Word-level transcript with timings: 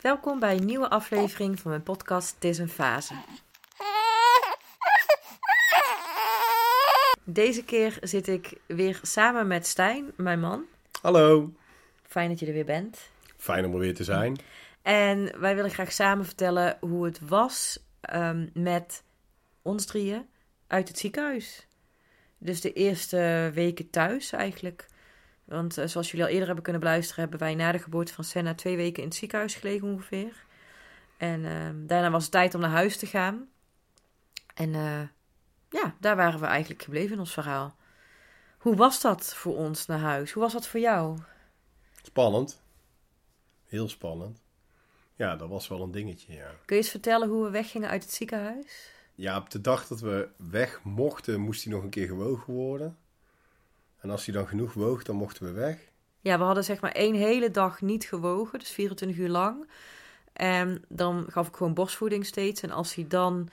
Welkom 0.00 0.38
bij 0.40 0.56
een 0.56 0.64
nieuwe 0.64 0.90
aflevering 0.90 1.60
van 1.60 1.70
mijn 1.70 1.82
podcast 1.82 2.34
Het 2.34 2.44
is 2.44 2.58
een 2.58 2.68
fase. 2.68 3.14
Deze 7.24 7.64
keer 7.64 7.98
zit 8.00 8.28
ik 8.28 8.52
weer 8.66 9.00
samen 9.02 9.46
met 9.46 9.66
Stijn, 9.66 10.12
mijn 10.16 10.40
man. 10.40 10.64
Hallo, 11.02 11.52
Fijn 12.02 12.28
dat 12.28 12.38
je 12.38 12.46
er 12.46 12.52
weer 12.52 12.64
bent. 12.64 12.98
fijn 13.36 13.64
om 13.64 13.72
er 13.72 13.78
weer 13.78 13.94
te 13.94 14.04
zijn. 14.04 14.36
En 14.82 15.40
wij 15.40 15.54
willen 15.54 15.70
graag 15.70 15.92
samen 15.92 16.24
vertellen 16.24 16.76
hoe 16.80 17.04
het 17.04 17.20
was 17.28 17.78
ehm, 18.00 18.46
met 18.54 19.02
ons 19.62 19.86
drieën 19.86 20.28
uit 20.66 20.88
het 20.88 20.98
ziekenhuis. 20.98 21.66
Dus 22.38 22.60
de 22.60 22.72
eerste 22.72 23.50
weken 23.54 23.90
thuis 23.90 24.32
eigenlijk. 24.32 24.86
Want 25.50 25.78
eh, 25.78 25.86
zoals 25.86 26.10
jullie 26.10 26.24
al 26.24 26.30
eerder 26.30 26.46
hebben 26.46 26.64
kunnen 26.64 26.82
beluisteren, 26.82 27.20
hebben 27.20 27.40
wij 27.40 27.54
na 27.54 27.72
de 27.72 27.78
geboorte 27.78 28.14
van 28.14 28.24
Senna 28.24 28.54
twee 28.54 28.76
weken 28.76 29.02
in 29.02 29.08
het 29.08 29.18
ziekenhuis 29.18 29.54
gelegen 29.54 29.88
ongeveer. 29.88 30.44
En 31.16 31.44
ehm, 31.44 31.86
daarna 31.86 32.10
was 32.10 32.22
het 32.22 32.32
tijd 32.32 32.54
om 32.54 32.60
naar 32.60 32.70
huis 32.70 32.96
te 32.96 33.06
gaan. 33.06 33.48
En 34.54 34.74
eh, 34.74 35.00
ja, 35.68 35.94
daar 36.00 36.16
waren 36.16 36.40
we 36.40 36.46
eigenlijk 36.46 36.82
gebleven 36.82 37.12
in 37.12 37.18
ons 37.18 37.32
verhaal. 37.32 37.76
Hoe 38.58 38.76
was 38.76 39.00
dat 39.00 39.34
voor 39.34 39.56
ons 39.56 39.86
naar 39.86 39.98
huis? 39.98 40.32
Hoe 40.32 40.42
was 40.42 40.52
dat 40.52 40.66
voor 40.66 40.80
jou? 40.80 41.18
Spannend. 42.02 42.62
Heel 43.66 43.88
spannend. 43.88 44.42
Ja, 45.14 45.36
dat 45.36 45.48
was 45.48 45.68
wel 45.68 45.82
een 45.82 45.90
dingetje, 45.90 46.32
ja. 46.32 46.50
Kun 46.64 46.76
je 46.76 46.82
eens 46.82 46.90
vertellen 46.90 47.28
hoe 47.28 47.44
we 47.44 47.50
weggingen 47.50 47.88
uit 47.88 48.02
het 48.02 48.12
ziekenhuis? 48.12 48.90
Ja, 49.14 49.36
op 49.36 49.50
de 49.50 49.60
dag 49.60 49.86
dat 49.86 50.00
we 50.00 50.28
weg 50.36 50.80
mochten, 50.82 51.40
moest 51.40 51.64
hij 51.64 51.72
nog 51.72 51.82
een 51.82 51.90
keer 51.90 52.06
gewogen 52.06 52.54
worden. 52.54 52.98
En 54.00 54.10
als 54.10 54.24
hij 54.26 54.34
dan 54.34 54.46
genoeg 54.48 54.72
woog, 54.72 55.02
dan 55.02 55.16
mochten 55.16 55.44
we 55.44 55.52
weg. 55.52 55.78
Ja, 56.20 56.38
we 56.38 56.44
hadden 56.44 56.64
zeg 56.64 56.80
maar 56.80 56.92
één 56.92 57.14
hele 57.14 57.50
dag 57.50 57.80
niet 57.80 58.04
gewogen, 58.04 58.58
dus 58.58 58.70
24 58.70 59.18
uur 59.18 59.28
lang. 59.28 59.68
En 60.32 60.84
dan 60.88 61.24
gaf 61.28 61.48
ik 61.48 61.56
gewoon 61.56 61.74
borstvoeding 61.74 62.26
steeds. 62.26 62.62
En 62.62 62.70
als 62.70 62.94
hij 62.94 63.04
dan 63.08 63.48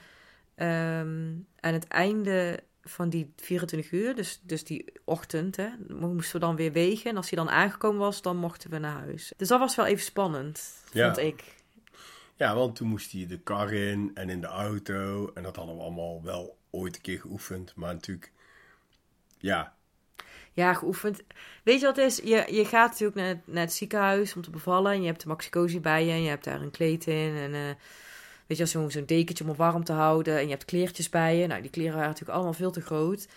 ehm, 0.54 1.34
aan 1.60 1.72
het 1.72 1.86
einde 1.88 2.60
van 2.82 3.08
die 3.08 3.32
24 3.36 3.90
uur, 3.92 4.14
dus, 4.14 4.40
dus 4.42 4.64
die 4.64 4.92
ochtend, 5.04 5.56
hè, 5.56 5.68
moesten 5.88 6.40
we 6.40 6.46
dan 6.46 6.56
weer 6.56 6.72
wegen. 6.72 7.10
En 7.10 7.16
als 7.16 7.30
hij 7.30 7.38
dan 7.44 7.50
aangekomen 7.54 7.98
was, 8.00 8.22
dan 8.22 8.36
mochten 8.36 8.70
we 8.70 8.78
naar 8.78 8.98
huis. 8.98 9.32
Dus 9.36 9.48
dat 9.48 9.58
was 9.58 9.76
wel 9.76 9.86
even 9.86 10.04
spannend, 10.04 10.82
Ja. 10.92 11.04
vond 11.14 11.26
ik. 11.26 11.56
Ja, 12.36 12.54
want 12.54 12.76
toen 12.76 12.88
moest 12.88 13.12
hij 13.12 13.26
de 13.26 13.38
kar 13.38 13.72
in 13.72 14.10
en 14.14 14.28
in 14.30 14.40
de 14.40 14.46
auto. 14.46 15.30
En 15.34 15.42
dat 15.42 15.56
hadden 15.56 15.76
we 15.76 15.82
allemaal 15.82 16.22
wel 16.22 16.58
ooit 16.70 16.96
een 16.96 17.02
keer 17.02 17.20
geoefend. 17.20 17.74
Maar 17.74 17.92
natuurlijk, 17.94 18.32
ja, 19.38 19.76
Ja, 20.58 20.74
geoefend. 20.74 21.22
Weet 21.62 21.80
je 21.80 21.86
wat 21.86 21.98
is? 21.98 22.16
Je, 22.16 22.44
je 22.50 22.64
gaat 22.64 22.90
natuurlijk 22.90 23.18
naar, 23.18 23.40
naar 23.44 23.62
het 23.62 23.72
ziekenhuis 23.72 24.34
om 24.34 24.42
te 24.42 24.50
bevallen. 24.50 24.92
En 24.92 25.00
je 25.00 25.06
hebt 25.06 25.20
de 25.22 25.28
maxicosi 25.28 25.80
bij 25.80 26.04
je. 26.04 26.10
En 26.10 26.22
je 26.22 26.28
hebt 26.28 26.44
daar 26.44 26.60
een 26.60 26.70
kleed 26.70 27.06
in. 27.06 27.36
En 27.36 27.54
eh, 27.54 27.60
weet 28.46 28.58
je, 28.58 28.66
zo'n 28.66 28.90
zo'n 28.90 29.04
dekentje 29.04 29.44
om 29.44 29.50
het 29.50 29.58
warm 29.58 29.84
te 29.84 29.92
houden. 29.92 30.36
En 30.36 30.42
je 30.42 30.50
hebt 30.50 30.64
kleertjes 30.64 31.08
bij 31.08 31.36
je. 31.36 31.46
Nou, 31.46 31.62
die 31.62 31.70
kleren 31.70 31.92
waren 31.92 32.08
natuurlijk 32.08 32.34
allemaal 32.34 32.52
veel 32.52 32.70
te 32.70 32.80
groot. 32.80 33.28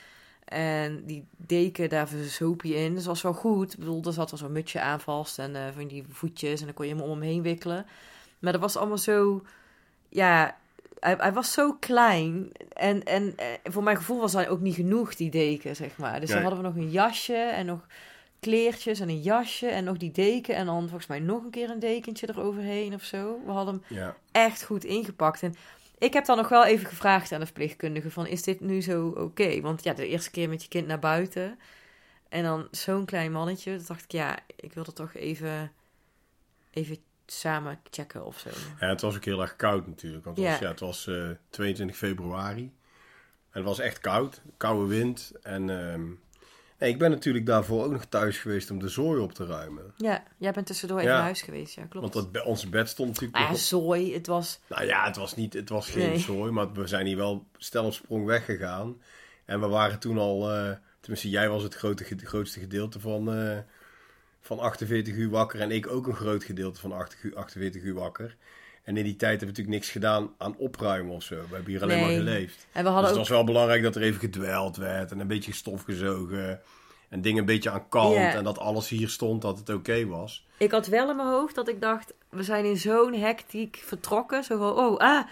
En 0.46 1.06
die 1.06 1.26
deken, 1.38 1.90
daar 1.90 2.08
verzoop 2.08 2.64
je 2.64 2.76
in. 2.76 2.96
Dus 2.96 3.06
was 3.06 3.22
wel 3.22 3.34
goed. 3.34 3.74
Ik 3.74 3.80
bedoel, 3.80 4.04
er 4.04 4.14
zat 4.14 4.32
wel 4.32 4.40
zo'n 4.40 4.52
mutsje 4.52 4.82
aan 4.82 5.00
vast. 5.00 5.40
En 5.40 5.56
eh, 5.56 5.62
van 5.76 5.88
die 5.88 6.06
voetjes. 6.10 6.60
En 6.60 6.66
dan 6.66 6.76
kon 6.76 6.88
je 6.88 6.94
hem 6.94 7.04
om 7.04 7.10
hem 7.10 7.22
heen 7.22 7.42
wikkelen. 7.42 7.86
Maar 8.40 8.52
dat 8.52 8.62
was 8.62 8.78
allemaal 8.78 8.98
zo... 8.98 9.44
Ja, 10.10 10.58
hij, 11.02 11.16
hij 11.18 11.34
was 11.34 11.52
zo 11.52 11.74
klein. 11.74 12.52
En, 12.74 13.04
en 13.04 13.34
eh, 13.38 13.46
voor 13.64 13.84
mijn 13.84 13.98
gevoel 13.98 14.20
was 14.20 14.34
hij 14.34 14.50
ook 14.50 14.60
niet 14.60 14.76
genoeg, 14.76 15.16
die 15.16 15.30
deken, 15.30 15.76
zeg 15.76 15.98
maar. 15.98 16.20
Dus 16.20 16.30
dan 16.30 16.42
hadden 16.42 16.62
we 16.62 16.68
nog 16.68 16.76
een 16.76 16.92
jasje 16.92 17.36
en 17.36 17.66
nog 17.66 17.88
kleertjes 18.40 19.00
en 19.00 19.10
een 19.10 19.22
jasje 19.22 19.68
en 19.68 19.84
nog 19.84 19.98
die 19.98 20.12
deken. 20.12 20.56
En 20.56 20.66
dan 20.66 20.82
volgens 20.82 21.08
mij 21.08 21.20
nog 21.20 21.44
een 21.44 21.50
keer 21.50 21.70
een 21.70 21.80
dekentje 21.80 22.30
eroverheen 22.30 22.94
of 22.94 23.04
zo. 23.04 23.40
We 23.46 23.52
hadden 23.52 23.84
hem 23.88 23.98
ja. 23.98 24.16
echt 24.32 24.64
goed 24.64 24.84
ingepakt. 24.84 25.44
En 25.44 25.56
ik 25.98 26.14
heb 26.14 26.26
dan 26.26 26.38
nog 26.38 26.50
wel 26.50 26.66
even 26.66 26.88
gevraagd 26.88 27.32
aan 27.32 27.40
de 27.40 27.46
verpleegkundige 27.46 28.12
van... 28.12 28.28
is 28.28 28.44
dit 28.44 28.60
nu 28.60 28.82
zo 28.82 29.08
oké? 29.08 29.62
Want 29.62 29.84
ja, 29.84 29.94
de 29.94 30.08
eerste 30.08 30.32
keer 30.32 30.50
met 30.50 30.64
je 30.64 30.70
kind 30.70 30.88
naar 30.88 31.00
buiten... 31.00 31.60
en 32.30 32.44
dan 32.44 32.68
zo'n 32.72 33.06
klein 33.06 33.32
mannetje... 33.32 33.76
dan 33.76 33.86
dacht 33.88 34.04
ik, 34.04 34.12
ja, 34.12 34.40
ik 34.56 34.74
wil 34.74 34.84
dat 34.84 34.96
toch 34.96 35.14
even... 35.14 35.72
even 36.72 36.98
samen 37.32 37.80
checken 37.90 38.26
of 38.26 38.40
zo. 38.40 38.50
Ja, 38.80 38.88
het 38.88 39.02
was 39.02 39.16
ook 39.16 39.26
heel 39.26 39.42
erg 39.42 39.56
koud 39.56 39.88
natuurlijk. 39.88 40.26
Want 40.26 40.38
het 40.38 40.46
was, 40.46 40.56
Ja. 40.60 40.62
ja, 40.66 40.72
het 40.72 40.80
was 40.80 41.08
eh, 41.08 41.30
22 41.50 41.98
februari. 41.98 42.62
En 42.62 43.60
het 43.60 43.64
was 43.64 43.80
echt 43.80 44.00
koud. 44.00 44.42
Koude 44.58 44.86
wind. 44.96 45.32
En 45.42 45.70
ehm, 45.70 46.06
nee, 46.80 46.90
ik 46.90 46.98
ben 47.00 47.12
natuurlijk 47.12 47.46
daarvoor 47.46 47.84
ook 47.84 47.92
nog 47.92 48.06
thuis 48.06 48.38
geweest 48.38 48.72
om 48.72 48.80
de 48.80 48.88
zooi 48.90 49.22
op 49.22 49.34
te 49.34 49.46
ruimen. 49.46 49.94
Ja, 49.98 50.24
jij 50.38 50.52
bent 50.52 50.66
tussendoor 50.66 50.98
even 50.98 51.10
Ja. 51.10 51.16
naar 51.16 51.26
huis 51.26 51.42
geweest, 51.42 51.76
ja, 51.76 51.86
klopt. 51.86 52.14
Want 52.14 52.34
dat, 52.34 52.44
onze 52.46 52.70
bed 52.70 52.90
stond 52.90 53.10
natuurlijk 53.10 53.40
nog 53.40 53.50
op. 53.52 53.58
zooi, 53.58 54.14
het 54.14 54.28
was... 54.28 54.60
Nou 54.70 54.86
ja, 54.86 55.06
het 55.06 55.16
was, 55.16 55.36
niet, 55.36 55.54
het 55.54 55.70
was 55.70 55.90
geen 55.90 56.10
Nee. 56.10 56.20
zooi. 56.20 56.52
Maar 56.52 56.72
we 56.74 56.88
zijn 56.88 57.06
hier 57.06 57.18
wel 57.18 57.46
stel 57.58 57.86
op 57.86 57.94
sprong 57.94 58.26
weggegaan. 58.26 59.02
En 59.46 59.60
we 59.60 59.68
waren 59.68 60.00
toen 60.00 60.18
al... 60.18 60.52
eh, 60.52 60.72
tenminste, 61.00 61.30
jij 61.30 61.50
was 61.50 61.64
het 61.64 61.76
grote, 61.76 62.04
grootste 62.04 62.60
gedeelte 62.60 63.00
van, 63.00 63.34
eh, 63.34 63.58
van 64.42 64.60
48 64.60 65.14
uur 65.16 65.30
wakker. 65.30 65.60
En 65.60 65.72
ik 65.72 65.88
ook 65.88 66.08
een 66.08 66.16
groot 66.16 66.44
gedeelte 66.44 66.80
van 66.80 66.92
8 66.92 67.18
uur- 67.24 67.36
48 67.36 67.82
uur 67.84 67.94
wakker. 67.94 68.36
En 68.84 68.98
in 68.98 69.04
die 69.04 69.16
tijd 69.16 69.30
hebben 69.40 69.40
we 69.40 69.46
natuurlijk 69.46 69.76
niks 69.78 69.90
gedaan 69.90 70.34
aan 70.38 70.56
opruimen 70.58 71.14
of 71.16 71.24
zo. 71.24 71.36
We 71.36 71.42
hebben 71.56 71.72
hier 71.72 71.82
alleen 71.82 71.98
Nee. 71.98 72.06
maar 72.06 72.16
geleefd. 72.16 72.68
En 72.72 72.84
we 72.84 72.84
Dus 72.84 72.92
hadden 72.92 73.02
het 73.04 73.12
ook... 73.12 73.18
was 73.18 73.30
wel 73.30 73.44
belangrijk 73.44 73.84
dat 73.84 73.96
er 73.96 74.02
even 74.02 74.20
gedweld 74.20 74.78
werd 74.78 75.12
en 75.12 75.20
een 75.20 75.28
beetje 75.28 75.54
stof 75.54 75.84
gezogen. 75.84 76.62
En 77.10 77.22
dingen 77.22 77.40
een 77.40 77.46
beetje 77.46 77.70
aan 77.70 77.90
kant. 77.90 78.16
En 78.16 78.44
dat 78.44 78.60
alles 78.60 78.90
hier 78.90 79.10
stond, 79.10 79.42
dat 79.42 79.58
het 79.58 79.70
oké 79.70 80.06
was. 80.06 80.46
Ik 80.58 80.72
had 80.72 80.88
wel 80.88 81.10
in 81.10 81.16
mijn 81.16 81.28
hoofd 81.28 81.56
dat 81.56 81.68
ik 81.68 81.82
dacht... 81.82 82.14
we 82.30 82.44
zijn 82.44 82.66
in 82.66 82.78
zo'n 82.78 83.14
hectiek 83.14 83.82
vertrokken. 83.86 84.44
Zo 84.44 84.58
van, 84.58 84.72
oh, 84.78 84.98
ah... 84.98 85.28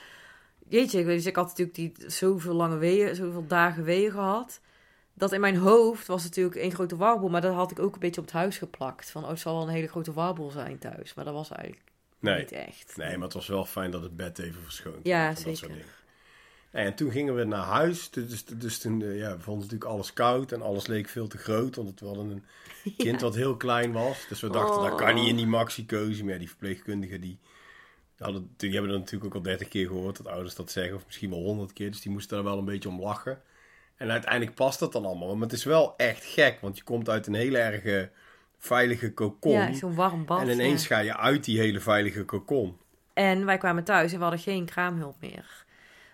Jeetje, 0.67 0.99
ik, 0.99 1.05
weet, 1.05 1.15
dus 1.17 1.25
ik 1.25 1.35
had 1.35 1.47
natuurlijk 1.47 1.75
die 1.77 1.93
zoveel 2.11 2.53
lange 2.53 2.77
weeën, 2.77 3.15
zoveel 3.15 3.45
dagen 3.47 3.83
weeën 3.83 4.11
gehad. 4.11 4.59
Dat 5.19 5.31
in 5.31 5.39
mijn 5.41 5.55
hoofd 5.55 6.07
was 6.07 6.23
natuurlijk 6.23 6.55
één 6.55 6.71
grote 6.71 6.95
warboel. 6.95 7.29
Maar 7.29 7.41
dat 7.41 7.53
had 7.53 7.71
ik 7.71 7.79
ook 7.79 7.93
een 7.93 7.99
beetje 7.99 8.21
op 8.21 8.27
het 8.27 8.35
huis 8.35 8.57
geplakt. 8.57 9.09
Van, 9.09 9.23
oh, 9.23 9.29
het 9.29 9.39
zal 9.39 9.53
wel 9.53 9.63
een 9.63 9.73
hele 9.73 9.87
grote 9.87 10.13
warboel 10.13 10.49
zijn 10.49 10.77
thuis. 10.77 11.13
Maar 11.13 11.25
dat 11.25 11.33
was 11.33 11.49
eigenlijk 11.49 11.91
Nee, 12.19 12.39
niet 12.39 12.51
echt. 12.51 12.97
nee, 12.97 13.13
maar 13.17 13.25
het 13.25 13.33
was 13.33 13.47
wel 13.47 13.65
fijn 13.65 13.91
dat 13.91 14.01
het 14.01 14.15
bed 14.15 14.39
even 14.39 14.61
verschoond 14.61 14.99
Ja, 15.03 15.23
werd 15.25 15.39
zeker. 15.39 15.85
En 16.71 16.95
toen 16.95 17.11
gingen 17.11 17.35
we 17.35 17.43
naar 17.43 17.65
huis. 17.65 18.09
Dus, 18.09 18.45
dus 18.45 18.79
toen 18.79 19.01
eh, 19.01 19.17
ja, 19.17 19.35
we 19.35 19.41
vonden 19.41 19.63
natuurlijk 19.63 19.91
alles 19.91 20.13
koud 20.13 20.51
en 20.51 20.61
alles 20.61 20.87
leek 20.87 21.07
veel 21.07 21.27
te 21.27 21.37
groot. 21.37 21.75
Want 21.75 21.99
we 21.99 22.05
hadden 22.05 22.29
een 22.29 22.43
kind 23.05 23.21
wat 23.21 23.35
heel 23.35 23.57
klein 23.57 23.91
was. 23.91 24.25
Dus 24.29 24.39
we 24.39 24.49
dachten, 24.49 24.89
dat 24.89 24.95
kan 24.95 25.15
niet 25.15 25.27
in 25.27 25.35
die 25.35 25.47
maxicosi. 25.47 26.23
Maar 26.23 26.33
ja, 26.33 26.39
die 26.39 26.47
verpleegkundigen 26.47 27.21
die, 27.21 27.39
hadden, 28.17 28.53
die 28.57 28.71
hebben 28.71 28.91
dat 28.91 28.99
natuurlijk 28.99 29.25
ook 29.25 29.35
al 29.35 29.49
dertig 29.49 29.67
keer 29.67 29.87
gehoord. 29.87 30.17
Dat 30.17 30.27
ouders 30.27 30.55
dat 30.55 30.71
zeggen. 30.71 30.95
Of 30.95 31.05
misschien 31.05 31.29
wel 31.29 31.43
honderd 31.43 31.73
keer. 31.73 31.91
Dus 31.91 32.01
die 32.01 32.11
moesten 32.11 32.37
er 32.37 32.43
wel 32.43 32.57
een 32.57 32.65
beetje 32.65 32.89
om 32.89 33.01
lachen. 33.01 33.41
En 33.99 34.11
uiteindelijk 34.11 34.55
past 34.55 34.79
dat 34.79 34.91
dan 34.91 35.05
allemaal. 35.05 35.35
Maar 35.35 35.47
het 35.47 35.57
is 35.57 35.63
wel 35.63 35.93
echt 35.97 36.25
gek. 36.25 36.59
Want 36.61 36.77
je 36.77 36.83
komt 36.83 37.09
uit 37.09 37.27
een 37.27 37.33
hele 37.33 37.57
erge 37.57 38.09
veilige 38.57 39.13
kokon. 39.13 39.51
Ja, 39.51 39.73
zo'n 39.73 39.95
warm 39.95 40.25
bad. 40.25 40.41
en 40.41 40.49
ineens 40.49 40.87
ja. 40.87 40.95
ga 40.95 41.01
je 41.01 41.17
uit 41.17 41.43
die 41.43 41.59
hele 41.59 41.79
veilige 41.79 42.23
kokon. 42.23 42.77
En 43.13 43.45
wij 43.45 43.57
kwamen 43.57 43.83
thuis 43.83 44.11
en 44.11 44.17
we 44.17 44.23
hadden 44.23 44.41
geen 44.41 44.65
kraamhulp 44.65 45.15
meer. 45.19 45.65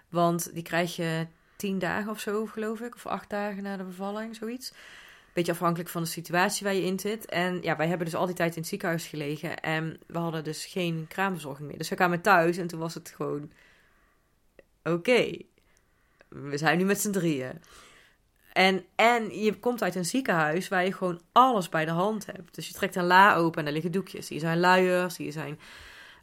Want 0.10 0.54
die 0.54 0.64
krijg 0.64 0.96
je 0.96 1.28
tien 1.56 1.80
dagen 1.80 2.12
of 2.12 2.20
zo, 2.20 2.46
geloof 2.46 2.80
ik. 2.80 2.96
Of 2.96 3.06
acht 3.06 3.30
dagen 3.30 3.64
na 3.64 3.78
de 3.78 3.84
bevalling, 3.84 4.36
zoiets. 4.36 4.74
Beetje 5.34 5.52
afhankelijk 5.52 5.90
van 5.90 6.02
de 6.02 6.08
situatie 6.08 6.66
waar 6.66 6.76
je 6.76 6.84
in 6.84 7.00
zit. 7.00 7.26
En 7.26 7.62
ja, 7.62 7.76
wij 7.76 7.88
hebben 7.88 8.06
dus 8.06 8.16
al 8.16 8.26
die 8.26 8.36
tijd 8.36 8.56
in 8.56 8.60
het 8.60 8.70
ziekenhuis 8.70 9.08
gelegen. 9.08 9.60
En 9.60 10.00
we 10.08 10.18
hadden 10.18 10.44
dus 10.44 10.66
geen 10.66 11.06
kraamverzorging 11.08 11.68
meer. 11.68 11.78
Dus 11.78 11.90
we 11.90 11.96
kwamen 11.96 12.22
thuis 12.22 12.58
en 12.58 12.68
toen 12.68 12.80
was 12.80 12.94
het 12.94 13.14
gewoon... 13.16 13.52
Oké, 14.84 15.38
we 16.44 16.58
zijn 16.58 16.78
nu 16.78 16.84
met 16.84 17.02
z'n 17.02 17.12
drieën. 17.12 17.62
En, 18.54 18.86
en 18.96 19.40
je 19.40 19.60
komt 19.60 19.84
uit 19.84 19.96
een 19.96 20.06
ziekenhuis 20.06 20.68
waar 20.68 20.86
je 20.86 20.94
gewoon 20.94 21.22
alles 21.32 21.70
bij 21.70 21.86
de 21.86 21.92
hand 21.92 22.26
hebt. 22.26 22.56
Dus 22.56 22.68
je 22.68 22.74
trekt 22.74 22.96
een 22.96 23.06
la 23.06 23.36
open 23.36 23.58
en 23.60 23.64
daar 23.64 23.74
liggen 23.74 23.92
doekjes. 23.92 24.30
Hier 24.30 24.40
zijn 24.40 24.60
luiers, 24.60 25.18
hier 25.18 25.32
zijn 25.32 25.60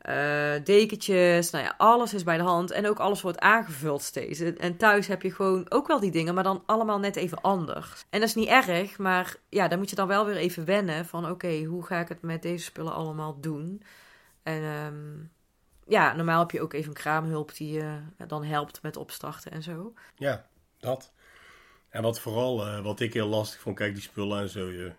eh, 0.03 0.53
dekentjes. 0.65 1.51
Nou 1.51 1.65
ja, 1.65 1.75
alles 1.77 2.15
is 2.15 2.23
bij 2.23 2.37
de 2.37 2.43
hand. 2.43 2.71
En 2.71 2.89
ook 2.89 2.99
alles 2.99 3.23
wordt 3.23 3.41
aangevuld 3.41 4.03
steeds. 4.03 4.41
En, 4.41 4.77
thuis 4.77 5.07
heb 5.07 5.23
je 5.23 5.35
gewoon 5.35 5.67
ook 5.69 5.87
wel 5.87 6.01
die 6.01 6.11
dingen, 6.11 6.35
maar 6.35 6.45
dan 6.45 6.63
allemaal 6.67 6.99
net 6.99 7.17
even 7.17 7.41
anders. 7.41 8.05
En 8.11 8.21
dat 8.21 8.29
is 8.29 8.35
niet 8.35 8.49
erg, 8.49 8.99
maar 8.99 9.37
ja, 9.49 9.69
dan 9.69 9.79
moet 9.79 9.91
je 9.91 9.97
dan 9.97 10.09
wel 10.09 10.27
weer 10.27 10.37
even 10.37 10.65
wennen 10.65 11.07
van... 11.07 11.31
oké, 11.31 11.65
hoe 11.65 11.85
ga 11.85 12.01
ik 12.01 12.09
het 12.09 12.23
met 12.23 12.43
deze 12.43 12.65
spullen 12.65 12.95
allemaal 12.95 13.41
doen? 13.41 13.83
En 14.43 14.63
ehm, 14.63 15.25
ja, 15.87 16.15
normaal 16.15 16.41
heb 16.41 16.51
je 16.51 16.61
ook 16.61 16.73
even 16.73 16.89
een 16.89 16.95
kraamhulp 16.95 17.55
die 17.55 17.73
je 17.73 17.99
ja, 18.19 18.27
dan 18.27 18.45
helpt 18.45 18.83
met 18.83 18.97
opstarten 18.97 19.53
en 19.53 19.63
zo. 19.63 19.93
Ja, 20.17 20.47
dat. 20.79 21.13
En 21.89 22.03
wat 22.03 22.21
vooral, 22.21 22.67
eh, 22.67 22.83
wat 22.83 23.01
ik 23.01 23.13
heel 23.13 23.29
lastig 23.29 23.61
vond, 23.61 23.77
kijk 23.77 23.95
die 23.95 24.03
spullen 24.03 24.41
en 24.41 24.49
zo. 24.49 24.71
Je. 24.71 24.93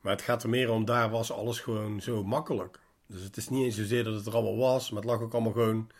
Maar 0.00 0.12
het 0.12 0.22
gaat 0.22 0.42
er 0.42 0.48
meer 0.48 0.70
om, 0.70 0.84
daar 0.84 1.10
was 1.10 1.32
alles 1.32 1.60
gewoon 1.60 2.00
zo 2.00 2.24
makkelijk. 2.24 2.78
Dus 3.06 3.22
het 3.22 3.36
is 3.36 3.48
niet 3.48 3.64
eens 3.64 3.76
zozeer 3.76 4.04
dat 4.04 4.14
het 4.14 4.26
er 4.26 4.34
allemaal 4.34 4.56
was, 4.56 4.90
maar 4.90 5.02
het 5.02 5.10
lag 5.10 5.20
ook 5.20 5.32
allemaal 5.32 5.52
gewoon 5.52 5.90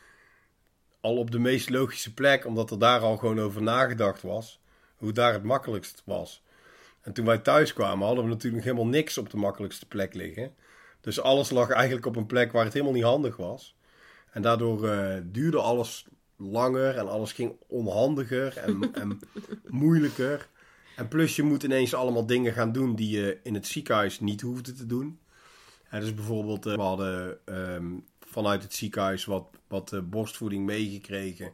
al 1.00 1.16
op 1.16 1.30
de 1.30 1.38
meest 1.38 1.70
logische 1.70 2.14
plek, 2.14 2.44
omdat 2.44 2.70
er 2.70 2.78
daar 2.78 3.00
al 3.00 3.16
gewoon 3.16 3.40
over 3.40 3.62
nagedacht 3.62 4.22
was, 4.22 4.60
hoe 4.96 5.12
daar 5.12 5.32
het 5.32 5.42
makkelijkst 5.42 6.02
was. 6.04 6.42
En 7.00 7.12
toen 7.12 7.24
wij 7.24 7.38
thuis 7.38 7.72
kwamen, 7.72 8.06
hadden 8.06 8.24
we 8.24 8.30
natuurlijk 8.30 8.64
helemaal 8.64 8.86
niks 8.86 9.18
op 9.18 9.30
de 9.30 9.36
makkelijkste 9.36 9.86
plek 9.86 10.14
liggen. 10.14 10.54
Dus 11.00 11.20
alles 11.20 11.50
lag 11.50 11.70
eigenlijk 11.70 12.06
op 12.06 12.16
een 12.16 12.26
plek 12.26 12.52
waar 12.52 12.64
het 12.64 12.72
helemaal 12.72 12.94
niet 12.94 13.02
handig 13.02 13.36
was. 13.36 13.76
En 14.36 14.42
daardoor 14.42 14.88
eh, 14.88 15.16
duurde 15.24 15.60
alles 15.60 16.06
langer 16.36 16.96
en 16.96 17.08
alles 17.08 17.32
ging 17.32 17.56
onhandiger 17.66 18.56
en, 18.56 18.88
en 19.02 19.20
moeilijker. 19.66 20.48
En 20.96 21.08
plus 21.08 21.36
je 21.36 21.42
moet 21.42 21.62
ineens 21.62 21.94
allemaal 21.94 22.26
dingen 22.26 22.52
gaan 22.52 22.72
doen 22.72 22.94
die 22.94 23.18
je 23.18 23.38
in 23.42 23.54
het 23.54 23.66
ziekenhuis 23.66 24.20
niet 24.20 24.40
hoefde 24.40 24.72
te 24.72 24.86
doen. 24.86 25.18
En 25.88 26.00
dus 26.00 26.14
bijvoorbeeld, 26.14 26.66
uh, 26.66 26.74
we 26.74 26.80
hadden 26.80 27.38
ehm, 27.44 27.86
vanuit 28.20 28.62
het 28.62 28.74
ziekenhuis 28.74 29.24
wat, 29.24 29.46
wat 29.68 29.92
uh, 29.92 30.00
borstvoeding 30.00 30.66
meegekregen. 30.66 31.52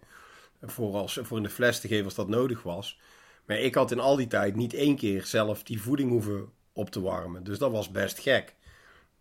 Voor, 0.63 0.95
als, 0.95 1.19
voor 1.23 1.37
in 1.37 1.43
de 1.43 1.49
fles 1.49 1.81
te 1.81 1.89
geven 1.89 2.05
als 2.05 2.15
dat 2.15 2.29
nodig 2.29 2.63
was. 2.63 3.01
Maar 3.47 3.59
ik 3.59 3.75
had 3.75 3.91
in 3.91 4.01
al 4.01 4.17
die 4.17 4.27
tijd 4.27 4.57
niet 4.57 4.75
één 4.75 4.97
keer 4.97 5.25
zelf 5.25 5.63
die 5.63 5.83
voeding 5.83 6.11
hoeven 6.11 6.49
op 6.73 6.91
te 6.91 7.01
warmen. 7.01 7.45
Dus 7.45 7.59
dat 7.59 7.71
was 7.71 7.91
best 7.91 8.19
gek. 8.19 8.55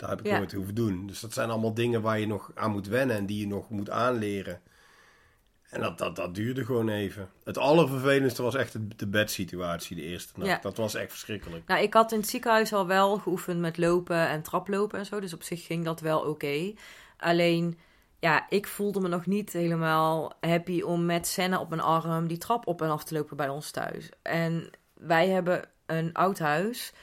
Dat 0.02 0.10
heb 0.10 0.20
ik 0.20 0.26
ja. 0.26 0.38
nooit 0.38 0.54
hoeven 0.54 0.76
doen. 0.76 1.08
Dus 1.08 1.20
dat 1.20 1.34
zijn 1.34 1.50
allemaal 1.50 1.74
dingen 1.74 2.02
waar 2.02 2.20
je 2.20 2.28
nog 2.28 2.52
aan 2.56 2.72
moet 2.72 2.88
wennen 2.88 3.16
en 3.16 3.26
die 3.26 3.40
je 3.40 3.48
nog 3.48 3.70
moet 3.70 3.90
aanleren. 3.90 4.62
En 5.70 5.82
dat, 5.82 5.98
dat, 5.98 6.16
dat 6.16 6.36
duurde 6.36 6.66
gewoon 6.66 6.90
even. 6.90 7.30
Het 7.44 7.58
allervervelendste 7.58 8.42
was 8.42 8.56
echt 8.56 9.00
de 9.00 9.08
bedsituatie 9.08 9.96
de 9.96 10.02
eerste 10.02 10.34
nacht. 10.36 10.50
Ja. 10.50 10.60
Dat 10.62 10.78
was 10.78 10.96
echt 10.96 11.10
verschrikkelijk. 11.10 11.68
Nou, 11.68 11.82
ik 11.82 11.94
had 11.94 12.12
in 12.12 12.20
het 12.20 12.30
ziekenhuis 12.30 12.74
al 12.74 12.88
wel 12.88 13.18
geoefend 13.18 13.60
met 13.60 13.78
lopen 13.78 14.28
en 14.28 14.42
traplopen 14.42 15.00
en 15.00 15.06
zo. 15.06 15.20
Dus 15.20 15.34
op 15.34 15.44
zich 15.44 15.66
ging 15.66 15.86
dat 15.86 16.00
wel 16.00 16.20
oké. 16.20 16.30
Okay. 16.30 16.78
Alleen, 17.18 17.78
ja, 18.20 18.46
ik 18.50 18.68
voelde 18.68 19.00
me 19.00 19.08
nog 19.08 19.26
niet 19.26 19.54
helemaal 19.54 20.34
happy 20.40 20.82
om 20.82 21.06
met 21.06 21.28
Senna 21.28 21.60
op 21.60 21.70
mijn 21.70 21.82
arm 21.82 22.28
die 22.28 22.38
trap 22.38 22.68
op 22.68 22.82
en 22.82 22.90
af 22.90 23.04
te 23.04 23.14
lopen 23.14 23.38
bij 23.38 23.50
ons 23.50 23.72
thuis. 23.72 24.10
En 24.22 24.70
wij 24.94 25.30
hebben 25.30 25.70
een 25.86 26.14
oud 26.14 26.40
huis. 26.40 26.94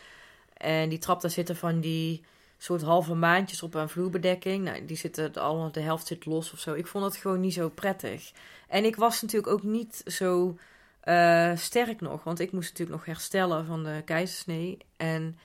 En 0.53 0.89
die 0.89 0.99
trap, 0.99 1.21
daar 1.21 1.31
zitten 1.31 1.57
van 1.57 1.81
die 1.81 2.25
soort 2.59 2.83
halve 2.83 3.15
maandjes 3.15 3.63
op 3.63 3.75
een 3.75 3.89
vloerbedekking. 3.89 4.65
Nou, 4.65 4.85
die 4.85 4.97
zitten 4.97 5.35
allemaal, 5.35 5.73
de 5.73 5.81
helft 5.81 6.07
zit 6.07 6.27
los 6.27 6.53
of 6.53 6.59
zo. 6.59 6.75
Ik 6.75 6.87
vond 6.87 7.05
het 7.05 7.17
gewoon 7.17 7.41
niet 7.41 7.55
zo 7.55 7.69
prettig. 7.69 8.33
En 8.69 8.85
ik 8.85 8.97
was 8.97 9.23
natuurlijk 9.23 9.53
ook 9.53 9.63
niet 9.63 10.03
zo 10.05 10.59
uh, 11.05 11.57
sterk 11.57 12.01
nog, 12.01 12.25
want 12.25 12.41
ik 12.41 12.53
moest 12.53 12.69
natuurlijk 12.71 12.99
nog 12.99 13.07
herstellen 13.07 13.67
van 13.67 13.85
de 13.85 14.03
keizersnee. 14.05 14.79
En 14.97 15.39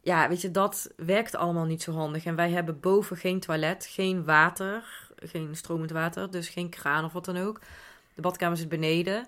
ja, 0.00 0.28
weet 0.28 0.40
je, 0.40 0.50
dat 0.50 0.92
werkt 0.96 1.36
allemaal 1.36 1.64
niet 1.64 1.82
zo 1.82 1.92
handig. 1.92 2.24
En 2.24 2.36
wij 2.36 2.50
hebben 2.50 2.80
boven 2.80 3.16
geen 3.16 3.40
toilet, 3.40 3.86
geen 3.90 4.24
water, 4.24 4.84
geen 5.16 5.56
stromend 5.56 5.90
water, 5.90 6.30
dus 6.30 6.48
geen 6.48 6.68
kraan 6.68 7.04
of 7.04 7.12
wat 7.12 7.24
dan 7.24 7.36
ook. 7.36 7.60
De 8.14 8.22
badkamer 8.22 8.56
zit 8.56 8.68
beneden. 8.68 9.26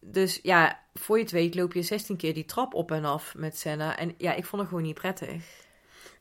Dus 0.00 0.38
ja, 0.42 0.80
voor 0.94 1.16
je 1.16 1.22
het 1.22 1.32
weet 1.32 1.54
loop 1.54 1.72
je 1.72 1.82
16 1.82 2.16
keer 2.16 2.34
die 2.34 2.44
trap 2.44 2.74
op 2.74 2.90
en 2.90 3.04
af 3.04 3.34
met 3.36 3.58
Senna. 3.58 3.96
En 3.96 4.14
ja, 4.18 4.34
ik 4.34 4.44
vond 4.44 4.60
het 4.62 4.70
gewoon 4.70 4.84
niet 4.84 4.94
prettig. 4.94 5.63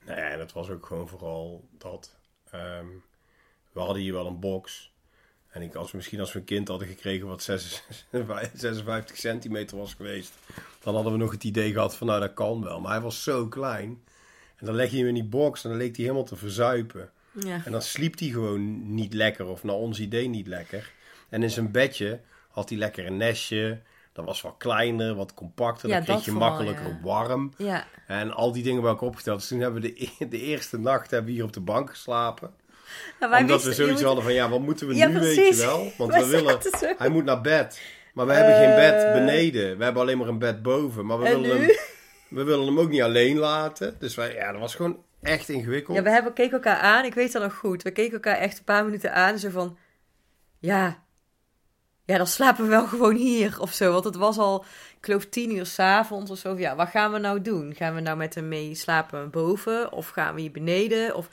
Nee, 0.05 0.15
en 0.15 0.39
het 0.39 0.53
was 0.53 0.69
ook 0.69 0.85
gewoon 0.85 1.07
vooral 1.07 1.67
dat... 1.77 2.15
Um, 2.55 3.03
we 3.71 3.79
hadden 3.79 4.01
hier 4.01 4.13
wel 4.13 4.27
een 4.27 4.39
box. 4.39 4.91
En 5.49 5.61
ik, 5.61 5.75
als 5.75 5.91
we 5.91 5.97
misschien 5.97 6.19
als 6.19 6.33
we 6.33 6.39
een 6.39 6.45
kind 6.45 6.67
hadden 6.67 6.87
gekregen 6.87 7.27
wat 7.27 7.43
56 7.43 9.17
centimeter 9.27 9.77
was 9.77 9.93
geweest... 9.93 10.33
dan 10.79 10.93
hadden 10.93 11.11
we 11.11 11.17
nog 11.17 11.31
het 11.31 11.43
idee 11.43 11.71
gehad 11.71 11.95
van 11.95 12.07
nou, 12.07 12.19
dat 12.19 12.33
kan 12.33 12.63
wel. 12.63 12.79
Maar 12.79 12.91
hij 12.91 13.01
was 13.01 13.23
zo 13.23 13.47
klein. 13.47 14.03
En 14.55 14.65
dan 14.65 14.75
leg 14.75 14.91
je 14.91 14.97
hem 14.97 15.07
in 15.07 15.13
die 15.13 15.23
box 15.23 15.63
en 15.63 15.69
dan 15.69 15.79
leek 15.79 15.95
hij 15.95 16.05
helemaal 16.05 16.25
te 16.25 16.35
verzuipen. 16.35 17.11
Ja. 17.31 17.61
En 17.65 17.71
dan 17.71 17.81
sliep 17.81 18.19
hij 18.19 18.27
gewoon 18.27 18.93
niet 18.95 19.13
lekker, 19.13 19.45
of 19.45 19.63
naar 19.63 19.75
ons 19.75 19.99
idee 19.99 20.27
niet 20.27 20.47
lekker. 20.47 20.91
En 21.29 21.43
in 21.43 21.51
zijn 21.51 21.71
bedje 21.71 22.19
had 22.49 22.69
hij 22.69 22.77
lekker 22.77 23.05
een 23.05 23.17
nestje. 23.17 23.81
Dat 24.13 24.25
was 24.25 24.41
wat 24.41 24.55
kleiner, 24.57 25.15
wat 25.15 25.33
compacter. 25.33 25.89
Ja, 25.89 25.95
dan 25.95 26.03
kreeg 26.05 26.25
je 26.25 26.31
vooral, 26.31 26.49
makkelijker 26.49 26.87
ja. 26.87 26.99
warm. 27.01 27.53
Ja. 27.57 27.85
En 28.07 28.31
al 28.31 28.51
die 28.51 28.63
dingen 28.63 28.81
bij 28.81 28.89
elkaar 28.89 29.07
opgeteld. 29.07 29.39
Dus 29.39 29.47
toen 29.47 29.59
hebben 29.59 29.81
we 29.81 29.93
de, 29.93 30.11
e- 30.19 30.27
de 30.27 30.39
eerste 30.41 30.79
nacht 30.79 31.11
hebben 31.11 31.29
we 31.29 31.35
hier 31.35 31.43
op 31.45 31.53
de 31.53 31.59
bank 31.59 31.89
geslapen. 31.89 32.51
Nou, 33.19 33.31
wij 33.31 33.41
Omdat 33.41 33.61
we 33.61 33.67
wisten- 33.67 33.73
zoiets 33.85 33.93
moet- 33.99 34.05
hadden 34.07 34.23
van, 34.23 34.33
ja, 34.33 34.49
wat 34.49 34.59
moeten 34.59 34.87
we 34.87 34.93
nu, 34.93 35.19
weet 35.19 35.35
je 35.35 35.55
wel? 35.65 35.91
Want 35.97 36.11
Wij 36.11 36.21
we 36.23 36.27
willen, 36.29 36.59
hij 36.97 37.09
moet 37.09 37.23
naar 37.25 37.41
bed. 37.41 37.81
Maar 38.13 38.25
we 38.25 38.33
hebben 38.33 38.55
geen 38.55 38.75
bed 38.75 39.03
Eh. 39.03 39.13
beneden. 39.13 39.77
We 39.77 39.83
hebben 39.83 40.01
alleen 40.01 40.17
maar 40.17 40.27
een 40.27 40.39
bed 40.39 40.61
boven. 40.61 41.05
Maar 41.05 41.19
we 41.19 41.25
En 41.25 41.41
willen, 41.41 41.59
nu? 41.59 41.65
hem, 41.65 41.75
we 42.29 42.43
willen 42.43 42.65
hem 42.65 42.79
ook 42.79 42.89
niet 42.89 43.01
alleen 43.01 43.37
laten. 43.37 43.95
Dus 43.99 44.15
wij, 44.15 44.33
ja, 44.33 44.51
dat 44.51 44.59
was 44.61 44.75
gewoon 44.75 45.03
echt 45.21 45.49
ingewikkeld. 45.49 45.97
Ja, 45.97 46.03
we 46.03 46.09
hebben, 46.09 46.33
keken 46.33 46.53
elkaar 46.53 46.77
aan. 46.77 47.05
Ik 47.05 47.13
weet 47.13 47.31
dat 47.31 47.41
nog 47.41 47.55
goed. 47.55 47.83
We 47.83 47.91
keken 47.91 48.13
elkaar 48.13 48.37
echt 48.37 48.57
een 48.57 48.63
paar 48.63 48.85
minuten 48.85 49.13
aan. 49.13 49.39
Zo 49.39 49.49
van, 49.49 49.77
ja, 50.59 51.02
ja, 52.05 52.17
dan 52.17 52.27
slapen 52.27 52.63
we 52.63 52.69
wel 52.69 52.87
gewoon 52.93 53.15
hier 53.15 53.59
of 53.59 53.73
zo. 53.73 53.91
Want 53.91 54.03
het 54.03 54.15
was 54.15 54.37
al, 54.37 54.65
ik 54.97 55.05
geloof 55.05 55.25
tien 55.25 55.55
uur 55.55 55.65
s'avonds 55.65 56.31
of 56.31 56.37
zo. 56.37 56.57
Ja, 56.57 56.75
wat 56.75 56.89
gaan 56.89 57.11
we 57.11 57.19
nou 57.19 57.41
doen? 57.41 57.75
Gaan 57.75 57.95
we 57.95 58.01
nou 58.01 58.17
met 58.17 58.35
hem 58.35 58.47
mee 58.47 58.75
slapen 58.75 59.29
boven? 59.29 59.91
Of 59.91 60.09
gaan 60.09 60.35
we 60.35 60.41
hier 60.41 60.51
beneden? 60.51 61.15
Of, 61.15 61.29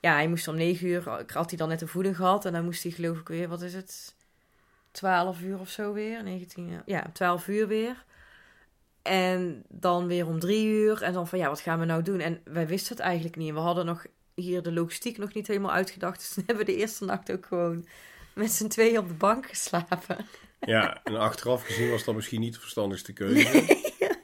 ja, 0.00 0.12
hij 0.12 0.28
moest 0.28 0.48
om 0.48 0.54
negen 0.54 0.86
uur, 0.86 1.24
had 1.32 1.48
hij 1.48 1.58
dan 1.58 1.68
net 1.68 1.80
een 1.80 1.88
voeding 1.88 2.16
gehad. 2.16 2.44
En 2.44 2.52
dan 2.52 2.64
moest 2.64 2.82
hij 2.82 2.92
geloof 2.92 3.18
ik 3.18 3.28
weer, 3.28 3.48
wat 3.48 3.62
is 3.62 3.74
het? 3.74 4.14
12 4.90 5.40
uur 5.40 5.58
of 5.58 5.68
zo 5.68 5.92
weer. 5.92 6.22
19, 6.22 6.82
ja, 6.86 7.10
12 7.12 7.48
uur 7.48 7.66
weer. 7.66 8.04
En 9.02 9.64
dan 9.68 10.06
weer 10.06 10.26
om 10.26 10.38
drie 10.38 10.66
uur. 10.66 11.02
En 11.02 11.12
dan 11.12 11.28
van 11.28 11.38
ja, 11.38 11.48
wat 11.48 11.60
gaan 11.60 11.78
we 11.78 11.84
nou 11.84 12.02
doen? 12.02 12.20
En 12.20 12.40
wij 12.44 12.66
wisten 12.66 12.96
het 12.96 13.04
eigenlijk 13.04 13.36
niet. 13.36 13.52
We 13.52 13.58
hadden 13.58 13.86
nog 13.86 14.06
hier 14.34 14.62
de 14.62 14.72
logistiek 14.72 15.18
nog 15.18 15.34
niet 15.34 15.46
helemaal 15.46 15.72
uitgedacht. 15.72 16.18
Dus 16.34 16.34
hebben 16.46 16.66
we 16.66 16.72
de 16.72 16.78
eerste 16.78 17.04
nacht 17.04 17.32
ook 17.32 17.46
gewoon 17.46 17.86
met 18.36 18.50
z'n 18.52 18.66
tweeën 18.68 18.98
op 18.98 19.08
de 19.08 19.14
bank 19.14 19.46
geslapen. 19.46 20.26
Ja, 20.60 21.00
en 21.04 21.16
achteraf 21.16 21.64
gezien 21.64 21.90
was 21.90 22.04
dat 22.04 22.14
misschien 22.14 22.40
niet 22.40 22.54
de 22.54 22.60
verstandigste 22.60 23.12
keuze. 23.12 23.64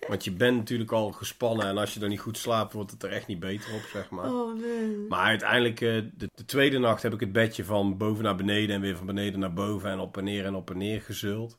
Want 0.08 0.24
je 0.24 0.32
bent 0.32 0.56
natuurlijk 0.56 0.92
al 0.92 1.12
gespannen. 1.12 1.66
En 1.66 1.78
als 1.78 1.94
je 1.94 2.00
dan 2.00 2.08
niet 2.08 2.20
goed 2.20 2.38
slaapt, 2.38 2.72
wordt 2.72 2.90
het 2.90 3.02
er 3.02 3.10
echt 3.10 3.26
niet 3.26 3.40
beter 3.40 3.74
op, 3.74 3.80
zeg 3.92 4.10
maar. 4.10 4.32
Oh 4.32 4.60
nee. 4.60 4.96
Maar 5.08 5.24
uiteindelijk, 5.24 5.80
eh, 5.80 5.88
de, 6.14 6.28
de 6.34 6.44
tweede 6.44 6.78
nacht 6.78 7.02
heb 7.02 7.12
ik 7.12 7.20
het 7.20 7.32
bedje 7.32 7.64
van 7.64 7.96
boven 7.96 8.24
naar 8.24 8.36
beneden 8.36 8.74
en 8.74 8.80
weer 8.80 8.96
van 8.96 9.06
beneden 9.06 9.40
naar 9.40 9.52
boven 9.52 9.90
en 9.90 9.98
op 9.98 10.16
en 10.16 10.24
neer 10.24 10.44
en 10.44 10.54
op 10.54 10.70
en 10.70 10.78
neer 10.78 11.00
gezult. 11.02 11.58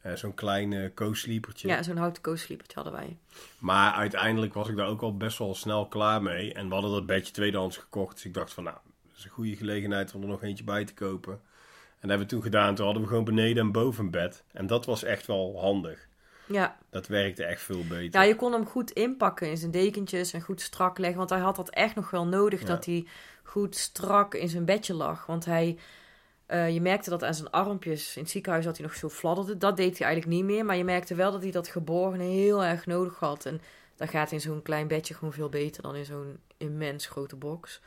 Eh, 0.00 0.14
Zo'n 0.14 0.34
klein 0.34 0.72
eh 0.72 0.94
co-sleepertje. 0.94 1.68
Ja, 1.68 1.82
zo'n 1.82 1.96
houten 1.96 2.22
co-sleepertje 2.22 2.74
hadden 2.74 2.92
wij. 2.92 3.16
Maar 3.58 3.92
uiteindelijk 3.92 4.54
was 4.54 4.68
ik 4.68 4.76
daar 4.76 4.88
ook 4.88 5.02
al 5.02 5.16
best 5.16 5.38
wel 5.38 5.54
snel 5.54 5.86
klaar 5.88 6.22
mee. 6.22 6.52
En 6.52 6.68
we 6.68 6.72
hadden 6.74 6.92
dat 6.92 7.06
bedje 7.06 7.32
tweedehands 7.32 7.76
gekocht. 7.76 8.14
Dus 8.14 8.24
ik 8.24 8.34
dacht 8.34 8.52
van, 8.52 8.64
nou, 8.64 8.76
dat 9.08 9.16
is 9.18 9.24
een 9.24 9.30
goede 9.30 9.56
gelegenheid 9.56 10.14
om 10.14 10.22
er 10.22 10.28
nog 10.28 10.42
eentje 10.42 10.64
bij 10.64 10.84
te 10.84 10.94
kopen. 10.94 11.40
En 12.00 12.08
dat 12.08 12.18
hebben 12.18 12.26
we 12.28 12.32
toen 12.34 12.42
gedaan. 12.42 12.74
Toen 12.74 12.84
hadden 12.84 13.02
we 13.02 13.08
gewoon 13.08 13.24
beneden 13.24 13.62
en 13.64 13.72
boven 13.72 14.04
een 14.04 14.10
bed. 14.10 14.42
En 14.52 14.66
dat 14.66 14.86
was 14.86 15.02
echt 15.02 15.26
wel 15.26 15.60
handig. 15.60 16.08
Ja. 16.46 16.76
Dat 16.90 17.06
werkte 17.06 17.44
echt 17.44 17.62
veel 17.62 17.84
beter. 17.88 18.20
ja, 18.20 18.22
je 18.26 18.36
kon 18.36 18.52
hem 18.52 18.66
goed 18.66 18.90
inpakken 18.90 19.48
in 19.50 19.56
zijn 19.56 19.70
dekentjes 19.70 20.32
en 20.32 20.40
goed 20.40 20.60
strak 20.60 20.98
leggen. 20.98 21.18
Want 21.18 21.30
hij 21.30 21.38
had 21.38 21.56
dat 21.56 21.70
echt 21.70 21.94
nog 21.94 22.10
wel 22.10 22.26
nodig, 22.26 22.60
Ja. 22.60 22.66
dat 22.66 22.84
hij 22.84 23.06
goed 23.42 23.76
strak 23.76 24.34
in 24.34 24.48
zijn 24.48 24.64
bedje 24.64 24.94
lag. 24.94 25.26
Want 25.26 25.44
hij, 25.44 25.78
eh, 26.46 26.70
je 26.74 26.80
merkte 26.80 27.10
dat 27.10 27.24
aan 27.24 27.34
zijn 27.34 27.50
armpjes. 27.50 28.16
In 28.16 28.22
het 28.22 28.30
ziekenhuis 28.30 28.64
dat 28.64 28.76
hij 28.76 28.86
nog 28.86 28.94
zo 28.96 29.08
fladderde. 29.08 29.56
Dat 29.58 29.76
deed 29.76 29.98
hij 29.98 30.06
eigenlijk 30.06 30.36
niet 30.36 30.50
meer. 30.50 30.64
Maar 30.64 30.76
je 30.76 30.84
merkte 30.84 31.14
wel 31.14 31.32
dat 31.32 31.42
hij 31.42 31.50
dat 31.50 31.68
geborgen 31.68 32.20
heel 32.20 32.64
erg 32.64 32.86
nodig 32.86 33.18
had. 33.18 33.46
En 33.46 33.60
dat 33.96 34.08
gaat 34.10 34.32
in 34.32 34.40
zo'n 34.40 34.62
klein 34.62 34.88
bedje 34.88 35.14
gewoon 35.14 35.32
veel 35.32 35.48
beter 35.48 35.82
dan 35.82 35.94
in 35.96 36.04
zo'n 36.04 36.38
immens 36.56 37.06
grote 37.06 37.36
box. 37.36 37.80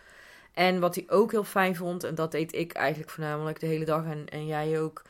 En 0.53 0.79
wat 0.79 0.96
hij 0.96 1.03
ook 1.08 1.31
heel 1.31 1.43
fijn 1.43 1.75
vond, 1.75 2.03
en 2.03 2.15
dat 2.15 2.31
deed 2.31 2.53
ik 2.55 2.74
eigenlijk 2.74 3.10
voornamelijk 3.10 3.60
de 3.60 3.65
hele 3.65 3.86
dag 3.86 4.05
en, 4.05 4.29
en 4.29 4.46
jij 4.46 4.81
ook, 4.81 5.01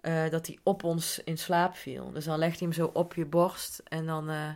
eh, 0.00 0.30
dat 0.30 0.46
hij 0.46 0.58
op 0.62 0.84
ons 0.84 1.20
in 1.24 1.38
slaap 1.38 1.76
viel. 1.76 2.12
Dus 2.12 2.24
dan 2.24 2.38
legde 2.38 2.58
hij 2.58 2.66
hem 2.68 2.76
zo 2.76 2.90
op 2.92 3.14
je 3.14 3.24
borst 3.24 3.82
en 3.84 4.06
dan 4.06 4.30
eh, 4.30 4.48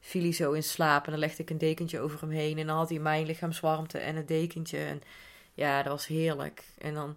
viel 0.00 0.22
hij 0.22 0.32
zo 0.32 0.52
in 0.52 0.62
slaap. 0.62 1.04
En 1.04 1.10
dan 1.10 1.20
legde 1.20 1.42
ik 1.42 1.50
een 1.50 1.58
dekentje 1.58 2.00
over 2.00 2.20
hem 2.20 2.30
heen 2.30 2.58
en 2.58 2.66
dan 2.66 2.76
had 2.76 2.88
hij 2.88 2.98
mijn 2.98 3.26
lichaamswarmte 3.26 3.98
en 3.98 4.16
het 4.16 4.28
dekentje. 4.28 4.78
En 4.78 5.02
ja, 5.54 5.82
dat 5.82 5.92
was 5.92 6.06
heerlijk. 6.06 6.64
En 6.78 6.94
dan 6.94 7.16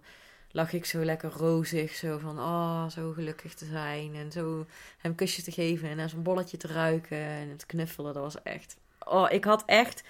lag 0.50 0.72
ik 0.72 0.84
zo 0.84 1.04
lekker 1.04 1.30
rozig, 1.30 1.94
zo 1.94 2.18
van, 2.18 2.38
oh, 2.38 2.88
zo 2.88 3.12
gelukkig 3.12 3.54
te 3.54 3.64
zijn. 3.64 4.14
En 4.14 4.32
zo 4.32 4.66
hem 4.98 5.14
kusjes 5.14 5.44
te 5.44 5.52
geven 5.52 5.88
en 5.88 5.96
naar 5.96 6.08
zijn 6.08 6.22
bolletje 6.22 6.56
te 6.56 6.66
ruiken 6.66 7.18
en 7.18 7.48
het 7.48 7.66
knuffelen. 7.66 8.14
Dat 8.14 8.22
was 8.22 8.42
echt, 8.42 8.76
oh, 8.98 9.30
ik 9.30 9.44
had 9.44 9.62
echt 9.66 10.02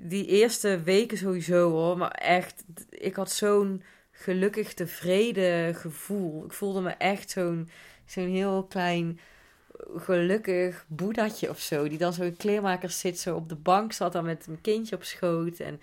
die 0.00 0.26
eerste 0.26 0.82
weken 0.82 1.18
sowieso 1.18 1.70
hoor, 1.70 1.98
maar 1.98 2.10
echt, 2.10 2.64
ik 2.90 3.14
had 3.14 3.30
zo'n 3.30 3.82
gelukkig 4.10 4.74
tevreden 4.74 5.74
gevoel. 5.74 6.44
Ik 6.44 6.52
voelde 6.52 6.80
me 6.80 6.90
echt 6.90 7.30
zo'n 7.30 7.68
zo'n 8.06 8.28
heel 8.28 8.64
klein 8.64 9.20
gelukkig 9.96 10.84
boeddhatje 10.88 11.48
of 11.48 11.60
zo, 11.60 11.88
die 11.88 11.98
dan 11.98 12.12
zo 12.12 12.22
in 12.22 12.36
kleermakers 12.36 13.00
zit, 13.00 13.18
zo 13.18 13.36
op 13.36 13.48
de 13.48 13.56
bank 13.56 13.92
zat 13.92 14.12
dan 14.12 14.24
met 14.24 14.46
een 14.46 14.60
kindje 14.60 14.96
op 14.96 15.04
schoot 15.04 15.58
en 15.58 15.80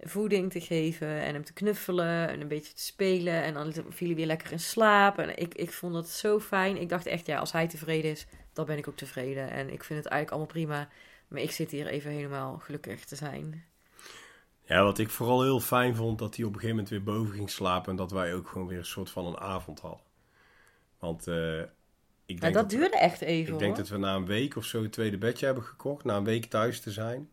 voeding 0.00 0.50
te 0.50 0.60
geven 0.60 1.08
en 1.08 1.34
hem 1.34 1.44
te 1.44 1.52
knuffelen 1.52 2.28
en 2.28 2.40
een 2.40 2.48
beetje 2.48 2.72
te 2.72 2.82
spelen 2.82 3.42
en 3.42 3.54
dan 3.54 3.72
viel 3.88 4.06
hij 4.06 4.16
weer 4.16 4.26
lekker 4.26 4.52
in 4.52 4.60
slaap 4.60 5.18
en 5.18 5.38
ik, 5.38 5.54
ik 5.54 5.72
vond 5.72 5.94
dat 5.94 6.08
zo 6.08 6.40
fijn. 6.40 6.76
Ik 6.76 6.88
dacht 6.88 7.06
echt, 7.06 7.26
ja, 7.26 7.38
als 7.38 7.52
hij 7.52 7.68
tevreden 7.68 8.10
is, 8.10 8.26
dan 8.52 8.66
ben 8.66 8.78
ik 8.78 8.88
ook 8.88 8.96
tevreden 8.96 9.50
en 9.50 9.72
ik 9.72 9.84
vind 9.84 9.98
het 9.98 10.12
eigenlijk 10.12 10.30
allemaal 10.30 10.46
prima. 10.46 10.88
Maar 11.32 11.40
ik 11.42 11.50
zit 11.50 11.70
hier 11.70 11.86
even 11.86 12.10
helemaal 12.10 12.58
gelukkig 12.58 13.04
te 13.04 13.16
zijn. 13.16 13.64
Ja, 14.64 14.82
wat 14.82 14.98
ik 14.98 15.10
vooral 15.10 15.42
heel 15.42 15.60
fijn 15.60 15.96
vond, 15.96 16.18
dat 16.18 16.36
hij 16.36 16.44
op 16.44 16.54
een 16.54 16.60
gegeven 16.60 16.76
moment 16.76 16.94
weer 16.94 17.14
boven 17.14 17.34
ging 17.34 17.50
slapen. 17.50 17.90
En 17.90 17.96
dat 17.96 18.10
wij 18.10 18.34
ook 18.34 18.48
gewoon 18.48 18.66
weer 18.66 18.78
een 18.78 18.84
soort 18.84 19.10
van 19.10 19.26
een 19.26 19.38
avond 19.38 19.80
hadden. 19.80 20.00
Want 20.98 21.26
eh, 21.26 21.58
ik 21.60 21.66
Ja, 22.26 22.40
denk 22.40 22.54
dat 22.54 22.72
we- 22.72 22.78
duurde 22.78 22.96
echt 22.98 23.20
even 23.20 23.52
Ik 23.52 23.58
denk 23.58 23.76
dat 23.76 23.88
we 23.88 23.96
na 23.96 24.14
een 24.14 24.26
week 24.26 24.56
of 24.56 24.64
zo 24.64 24.82
het 24.82 24.92
tweede 24.92 25.18
bedje 25.18 25.44
hebben 25.46 25.64
gekocht. 25.64 26.04
Na 26.04 26.16
een 26.16 26.24
week 26.24 26.44
thuis 26.44 26.80
te 26.80 26.90
zijn. 26.90 27.30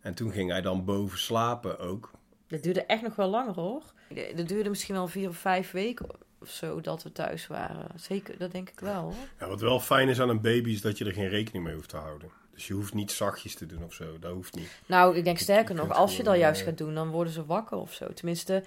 En 0.00 0.14
toen 0.14 0.32
ging 0.32 0.50
hij 0.50 0.60
dan 0.60 0.84
boven 0.84 1.18
slapen 1.18 1.78
ook. 1.78 2.10
Dat 2.48 2.62
duurde 2.62 2.84
echt 2.86 3.02
nog 3.02 3.16
wel 3.16 3.28
langer 3.28 3.54
hoor. 3.54 3.82
Dat 4.36 4.48
duurde 4.48 4.68
misschien 4.68 4.94
wel 4.94 5.08
vier 5.08 5.28
of 5.28 5.36
vijf 5.36 5.70
weken 5.70 6.06
of 6.40 6.48
zo 6.50 6.80
dat 6.80 7.02
we 7.02 7.12
thuis 7.12 7.46
waren. 7.46 8.00
Zeker, 8.00 8.38
dat 8.38 8.52
denk 8.52 8.68
ik 8.70 8.80
wel 8.80 9.02
hoor. 9.02 9.14
Ja, 9.38 9.48
wat 9.48 9.60
wel 9.60 9.80
fijn 9.80 10.08
is 10.08 10.20
aan 10.20 10.28
een 10.28 10.40
baby 10.40 10.70
is 10.70 10.80
dat 10.80 10.98
je 10.98 11.04
er 11.04 11.12
geen 11.12 11.28
rekening 11.28 11.64
mee 11.64 11.74
hoeft 11.74 11.88
te 11.88 11.96
houden. 11.96 12.30
Dus 12.54 12.66
je 12.66 12.74
hoeft 12.74 12.94
niet 12.94 13.12
zachtjes 13.12 13.54
te 13.54 13.66
doen 13.66 13.84
of 13.84 13.94
zo. 13.94 14.18
Dat 14.18 14.32
hoeft 14.32 14.54
niet. 14.54 14.70
Nou, 14.86 15.16
ik 15.16 15.24
denk 15.24 15.38
sterker 15.38 15.74
je 15.74 15.80
nog, 15.80 15.92
als 15.92 16.16
je 16.16 16.22
dat 16.22 16.36
juist 16.36 16.60
eh, 16.60 16.66
gaat 16.66 16.78
doen, 16.78 16.94
dan 16.94 17.10
worden 17.10 17.32
ze 17.32 17.46
wakker 17.46 17.76
of 17.76 17.92
zo. 17.92 18.12
Tenminste, 18.12 18.64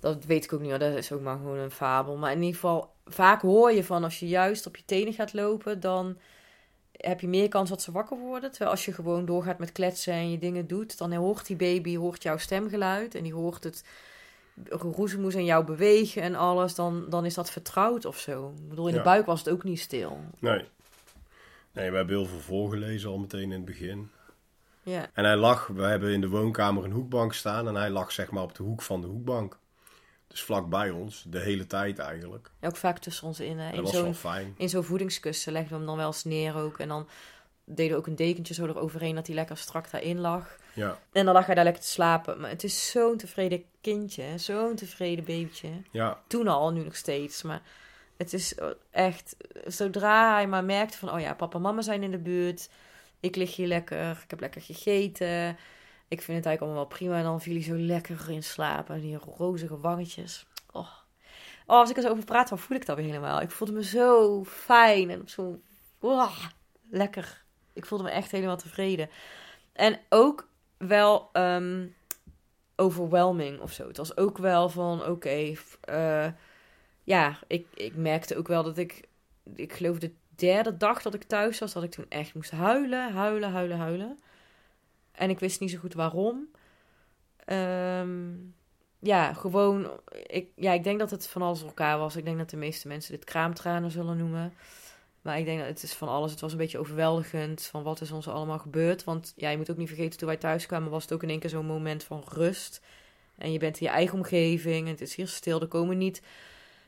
dat 0.00 0.24
weet 0.24 0.44
ik 0.44 0.52
ook 0.52 0.60
niet, 0.60 0.70
dat 0.70 0.82
is 0.82 1.12
ook 1.12 1.20
maar 1.20 1.36
gewoon 1.36 1.58
een 1.58 1.70
fabel. 1.70 2.16
Maar 2.16 2.32
in 2.32 2.38
ieder 2.38 2.54
geval, 2.54 2.92
vaak 3.06 3.42
hoor 3.42 3.72
je 3.72 3.84
van 3.84 4.04
als 4.04 4.18
je 4.18 4.28
juist 4.28 4.66
op 4.66 4.76
je 4.76 4.84
tenen 4.84 5.12
gaat 5.12 5.32
lopen, 5.32 5.80
dan 5.80 6.18
heb 6.96 7.20
je 7.20 7.28
meer 7.28 7.48
kans 7.48 7.68
dat 7.68 7.82
ze 7.82 7.92
wakker 7.92 8.18
worden. 8.18 8.50
Terwijl 8.50 8.70
als 8.70 8.84
je 8.84 8.92
gewoon 8.92 9.24
doorgaat 9.24 9.58
met 9.58 9.72
kletsen 9.72 10.12
en 10.12 10.30
je 10.30 10.38
dingen 10.38 10.66
doet, 10.66 10.98
dan 10.98 11.14
hoort 11.14 11.46
die 11.46 11.56
baby 11.56 11.96
hoort 11.96 12.22
jouw 12.22 12.36
stemgeluid 12.36 13.14
en 13.14 13.22
die 13.22 13.34
hoort 13.34 13.64
het 13.64 13.84
roezemoes 14.68 15.34
en 15.34 15.44
jou 15.44 15.64
bewegen 15.64 16.22
en 16.22 16.34
alles. 16.34 16.74
Dan, 16.74 17.06
dan 17.08 17.24
is 17.24 17.34
dat 17.34 17.50
vertrouwd 17.50 18.04
of 18.04 18.18
zo. 18.18 18.54
Ik 18.62 18.68
bedoel, 18.68 18.88
in 18.88 18.94
de 18.94 19.02
buik 19.02 19.26
was 19.26 19.38
het 19.38 19.48
ook 19.50 19.64
niet 19.64 19.80
stil. 19.80 20.18
Nee. 20.38 20.64
Nee, 21.76 21.90
we 21.90 21.96
hebben 21.96 22.16
heel 22.16 22.26
veel 22.26 22.38
voorgelezen 22.40 23.10
al 23.10 23.18
meteen 23.18 23.42
in 23.42 23.50
het 23.50 23.64
begin. 23.64 24.10
Ja, 24.82 25.10
En 25.12 25.24
hij 25.24 25.36
lag, 25.36 25.66
we 25.66 25.82
hebben 25.82 26.12
in 26.12 26.20
de 26.20 26.28
woonkamer 26.28 26.84
een 26.84 26.90
hoekbank 26.92 27.34
staan 27.34 27.68
en 27.68 27.74
hij 27.74 27.90
lag 27.90 28.12
zeg 28.12 28.30
maar 28.30 28.42
op 28.42 28.54
de 28.54 28.62
hoek 28.62 28.82
van 28.82 29.00
de 29.00 29.06
hoekbank. 29.06 29.58
Dus 30.28 30.42
vlak 30.42 30.68
bij 30.68 30.90
ons, 30.90 31.24
de 31.28 31.38
hele 31.40 31.66
tijd 31.66 31.98
eigenlijk. 31.98 32.50
ook 32.60 32.76
vaak 32.76 32.98
tussen 32.98 33.26
ons 33.26 33.40
in. 33.40 33.58
hè. 33.58 33.66
Dat 33.68 33.76
In 33.76 33.82
was 33.82 33.92
zo'n 33.92 34.02
wel 34.02 34.12
fijn. 34.14 34.54
in 34.56 34.68
zo'n 34.68 34.84
voedingskussen 34.84 35.52
legden 35.52 35.70
we 35.70 35.76
hem 35.76 35.86
dan 35.86 35.96
wel 35.96 36.06
eens 36.06 36.24
neer 36.24 36.56
ook. 36.56 36.78
En 36.78 36.88
dan 36.88 37.08
deden 37.64 37.92
we 37.92 37.98
ook 37.98 38.06
een 38.06 38.16
dekentje 38.16 38.54
zo 38.54 38.64
eroverheen 38.66 39.14
dat 39.14 39.26
hij 39.26 39.36
lekker 39.36 39.56
strak 39.56 39.90
daarin 39.90 40.18
lag. 40.20 40.56
Ja, 40.74 40.98
En 41.12 41.24
dan 41.24 41.34
lag 41.34 41.46
hij 41.46 41.54
daar 41.54 41.64
lekker 41.64 41.82
te 41.82 41.88
slapen. 41.88 42.40
Maar 42.40 42.50
het 42.50 42.64
is 42.64 42.90
zo'n 42.90 43.16
tevreden 43.16 43.64
kindje, 43.80 44.24
zo'n 44.38 44.74
tevreden 44.74 45.24
babytje. 45.24 45.68
ja, 45.90 46.20
Toen 46.26 46.48
al, 46.48 46.72
nu 46.72 46.84
nog 46.84 46.96
steeds. 46.96 47.42
Maar 47.42 47.62
het 48.16 48.32
is 48.32 48.58
echt, 48.90 49.36
zodra 49.66 50.34
hij 50.34 50.46
maar 50.46 50.64
merkte 50.64 50.98
van, 50.98 51.12
oh 51.12 51.20
ja, 51.20 51.34
papa 51.34 51.56
en 51.56 51.62
mama 51.62 51.82
zijn 51.82 52.02
in 52.02 52.10
de 52.10 52.18
buurt. 52.18 52.70
Ik 53.20 53.36
lig 53.36 53.56
hier 53.56 53.66
lekker, 53.66 54.10
ik 54.10 54.30
heb 54.30 54.40
lekker 54.40 54.60
gegeten. 54.60 55.56
Ik 56.08 56.22
vind 56.22 56.36
het 56.36 56.46
eigenlijk 56.46 56.60
allemaal 56.60 56.80
wel 56.88 56.96
prima. 56.96 57.16
En 57.16 57.22
dan 57.22 57.40
viel 57.40 57.54
hij 57.54 57.62
zo 57.62 57.74
lekker 57.76 58.30
in 58.30 58.42
slaap. 58.42 58.90
En 58.90 59.00
die 59.00 59.18
rozige 59.36 59.80
wangetjes. 59.80 60.46
Oh. 60.72 60.88
oh, 61.66 61.76
als 61.78 61.90
ik 61.90 61.96
er 61.96 62.02
zo 62.02 62.08
over 62.08 62.24
praat, 62.24 62.48
dan 62.48 62.58
voel 62.58 62.76
ik 62.76 62.86
dat 62.86 62.96
weer 62.96 63.06
helemaal. 63.06 63.40
Ik 63.40 63.50
voelde 63.50 63.72
me 63.72 63.84
zo 63.84 64.44
fijn 64.44 65.10
en 65.10 65.22
zo 65.28 65.60
lekker. 66.90 67.44
Ik 67.72 67.86
voelde 67.86 68.04
me 68.04 68.10
echt 68.10 68.30
helemaal 68.30 68.56
tevreden. 68.56 69.10
En 69.72 70.00
ook 70.08 70.48
wel 70.76 71.28
ehm, 71.32 71.86
overwhelming 72.76 73.60
of 73.60 73.72
zo. 73.72 73.86
Het 73.86 73.96
was 73.96 74.16
ook 74.16 74.38
wel 74.38 74.68
van, 74.68 75.06
oké, 75.06 75.52
eh, 75.80 76.26
ja, 77.06 77.38
ik, 77.46 77.66
ik 77.74 77.96
merkte 77.96 78.36
ook 78.36 78.48
wel 78.48 78.62
dat 78.62 78.78
ik, 78.78 79.08
ik 79.54 79.72
geloof 79.72 79.98
de 79.98 80.12
derde 80.34 80.76
dag 80.76 81.02
dat 81.02 81.14
ik 81.14 81.22
thuis 81.22 81.58
was, 81.58 81.72
dat 81.72 81.82
ik 81.82 81.90
toen 81.90 82.06
echt 82.08 82.34
moest 82.34 82.50
huilen, 82.50 83.12
huilen, 83.12 83.50
huilen, 83.50 83.78
huilen. 83.78 84.18
En 85.12 85.30
ik 85.30 85.38
wist 85.38 85.60
niet 85.60 85.70
zo 85.70 85.78
goed 85.78 85.94
waarom. 85.94 86.48
Ehm, 87.44 88.32
ja, 88.98 89.32
gewoon, 89.32 89.90
ik, 90.26 90.48
ja, 90.56 90.72
ik 90.72 90.84
denk 90.84 90.98
dat 90.98 91.10
het 91.10 91.28
van 91.28 91.42
alles 91.42 91.62
elkaar 91.62 91.98
was. 91.98 92.16
Ik 92.16 92.24
denk 92.24 92.38
dat 92.38 92.50
de 92.50 92.56
meeste 92.56 92.88
mensen 92.88 93.12
dit 93.12 93.24
kraamtranen 93.24 93.90
zullen 93.90 94.16
noemen. 94.16 94.52
Maar 95.22 95.38
ik 95.38 95.44
denk 95.44 95.58
dat 95.58 95.68
het 95.68 95.82
is 95.82 95.94
van 95.94 96.08
alles. 96.08 96.30
Het 96.30 96.40
was 96.40 96.52
een 96.52 96.58
beetje 96.58 96.78
overweldigend 96.78 97.62
van 97.62 97.82
wat 97.82 98.00
is 98.00 98.10
ons 98.10 98.28
allemaal 98.28 98.58
gebeurd. 98.58 99.04
Want 99.04 99.32
ja, 99.36 99.50
je 99.50 99.56
moet 99.56 99.70
ook 99.70 99.76
niet 99.76 99.88
vergeten, 99.88 100.18
toen 100.18 100.28
wij 100.28 100.36
thuis 100.36 100.66
kwamen 100.66 100.90
was 100.90 101.02
het 101.02 101.12
ook 101.12 101.22
in 101.22 101.30
één 101.30 101.38
keer 101.38 101.50
zo'n 101.50 101.66
moment 101.66 102.04
van 102.04 102.24
rust. 102.28 102.80
En 103.36 103.52
je 103.52 103.58
bent 103.58 103.80
in 103.80 103.86
je 103.86 103.92
eigen 103.92 104.16
omgeving 104.16 104.86
en 104.86 104.92
het 104.92 105.00
is 105.00 105.14
hier 105.14 105.28
stil. 105.28 105.60
Er 105.60 105.68
komen 105.68 105.98
niet 105.98 106.22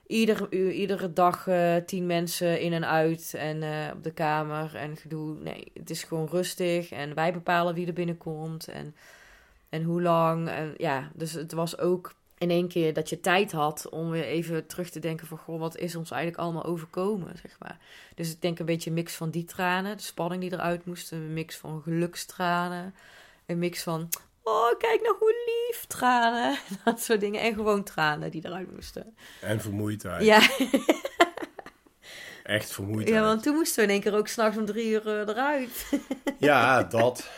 ieder, 0.08 0.46
uur, 0.50 0.72
iedere 0.72 1.12
dag 1.12 1.46
eh, 1.46 1.76
tien 1.76 2.06
mensen 2.06 2.60
in 2.60 2.72
en 2.72 2.86
uit 2.86 3.34
en 3.34 3.62
eh, 3.62 3.92
op 3.94 4.02
de 4.02 4.12
kamer 4.12 4.74
en 4.74 4.96
gedoe. 4.96 5.36
Nee, 5.40 5.70
het 5.74 5.90
is 5.90 6.02
gewoon 6.02 6.28
rustig 6.30 6.90
en 6.90 7.14
wij 7.14 7.32
bepalen 7.32 7.74
wie 7.74 7.86
er 7.86 7.92
binnenkomt 7.92 8.68
en, 8.68 8.94
en 9.68 9.82
hoe 9.82 10.02
lang. 10.02 10.48
En 10.48 10.74
ja, 10.76 11.10
dus 11.14 11.32
het 11.32 11.52
was 11.52 11.78
ook 11.78 12.14
in 12.38 12.50
één 12.50 12.68
keer 12.68 12.92
dat 12.92 13.08
je 13.08 13.20
tijd 13.20 13.52
had 13.52 13.88
om 13.88 14.10
weer 14.10 14.24
even 14.24 14.66
terug 14.66 14.90
te 14.90 15.00
denken 15.00 15.26
van... 15.26 15.38
Goh, 15.38 15.60
wat 15.60 15.76
is 15.76 15.96
ons 15.96 16.10
eigenlijk 16.10 16.42
allemaal 16.42 16.64
overkomen, 16.64 17.38
zeg 17.42 17.56
maar. 17.58 17.78
Dus 18.14 18.32
ik 18.32 18.42
denk 18.42 18.58
een 18.58 18.66
beetje 18.66 18.90
een 18.90 18.96
mix 18.96 19.14
van 19.14 19.30
die 19.30 19.44
tranen, 19.44 19.96
de 19.96 20.02
spanning 20.02 20.42
die 20.42 20.52
eruit 20.52 20.84
moest. 20.84 21.12
Een 21.12 21.32
mix 21.32 21.56
van 21.56 21.82
gelukstranen. 21.82 22.94
Een 23.46 23.58
mix 23.58 23.82
van, 23.82 24.08
oh, 24.48 24.78
kijk 24.78 25.02
nou 25.02 25.16
hoe 25.18 25.34
lief, 25.46 25.84
tranen. 25.86 26.58
Dat 26.84 27.00
soort 27.00 27.20
dingen. 27.20 27.40
En 27.40 27.54
gewoon 27.54 27.84
tranen 27.84 28.30
die 28.30 28.46
eruit 28.46 28.72
moesten. 28.74 29.16
en 29.40 29.60
vermoeidheid. 29.60 30.24
Ja, 30.24 30.40
Echt 32.42 32.72
vermoeidheid. 32.72 33.16
ja, 33.18 33.22
want 33.24 33.42
toen 33.42 33.54
moesten 33.54 33.76
we 33.76 33.82
in 33.82 33.90
één 33.90 34.00
keer 34.00 34.14
ook 34.14 34.28
s'nachts 34.28 34.56
om 34.58 34.64
drie 34.64 34.90
uur 34.90 35.06
eh, 35.08 35.28
eruit. 35.28 35.86
Ja, 36.38 36.82
dat. 36.82 37.30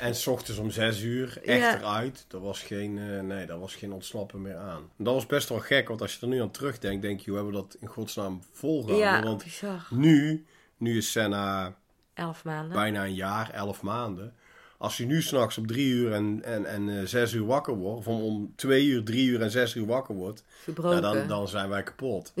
En 0.00 0.14
s 0.14 0.26
ochtends 0.26 0.60
om 0.60 0.70
zes 0.70 1.00
uur 1.02 1.38
echt 1.44 1.58
Ja. 1.60 1.76
eruit. 1.78 2.24
Dat 2.28 2.40
was 2.40 2.60
geen, 2.62 2.98
eh, 2.98 3.20
nee, 3.20 3.46
dat 3.46 3.58
was 3.58 3.74
geen 3.74 3.92
ontsnappen 3.92 4.42
meer 4.42 4.56
aan. 4.56 4.90
Dat 4.96 5.14
was 5.14 5.26
best 5.26 5.48
wel 5.48 5.58
gek, 5.58 5.88
want 5.88 6.00
als 6.00 6.14
je 6.14 6.20
er 6.20 6.28
nu 6.28 6.40
aan 6.40 6.50
terugdenkt, 6.50 7.02
denk 7.02 7.20
je, 7.20 7.30
hoe 7.30 7.38
hebben 7.38 7.54
we 7.54 7.60
dat 7.62 7.76
in 7.80 7.88
godsnaam 7.88 8.42
volgehouden? 8.52 9.08
Ja, 9.08 9.22
Want 9.22 9.44
bizar. 9.44 9.86
nu, 9.90 10.46
nu 10.76 10.96
is 10.96 11.10
Senna 11.12 11.74
Elf 12.14 12.44
maanden. 12.44 12.72
bijna 12.72 13.04
een 13.04 13.14
jaar, 13.14 13.50
elf 13.50 13.82
maanden. 13.82 14.34
Als 14.80 14.96
hij 14.96 15.06
nu 15.06 15.22
s'nachts 15.22 15.58
op 15.58 15.66
drie 15.66 15.86
uur 15.88 16.12
en, 16.12 16.40
en, 16.44 16.66
en 16.66 16.98
eh, 16.98 17.04
zes 17.06 17.32
uur 17.32 17.44
wakker 17.46 17.74
wordt, 17.74 17.98
of 17.98 18.06
om, 18.14 18.20
om 18.22 18.52
twee 18.56 18.86
uur, 18.86 19.04
drie 19.04 19.26
uur 19.26 19.42
en 19.42 19.50
zes 19.50 19.74
uur 19.74 19.86
wakker 19.86 20.14
wordt, 20.14 20.44
nou, 20.74 21.00
dan, 21.00 21.26
dan 21.26 21.48
zijn 21.48 21.68
wij 21.68 21.82
kapot. 21.82 22.32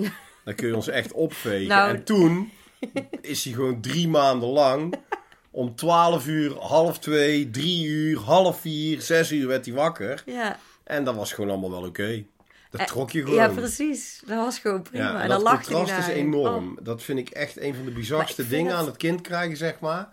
Dan 0.44 0.54
kun 0.54 0.68
je 0.68 0.76
ons 0.76 0.88
echt 0.88 1.12
opvegen. 1.12 1.68
Nou- 1.68 1.94
en 1.94 2.04
toen 2.04 2.50
is 3.20 3.44
hij 3.44 3.52
gewoon 3.52 3.80
drie 3.80 4.08
maanden 4.08 4.48
lang. 4.48 4.94
Om 5.50 5.74
12 5.74 6.26
uur, 6.26 6.56
half 6.58 6.98
twee, 6.98 7.50
drie 7.50 7.84
uur, 7.86 8.18
half 8.18 8.60
vier, 8.60 9.00
zes 9.00 9.32
uur 9.32 9.46
werd 9.46 9.64
hij 9.66 9.74
wakker. 9.74 10.22
Ja. 10.26 10.58
En 10.84 11.04
dat 11.04 11.14
was 11.14 11.32
gewoon 11.32 11.50
allemaal 11.50 11.70
wel 11.70 11.84
oké. 11.88 12.24
Dat 12.70 12.80
Eh, 12.80 12.86
trok 12.86 13.10
je 13.10 13.20
gewoon. 13.20 13.34
ja, 13.34 13.48
precies. 13.48 14.22
Dat 14.26 14.36
was 14.36 14.58
gewoon 14.58 14.82
prima. 14.82 15.04
Ja, 15.04 15.14
en 15.14 15.20
en 15.20 15.28
dat 15.28 15.36
dan 15.36 15.52
lachte 15.52 15.72
contrast 15.72 15.98
is 16.00 16.06
je. 16.06 16.12
enorm. 16.20 16.70
Oh. 16.78 16.84
Dat 16.84 17.02
vind 17.02 17.18
ik 17.18 17.28
echt 17.28 17.60
een 17.60 17.74
van 17.74 17.84
de 17.84 17.90
bizarste 17.90 18.48
dingen 18.48 18.74
aan 18.76 18.86
het 18.86 18.96
kind 18.96 19.20
krijgen, 19.20 19.56
zeg 19.56 19.80
maar. 19.80 20.08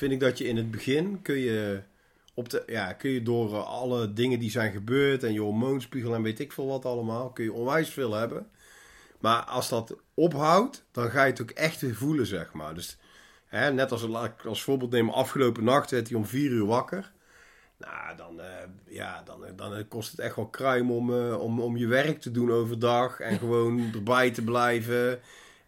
Vind 0.00 0.12
ik 0.12 0.20
dat 0.20 0.38
je 0.38 0.44
in 0.48 0.56
het 0.56 0.70
begin 0.70 1.22
kun 1.22 1.38
je, 1.38 1.82
op 2.34 2.48
de, 2.48 2.62
ja, 2.66 2.92
kun 2.92 3.10
je 3.10 3.22
door 3.22 3.54
eh, 3.54 3.66
alle 3.66 4.12
dingen 4.12 4.38
die 4.38 4.50
zijn 4.50 4.72
gebeurd 4.72 5.22
en 5.22 5.32
je 5.32 5.40
hormoonspiegel 5.40 6.14
en 6.14 6.22
weet 6.22 6.40
ik 6.40 6.52
veel 6.52 6.66
wat 6.66 6.84
allemaal, 6.84 7.30
kun 7.30 7.44
je 7.44 7.52
onwijs 7.52 7.88
veel 7.88 8.14
hebben. 8.14 8.50
Maar 9.18 9.42
als 9.42 9.68
dat 9.68 9.96
ophoudt, 10.14 10.84
dan 10.92 11.10
ga 11.10 11.24
je 11.24 11.30
het 11.30 11.42
ook 11.42 11.50
echt 11.50 11.84
voelen, 11.92 12.26
zeg 12.26 12.52
maar. 12.52 12.74
Dus 12.74 12.98
hè, 13.46 13.72
net 13.72 13.92
als, 13.92 14.06
als 14.44 14.62
voorbeeld 14.62 14.90
nemen, 14.90 15.14
afgelopen 15.14 15.64
nacht 15.64 15.90
werd 15.90 16.08
hij 16.08 16.16
om 16.16 16.26
vier 16.26 16.50
uur 16.50 16.66
wakker. 16.66 17.12
Nou, 17.76 18.16
dan, 18.16 18.40
eh, 18.40 18.68
ja, 18.86 19.22
dan, 19.22 19.44
dan 19.56 19.88
kost 19.88 20.10
het 20.10 20.20
echt 20.20 20.36
wel 20.36 20.48
kruim 20.48 20.90
om, 20.90 21.14
eh, 21.14 21.40
om, 21.40 21.60
om 21.60 21.76
je 21.76 21.86
werk 21.86 22.20
te 22.20 22.30
doen 22.30 22.50
overdag. 22.50 23.20
En 23.20 23.38
gewoon 23.38 23.80
erbij 23.94 24.30
te 24.30 24.42
blijven. 24.42 25.20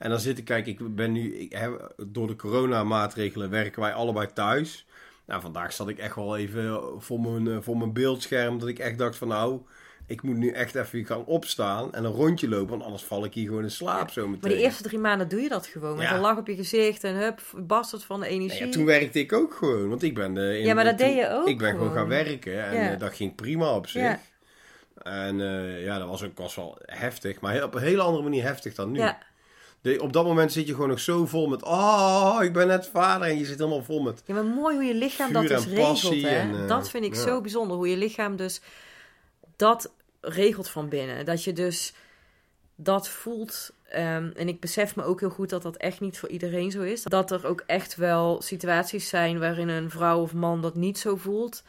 En 0.02 0.10
dan 0.10 0.20
zit 0.20 0.38
ik, 0.38 0.44
kijk, 0.44 0.66
ik 0.66 0.94
ben 0.94 1.12
nu, 1.12 1.34
ik, 1.34 1.52
hè, 1.52 1.70
door 2.06 2.26
de 2.26 2.36
coronamaatregelen 2.36 3.50
werken 3.50 3.80
wij 3.82 3.92
allebei 3.92 4.26
thuis. 4.34 4.86
Nou, 5.24 5.40
vandaag 5.40 5.72
zat 5.72 5.88
ik 5.88 5.98
echt 5.98 6.14
wel 6.14 6.36
even 6.36 6.80
voor 6.98 7.20
mijn, 7.20 7.48
eh, 7.48 7.56
voor 7.62 7.76
mijn 7.76 7.92
beeldscherm. 7.92 8.58
Dat 8.58 8.68
ik 8.68 8.78
echt 8.78 8.98
dacht 8.98 9.16
van 9.16 9.28
nou, 9.28 9.60
ik 10.06 10.22
moet 10.22 10.36
nu 10.36 10.50
echt 10.50 10.74
even 10.74 11.04
gaan 11.04 11.24
opstaan 11.24 11.94
en 11.94 12.04
een 12.04 12.10
rondje 12.12 12.48
lopen. 12.48 12.68
Want 12.70 12.82
anders 12.82 13.02
val 13.02 13.24
ik 13.24 13.34
hier 13.34 13.46
gewoon 13.46 13.62
in 13.62 13.70
slaap 13.70 14.10
zo 14.10 14.26
meteen. 14.26 14.40
Maar 14.40 14.50
de 14.58 14.64
eerste 14.64 14.82
drie 14.82 14.98
maanden 14.98 15.28
doe 15.28 15.40
je 15.40 15.48
dat 15.48 15.66
gewoon. 15.66 15.96
Met 15.96 16.06
Ja. 16.06 16.14
een 16.14 16.20
lach 16.20 16.38
op 16.38 16.46
je 16.46 16.54
gezicht 16.54 17.04
en 17.04 17.14
hup, 17.14 17.40
barst 17.56 17.92
het 17.92 18.04
van 18.04 18.20
de 18.20 18.26
Nou 18.26 18.38
energie. 18.40 18.66
ja, 18.66 18.72
toen 18.72 18.84
werkte 18.84 19.18
ik 19.18 19.32
ook 19.32 19.54
gewoon, 19.54 19.88
want 19.88 20.02
ik 20.02 20.14
ben... 20.14 20.36
eh, 20.38 20.58
in- 20.58 20.64
Ja, 20.64 20.74
maar 20.74 20.84
dat 20.84 20.98
toen- 20.98 21.06
deed 21.06 21.16
je 21.16 21.30
ook 21.30 21.46
Ik 21.48 21.58
ben 21.58 21.70
gewoon 21.70 21.82
gewoon. 21.86 21.98
gaan 21.98 22.08
werken 22.08 22.64
en 22.64 22.92
eh, 22.92 22.98
dat 22.98 23.14
ging 23.14 23.34
prima 23.34 23.74
op 23.74 23.86
zich. 23.86 24.02
Ja. 24.02 24.20
En 25.02 25.38
ja, 25.80 25.98
dat 25.98 26.08
was 26.08 26.22
ook 26.24 26.38
was 26.38 26.54
wel 26.54 26.78
heftig, 26.86 27.40
maar 27.40 27.62
op 27.62 27.74
een 27.74 27.82
hele 27.82 28.02
andere 28.02 28.22
manier 28.22 28.42
heftig 28.42 28.74
dan 28.74 28.90
nu. 28.90 28.98
Ja, 28.98 29.18
De, 29.82 30.00
op 30.00 30.12
dat 30.12 30.24
moment 30.24 30.52
zit 30.52 30.66
je 30.66 30.72
gewoon 30.72 30.88
nog 30.88 31.00
zo 31.00 31.26
vol 31.26 31.48
met, 31.48 31.62
oh, 31.62 32.38
ik 32.40 32.52
ben 32.52 32.66
net 32.66 32.86
vader. 32.86 33.28
En 33.28 33.38
je 33.38 33.44
zit 33.44 33.58
helemaal 33.58 33.82
vol 33.82 34.02
met, 34.02 34.22
Ja, 34.26 34.34
maar 34.34 34.44
mooi 34.44 34.74
hoe 34.74 34.84
je 34.84 34.94
lichaam 34.94 35.32
dat 35.32 35.48
dus 35.48 35.66
regelt. 35.66 36.22
Hè? 36.22 36.28
en, 36.28 36.62
eh, 36.62 36.68
dat 36.68 36.90
vind 36.90 37.04
ik 37.04 37.14
ja. 37.14 37.20
zo 37.20 37.40
bijzonder. 37.40 37.76
Hoe 37.76 37.88
je 37.88 37.96
lichaam 37.96 38.36
dus 38.36 38.60
dat 39.56 39.92
regelt 40.20 40.68
van 40.68 40.88
binnen. 40.88 41.24
Dat 41.24 41.44
je 41.44 41.52
dus 41.52 41.94
dat 42.74 43.08
voelt. 43.08 43.72
ehm, 43.88 44.30
en 44.36 44.48
ik 44.48 44.60
besef 44.60 44.96
me 44.96 45.02
ook 45.02 45.20
heel 45.20 45.30
goed 45.30 45.50
dat 45.50 45.62
dat 45.62 45.76
echt 45.76 46.00
niet 46.00 46.18
voor 46.18 46.28
iedereen 46.28 46.70
zo 46.70 46.82
is. 46.82 47.02
Dat 47.02 47.30
er 47.30 47.46
ook 47.46 47.62
echt 47.66 47.96
wel 47.96 48.42
situaties 48.42 49.08
zijn 49.08 49.38
waarin 49.38 49.68
een 49.68 49.90
vrouw 49.90 50.20
of 50.20 50.32
man 50.32 50.60
dat 50.60 50.74
niet 50.74 50.98
zo 50.98 51.16
voelt. 51.16 51.62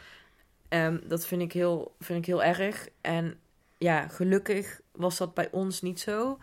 Ehm, 0.70 0.98
dat 1.08 1.25
vind 1.25 1.41
ik, 1.41 1.53
heel, 1.53 1.96
vind 2.00 2.20
ik 2.20 2.25
heel 2.25 2.43
erg. 2.43 2.88
En 3.01 3.38
ja, 3.77 4.08
gelukkig 4.08 4.82
was 4.91 5.17
dat 5.17 5.34
bij 5.34 5.48
ons 5.51 5.82
niet 5.82 6.00
zo. 6.00 6.38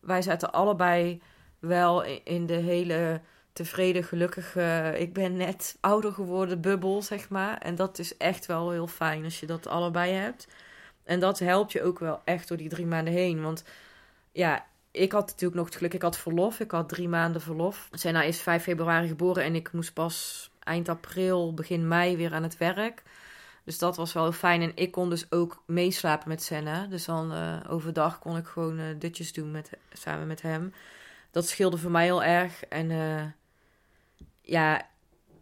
Wij 0.00 0.22
zaten 0.22 0.52
allebei 0.52 1.22
wel 1.58 2.02
in- 2.24 2.46
de 2.46 2.54
hele 2.54 3.20
tevreden, 3.52 4.04
gelukkig. 4.04 4.56
eh, 4.56 5.00
ik 5.00 5.12
ben 5.12 5.36
net 5.36 5.76
ouder 5.80 6.12
geworden, 6.12 6.60
bubbel, 6.60 7.02
zeg 7.02 7.28
maar. 7.28 7.58
En 7.58 7.74
dat 7.74 7.98
is 7.98 8.16
echt 8.16 8.46
wel 8.46 8.70
heel 8.70 8.86
fijn 8.86 9.24
als 9.24 9.40
je 9.40 9.46
dat 9.46 9.66
allebei 9.66 10.12
hebt. 10.12 10.48
En 11.04 11.20
dat 11.20 11.38
helpt 11.38 11.72
je 11.72 11.82
ook 11.82 11.98
wel 11.98 12.20
echt 12.24 12.48
door 12.48 12.56
die 12.56 12.68
drie 12.68 12.86
maanden 12.86 13.12
heen. 13.12 13.42
Want 13.42 13.64
ja, 14.32 14.66
ik 14.90 15.12
had 15.12 15.26
natuurlijk 15.26 15.54
nog 15.54 15.66
het 15.66 15.76
geluk, 15.76 15.94
ik 15.94 16.02
had 16.02 16.18
verlof. 16.18 16.60
Ik 16.60 16.70
had 16.70 16.88
drie 16.88 17.08
maanden 17.08 17.40
verlof. 17.40 17.88
Senna 17.92 18.22
is 18.22 18.40
5 18.40 18.62
februari 18.62 19.08
geboren 19.08 19.42
en 19.44 19.54
ik 19.54 19.72
moest 19.72 19.92
pas 19.92 20.50
eind 20.62 20.88
april, 20.88 21.54
begin 21.54 21.88
mei 21.88 22.16
weer 22.16 22.34
aan 22.34 22.42
het 22.42 22.58
werk. 22.58 23.02
Dus 23.66 23.78
dat 23.78 23.96
was 23.96 24.12
wel 24.12 24.32
fijn. 24.32 24.62
En 24.62 24.72
ik 24.74 24.90
kon 24.90 25.10
dus 25.10 25.32
ook 25.32 25.62
meeslapen 25.66 26.28
met 26.28 26.42
Senna. 26.42 26.86
Dus 26.86 27.04
dan 27.04 27.32
eh, 27.32 27.56
overdag 27.68 28.18
kon 28.18 28.36
ik 28.36 28.46
gewoon 28.46 28.78
eh, 28.78 28.84
dutjes 28.98 29.32
doen 29.32 29.50
met, 29.50 29.70
samen 29.92 30.26
met 30.26 30.42
hem. 30.42 30.72
Dat 31.30 31.48
scheelde 31.48 31.78
voor 31.78 31.90
mij 31.90 32.04
heel 32.04 32.22
erg. 32.22 32.64
En 32.64 32.90
eh, 32.90 33.24
ja, 34.40 34.86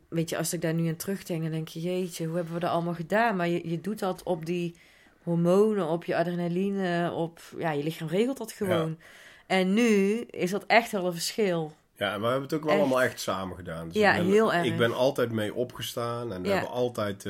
weet 0.08 0.30
je, 0.30 0.36
als 0.36 0.52
ik 0.52 0.60
daar 0.60 0.74
nu 0.74 0.88
aan 0.88 0.96
terugdenk, 0.96 1.42
dan 1.42 1.50
denk 1.50 1.68
je, 1.68 1.80
jeetje, 1.80 2.26
hoe 2.26 2.36
hebben 2.36 2.54
we 2.54 2.60
dat 2.60 2.70
allemaal 2.70 2.94
gedaan? 2.94 3.36
Maar 3.36 3.48
je, 3.48 3.68
je 3.68 3.80
doet 3.80 3.98
dat 3.98 4.22
op 4.22 4.46
die 4.46 4.76
hormonen, 5.22 5.86
op 5.88 6.04
je 6.04 6.16
adrenaline, 6.16 7.12
op, 7.12 7.40
ja, 7.58 7.70
je 7.70 7.82
lichaam 7.82 8.08
regelt 8.08 8.38
dat 8.38 8.52
gewoon. 8.52 8.98
En 9.46 9.74
nu 9.74 10.20
is 10.20 10.50
dat 10.50 10.64
echt 10.66 10.90
wel 10.90 11.06
een 11.06 11.12
verschil. 11.12 11.72
Ja, 11.96 12.08
maar 12.10 12.18
we 12.20 12.24
hebben 12.26 12.42
het 12.42 12.54
ook 12.54 12.62
wel 12.64 12.72
Echt. 12.72 12.80
allemaal 12.80 13.02
echt 13.02 13.20
samen 13.20 13.56
gedaan. 13.56 13.88
Dus 13.88 13.96
Ja, 13.96 14.14
ik 14.14 14.22
ben, 14.22 14.32
heel 14.32 14.52
erg. 14.52 14.66
Ik 14.66 14.76
ben 14.76 14.94
altijd 14.94 15.30
mee 15.30 15.54
opgestaan 15.54 16.32
en 16.32 16.42
we 16.42 16.48
Ja. 16.48 16.54
hebben 16.54 16.70
altijd 16.72 17.26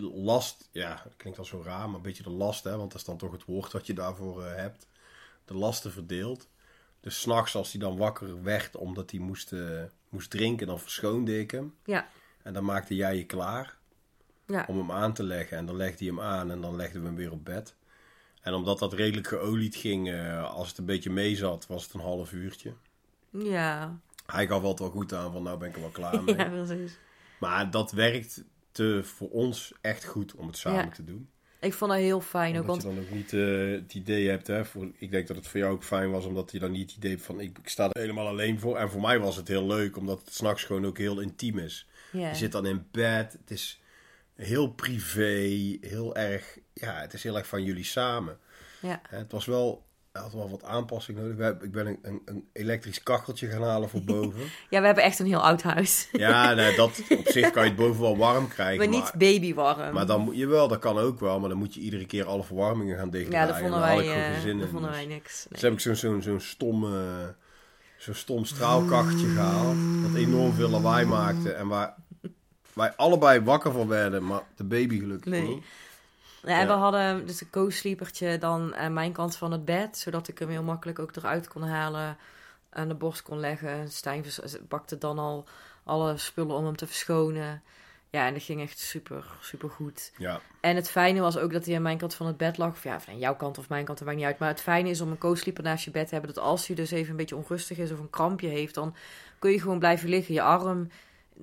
last, 0.00 0.68
ja, 0.70 1.00
dat 1.04 1.16
klinkt 1.16 1.38
al 1.38 1.44
zo 1.44 1.62
raar, 1.64 1.86
maar 1.86 1.96
een 1.96 2.02
beetje 2.02 2.22
de 2.22 2.30
last, 2.30 2.64
hè, 2.64 2.76
want 2.76 2.90
dat 2.90 3.00
is 3.00 3.06
dan 3.06 3.16
toch 3.16 3.32
het 3.32 3.44
woord 3.44 3.72
wat 3.72 3.86
je 3.86 3.92
daarvoor 3.94 4.44
eh, 4.44 4.54
hebt. 4.56 4.86
De 5.44 5.54
lasten 5.54 5.92
verdeeld. 5.92 6.48
Dus 7.00 7.20
s'nachts 7.20 7.54
als 7.54 7.72
hij 7.72 7.80
dan 7.80 7.96
wakker 7.96 8.42
werd 8.42 8.76
omdat 8.76 9.10
hij 9.10 9.20
moest, 9.20 9.52
eh, 9.52 9.82
moest 10.08 10.30
drinken, 10.30 10.66
dan 10.66 10.80
verschoonde 10.80 11.38
ik 11.40 11.50
hem. 11.50 11.74
Ja, 11.84 12.08
En 12.42 12.52
dan 12.52 12.64
maakte 12.64 12.94
jij 12.94 13.16
je 13.16 13.24
klaar 13.26 13.76
ja, 14.46 14.64
om 14.68 14.76
hem 14.78 14.92
aan 14.92 15.12
te 15.12 15.22
leggen. 15.22 15.56
En 15.56 15.66
dan 15.66 15.76
legde 15.76 16.04
hij 16.04 16.06
hem 16.14 16.20
aan 16.20 16.50
en 16.50 16.60
dan 16.60 16.76
legden 16.76 17.00
we 17.00 17.06
hem 17.06 17.16
weer 17.16 17.32
op 17.32 17.44
bed. 17.44 17.74
En 18.40 18.54
omdat 18.54 18.78
dat 18.78 18.92
redelijk 18.92 19.26
geolied 19.28 19.76
ging, 19.76 20.10
eh, 20.12 20.52
als 20.54 20.68
het 20.68 20.78
een 20.78 20.84
beetje 20.84 21.10
mee 21.10 21.36
zat, 21.36 21.66
was 21.66 21.84
het 21.84 21.92
een 21.94 22.00
half 22.00 22.32
uurtje. 22.32 22.74
ja, 23.30 23.96
Hij 24.26 24.46
gaf 24.46 24.62
altijd 24.62 24.78
wel 24.78 24.90
goed 25.00 25.12
aan 25.12 25.32
van 25.32 25.42
nou 25.42 25.58
ben 25.58 25.68
ik 25.68 25.74
er 25.74 25.80
wel 25.80 25.90
klaar 25.90 26.22
mee. 26.24 26.36
ja, 26.36 26.48
precies. 26.48 26.98
Maar 27.40 27.70
dat 27.70 27.92
werkt 27.92 28.44
te, 28.72 29.00
voor 29.04 29.30
ons 29.30 29.72
echt 29.80 30.04
goed 30.04 30.34
om 30.34 30.46
het 30.46 30.56
samen 30.56 30.84
Ja. 30.84 30.90
te 30.90 31.04
doen. 31.04 31.28
Ik 31.60 31.74
vond 31.74 31.90
dat 31.90 32.00
heel 32.00 32.20
fijn 32.20 32.54
ook, 32.56 32.60
Omdat 32.60 32.82
want 32.82 32.94
je 32.96 33.00
dan 33.00 33.08
ook 33.10 33.14
niet 33.16 33.32
eh, 33.32 33.80
het 33.82 33.94
idee 33.94 34.28
hebt. 34.28 34.46
Hè, 34.46 34.64
voor, 34.64 34.88
ik 34.98 35.10
denk 35.10 35.26
dat 35.26 35.36
het 35.36 35.48
voor 35.48 35.60
jou 35.60 35.72
ook 35.72 35.84
fijn 35.84 36.10
was. 36.10 36.24
Omdat 36.24 36.52
je 36.52 36.58
dan 36.58 36.70
niet 36.70 36.88
het 36.88 36.96
idee 36.96 37.10
hebt 37.10 37.22
van 37.22 37.40
ik, 37.40 37.58
ik 37.58 37.68
sta 37.68 37.84
er 37.90 38.00
helemaal 38.00 38.26
alleen 38.26 38.60
voor. 38.60 38.76
En 38.76 38.90
voor 38.90 39.00
mij 39.00 39.18
was 39.18 39.36
het 39.36 39.48
heel 39.48 39.66
leuk. 39.66 39.96
Omdat 39.96 40.20
het 40.24 40.34
s'nachts 40.34 40.64
gewoon 40.64 40.86
ook 40.86 40.98
heel 40.98 41.20
intiem 41.20 41.58
is. 41.58 41.88
Je 42.12 42.34
zit 42.34 42.52
dan 42.52 42.66
in 42.66 42.86
bed. 42.90 43.32
Het 43.32 43.50
is 43.50 43.80
heel 44.34 44.68
privé. 44.72 45.76
Heel 45.80 46.16
erg. 46.16 46.58
Ja, 46.72 47.00
het 47.00 47.12
is 47.12 47.22
heel 47.22 47.36
erg 47.36 47.46
van 47.46 47.64
jullie 47.64 47.84
samen. 47.84 48.38
ja, 48.80 49.00
Het 49.08 49.32
was 49.32 49.44
wel. 49.46 49.84
Had 50.12 50.32
wel 50.32 50.50
wat 50.50 50.62
aanpassing 50.64 51.18
nodig. 51.18 51.62
Ik 51.62 51.72
ben 51.72 51.86
een, 51.86 51.98
een, 52.02 52.22
een 52.24 52.48
elektrisch 52.52 53.02
kacheltje 53.02 53.46
gaan 53.48 53.62
halen 53.62 53.88
voor 53.88 54.02
boven. 54.14 54.40
ja, 54.70 54.80
we 54.80 54.86
hebben 54.86 55.04
echt 55.04 55.18
een 55.18 55.26
heel 55.26 55.42
oud 55.42 55.62
huis. 55.62 56.08
ja, 56.12 56.54
nee, 56.54 56.76
dat, 56.76 57.02
op 57.18 57.26
zich 57.28 57.50
kan 57.50 57.62
je 57.62 57.68
het 57.68 57.78
boven 57.78 58.00
wel 58.00 58.16
warm 58.16 58.48
krijgen. 58.48 58.78
maar 58.78 59.00
niet 59.00 59.12
babywarm. 59.18 59.94
Maar 59.94 60.06
dan 60.06 60.20
moet 60.20 60.36
je 60.36 60.46
wel, 60.46 60.68
dat 60.68 60.78
kan 60.78 60.98
ook 60.98 61.20
wel, 61.20 61.40
maar 61.40 61.48
dan 61.48 61.58
moet 61.58 61.74
je 61.74 61.80
iedere 61.80 62.06
keer 62.06 62.24
alle 62.24 62.42
verwarmingen 62.44 62.98
gaan 62.98 63.10
dichtdraaien. 63.10 63.46
ja, 63.46 63.52
dat 63.52 63.62
vonden 63.62 63.80
wij, 63.80 64.40
zin 64.40 64.58
dat 64.58 64.68
vonden 64.68 64.90
Dus- 64.90 64.98
wij 64.98 65.06
niks. 65.08 65.46
Dus 65.48 65.60
heb 65.60 65.72
ik 65.72 65.80
zo'n 65.80 65.96
zo'n 65.96 66.22
zo'n 66.22 66.40
stom, 66.40 66.84
eh, 66.84 67.00
zo'n 67.98 68.14
stom 68.14 68.44
straalkacheltje 68.44 69.26
gehaald, 69.28 69.76
dat 70.02 70.14
enorm 70.14 70.52
veel 70.52 70.68
lawaai 70.68 71.06
maakte 71.06 71.52
en 71.52 71.68
waar 71.68 71.94
wij 72.72 72.92
allebei 72.96 73.40
wakker 73.40 73.72
van 73.72 73.88
werden, 73.88 74.24
maar 74.26 74.42
de 74.56 74.64
baby 74.64 74.98
gelukkig 74.98 75.30
Nee. 75.30 75.48
niet. 75.48 75.64
Ja, 76.42 76.60
en 76.60 76.66
we 76.66 76.72
hadden 76.72 77.26
dus 77.26 77.40
een 77.40 77.50
co-sleepertje 77.50 78.38
dan 78.38 78.74
aan 78.74 78.92
mijn 78.92 79.12
kant 79.12 79.36
van 79.36 79.52
het 79.52 79.64
bed, 79.64 79.98
zodat 79.98 80.28
ik 80.28 80.38
hem 80.38 80.48
heel 80.48 80.62
makkelijk 80.62 80.98
ook 80.98 81.16
eruit 81.16 81.48
kon 81.48 81.62
halen, 81.62 82.16
aan 82.70 82.88
de 82.88 82.94
borst 82.94 83.22
kon 83.22 83.40
leggen. 83.40 83.90
Stijn 83.90 84.24
bakte 84.68 84.98
dan 84.98 85.18
al 85.18 85.44
alle 85.84 86.16
spullen 86.16 86.56
om 86.56 86.64
hem 86.64 86.76
te 86.76 86.86
verschonen. 86.86 87.62
Ja, 88.10 88.26
en 88.26 88.32
dat 88.32 88.42
ging 88.42 88.60
echt 88.60 88.78
super, 88.78 89.24
super 89.40 89.70
goed. 89.70 90.12
Ja, 90.16 90.40
En 90.60 90.76
het 90.76 90.90
fijne 90.90 91.20
was 91.20 91.38
ook 91.38 91.52
dat 91.52 91.66
hij 91.66 91.76
aan 91.76 91.82
mijn 91.82 91.98
kant 91.98 92.14
van 92.14 92.26
het 92.26 92.36
bed 92.36 92.58
lag. 92.58 92.70
Of 92.70 92.82
ja, 92.82 93.00
van 93.00 93.18
jouw 93.18 93.36
kant 93.36 93.58
of 93.58 93.68
mijn 93.68 93.84
kant, 93.84 93.98
dat 93.98 94.06
maakt 94.06 94.18
niet 94.18 94.26
uit. 94.26 94.38
Maar 94.38 94.48
het 94.48 94.60
fijne 94.60 94.88
is 94.88 95.00
om 95.00 95.10
een 95.10 95.18
co-sleeper 95.18 95.62
naast 95.62 95.84
je 95.84 95.90
bed 95.90 96.08
te 96.08 96.14
hebben. 96.14 96.34
Dat 96.34 96.44
als 96.44 96.66
hij 96.66 96.76
dus 96.76 96.90
even 96.90 97.10
een 97.10 97.16
beetje 97.16 97.36
onrustig 97.36 97.78
is 97.78 97.92
of 97.92 97.98
een 97.98 98.10
krampje 98.10 98.48
heeft, 98.48 98.74
dan 98.74 98.94
kun 99.38 99.50
je 99.50 99.60
gewoon 99.60 99.78
blijven 99.78 100.08
liggen. 100.08 100.34
Je 100.34 100.42
arm 100.42 100.88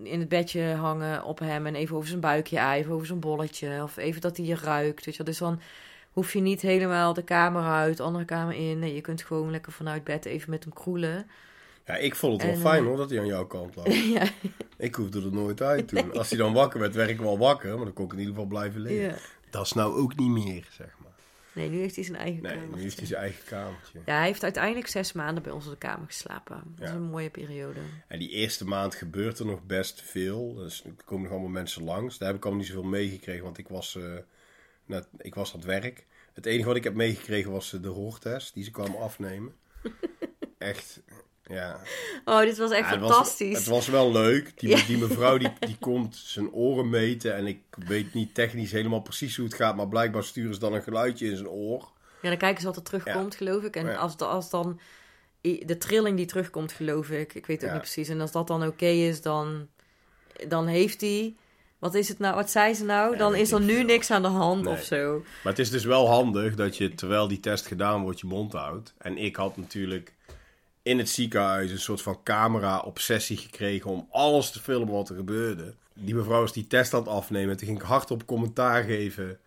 in 0.03 0.19
het 0.19 0.29
bedje 0.29 0.61
hangen 0.63 1.23
op 1.23 1.39
hem 1.39 1.65
en 1.65 1.75
even 1.75 1.95
over 1.95 2.07
zijn 2.09 2.19
buikje 2.19 2.59
aaien, 2.59 2.81
even 2.81 2.93
over 2.93 3.07
zijn 3.07 3.19
bolletje. 3.19 3.83
Of 3.83 3.97
even 3.97 4.21
dat 4.21 4.37
hij 4.37 4.45
je 4.45 4.55
ruikt. 4.55 5.05
Weet 5.05 5.15
je. 5.15 5.23
Dus 5.23 5.37
dan 5.37 5.59
hoef 6.11 6.33
je 6.33 6.39
niet 6.39 6.61
helemaal 6.61 7.13
de 7.13 7.23
kamer 7.23 7.63
uit, 7.63 7.97
de 7.97 8.03
andere 8.03 8.25
kamer 8.25 8.55
in. 8.55 8.79
Nee, 8.79 8.95
je 8.95 9.01
kunt 9.01 9.21
gewoon 9.21 9.51
lekker 9.51 9.71
vanuit 9.71 10.03
bed 10.03 10.25
even 10.25 10.49
met 10.49 10.63
hem 10.63 10.73
kroelen. 10.73 11.27
ja 11.85 11.95
ik 11.95 12.15
vond 12.15 12.33
het 12.33 12.41
wel 12.41 12.51
En, 12.53 12.59
fijn 12.59 12.81
eh, 12.81 12.87
hoor, 12.87 12.97
dat 12.97 13.09
hij 13.09 13.19
aan 13.19 13.25
jouw 13.25 13.45
kant 13.47 13.75
lag. 13.75 13.85
ja, 14.17 14.23
Ik 14.77 14.95
hoefde 14.95 15.21
er 15.21 15.31
nooit 15.31 15.61
uit 15.61 15.87
toen. 15.87 16.13
Als 16.17 16.29
hij 16.29 16.37
dan 16.37 16.53
wakker 16.53 16.79
werd, 16.79 16.95
werd 16.95 17.09
ik 17.09 17.19
wel 17.19 17.37
wakker, 17.37 17.75
maar 17.75 17.85
dan 17.85 17.93
kon 17.93 18.05
ik 18.05 18.11
in 18.11 18.17
ieder 18.19 18.33
geval 18.33 18.49
blijven 18.49 18.81
liggen. 18.81 19.01
ja. 19.03 19.15
Dat 19.49 19.65
is 19.65 19.73
nou 19.73 19.99
ook 19.99 20.15
niet 20.15 20.29
meer, 20.29 20.67
zeg 20.71 20.87
maar. 20.97 20.98
Nee, 21.59 21.69
nu 21.69 21.79
heeft 21.79 21.95
hij 21.95 22.03
zijn 22.03 22.17
eigen 22.17 22.41
Nee, 22.43 22.53
kamer. 22.53 22.75
nu 22.75 22.81
heeft 22.81 22.97
hij 22.97 23.07
zijn 23.07 23.21
eigen 23.21 23.43
kamertje. 23.45 23.99
Ja, 24.05 24.17
hij 24.17 24.25
heeft 24.25 24.43
uiteindelijk 24.43 24.87
zes 24.87 25.11
maanden 25.11 25.43
bij 25.43 25.51
ons 25.51 25.65
op 25.65 25.71
de 25.71 25.77
kamer 25.77 26.07
geslapen. 26.07 26.63
Dat 26.75 26.87
is 26.87 26.93
een 26.93 27.01
mooie 27.09 27.29
periode. 27.29 27.79
En 28.07 28.19
die 28.19 28.29
eerste 28.29 28.65
maand 28.65 28.95
gebeurt 28.95 29.39
er 29.39 29.45
nog 29.45 29.63
best 29.65 30.01
veel. 30.01 30.53
Dus 30.53 30.83
er 30.83 30.91
komen 31.05 31.23
nog 31.23 31.31
allemaal 31.31 31.49
mensen 31.51 31.83
langs. 31.83 32.17
Daar 32.17 32.27
heb 32.27 32.37
ik 32.37 32.43
allemaal 32.43 32.63
niet 32.63 32.71
zoveel 32.73 32.89
meegekregen, 32.89 33.43
want 33.43 33.57
ik 33.57 33.67
was, 33.67 33.95
eh, 33.95 34.13
net, 34.85 35.07
ik 35.17 35.35
was 35.35 35.53
aan 35.53 35.59
het 35.59 35.67
werk. 35.67 36.05
Het 36.33 36.45
enige 36.45 36.67
wat 36.67 36.75
ik 36.77 36.83
heb 36.83 36.93
meegekregen 36.93 37.51
was 37.51 37.73
eh, 37.73 37.81
de 37.81 37.87
hoortest 37.87 38.53
die 38.53 38.63
ze 38.63 38.71
kwamen 38.71 38.99
afnemen. 38.99 39.55
Echt, 40.57 41.01
ja. 41.49 41.79
Oh, 42.25 42.39
dit 42.39 42.57
was 42.57 42.71
echt 42.71 42.85
Ja, 42.85 42.91
het 42.91 42.99
was- 42.99 43.09
fantastisch. 43.11 43.57
het 43.57 43.67
was 43.67 43.87
wel 43.87 44.11
leuk. 44.11 44.51
Die, 44.59 44.69
Ja. 44.69 44.85
die 44.85 44.97
mevrouw 44.97 45.37
die, 45.37 45.51
die 45.59 45.77
komt 45.89 46.15
zijn 46.15 46.51
oren 46.51 46.89
meten. 46.89 47.35
En 47.35 47.47
ik 47.47 47.59
weet 47.87 48.13
niet 48.13 48.33
technisch 48.33 48.71
helemaal 48.71 49.01
precies 49.01 49.35
hoe 49.35 49.45
het 49.45 49.53
gaat. 49.55 49.75
Maar 49.75 49.87
blijkbaar 49.87 50.23
sturen 50.23 50.53
ze 50.53 50.59
dan 50.59 50.73
een 50.73 50.83
geluidje 50.83 51.29
in 51.29 51.35
zijn 51.35 51.49
oor. 51.49 51.89
Ja, 52.21 52.29
dan 52.29 52.37
kijken 52.37 52.61
ze 52.61 52.67
wat 52.67 52.75
er 52.75 52.83
terugkomt, 52.83 53.35
geloof 53.35 53.63
ik. 53.63 53.75
En 53.75 53.97
als, 53.97 54.17
als 54.17 54.49
dan 54.49 54.79
de 55.41 55.77
trilling 55.79 56.17
die 56.17 56.25
terugkomt, 56.25 56.71
geloof 56.71 57.09
ik. 57.09 57.33
Ik 57.33 57.45
weet 57.45 57.57
het 57.61 57.65
ook 57.69 57.75
niet 57.75 57.83
precies. 57.83 58.09
En 58.09 58.21
als 58.21 58.31
dat 58.31 58.47
dan 58.47 58.67
oké 58.67 58.85
is, 58.85 59.21
dan, 59.21 59.67
dan 60.47 60.67
heeft 60.67 61.01
hij... 61.01 61.35
Wat 61.79 61.93
is 61.93 62.07
het 62.09 62.19
nou? 62.19 62.35
Wat 62.35 62.51
zei 62.51 62.73
ze 62.73 62.85
nou? 62.85 63.17
Dan 63.17 63.35
is 63.35 63.51
er 63.51 63.61
nu 63.61 63.83
niks 63.83 64.11
aan 64.11 64.21
de 64.21 64.27
hand 64.27 64.63
Nee. 64.63 64.73
of 64.73 64.83
zo. 64.83 65.17
Maar 65.43 65.51
het 65.53 65.59
is 65.59 65.69
dus 65.69 65.83
wel 65.85 66.07
handig 66.09 66.55
dat 66.55 66.77
je 66.77 66.95
terwijl 66.95 67.27
die 67.27 67.39
test 67.39 67.67
gedaan 67.67 68.01
wordt 68.01 68.19
je 68.19 68.27
mond 68.27 68.53
houdt. 68.53 68.93
En 68.97 69.17
ik 69.17 69.35
had 69.35 69.57
natuurlijk 69.57 70.13
in 70.83 70.97
het 70.97 71.09
ziekenhuis 71.09 71.71
een 71.71 71.79
soort 71.79 72.01
van 72.01 72.23
camera-obsessie 72.23 73.37
gekregen 73.37 73.89
om 73.91 74.07
alles 74.11 74.51
te 74.51 74.59
filmen 74.59 74.93
wat 74.93 75.09
er 75.09 75.15
gebeurde. 75.15 75.73
Die 75.93 76.15
mevrouw 76.15 76.41
was 76.41 76.53
die 76.53 76.67
test 76.67 76.93
aan 76.93 76.99
het 76.99 77.09
afnemen 77.09 77.49
en 77.49 77.57
toen 77.57 77.67
ging 77.67 77.79
ik 77.79 77.85
hardop 77.85 78.25
commentaar 78.25 78.83
geven 78.83 79.39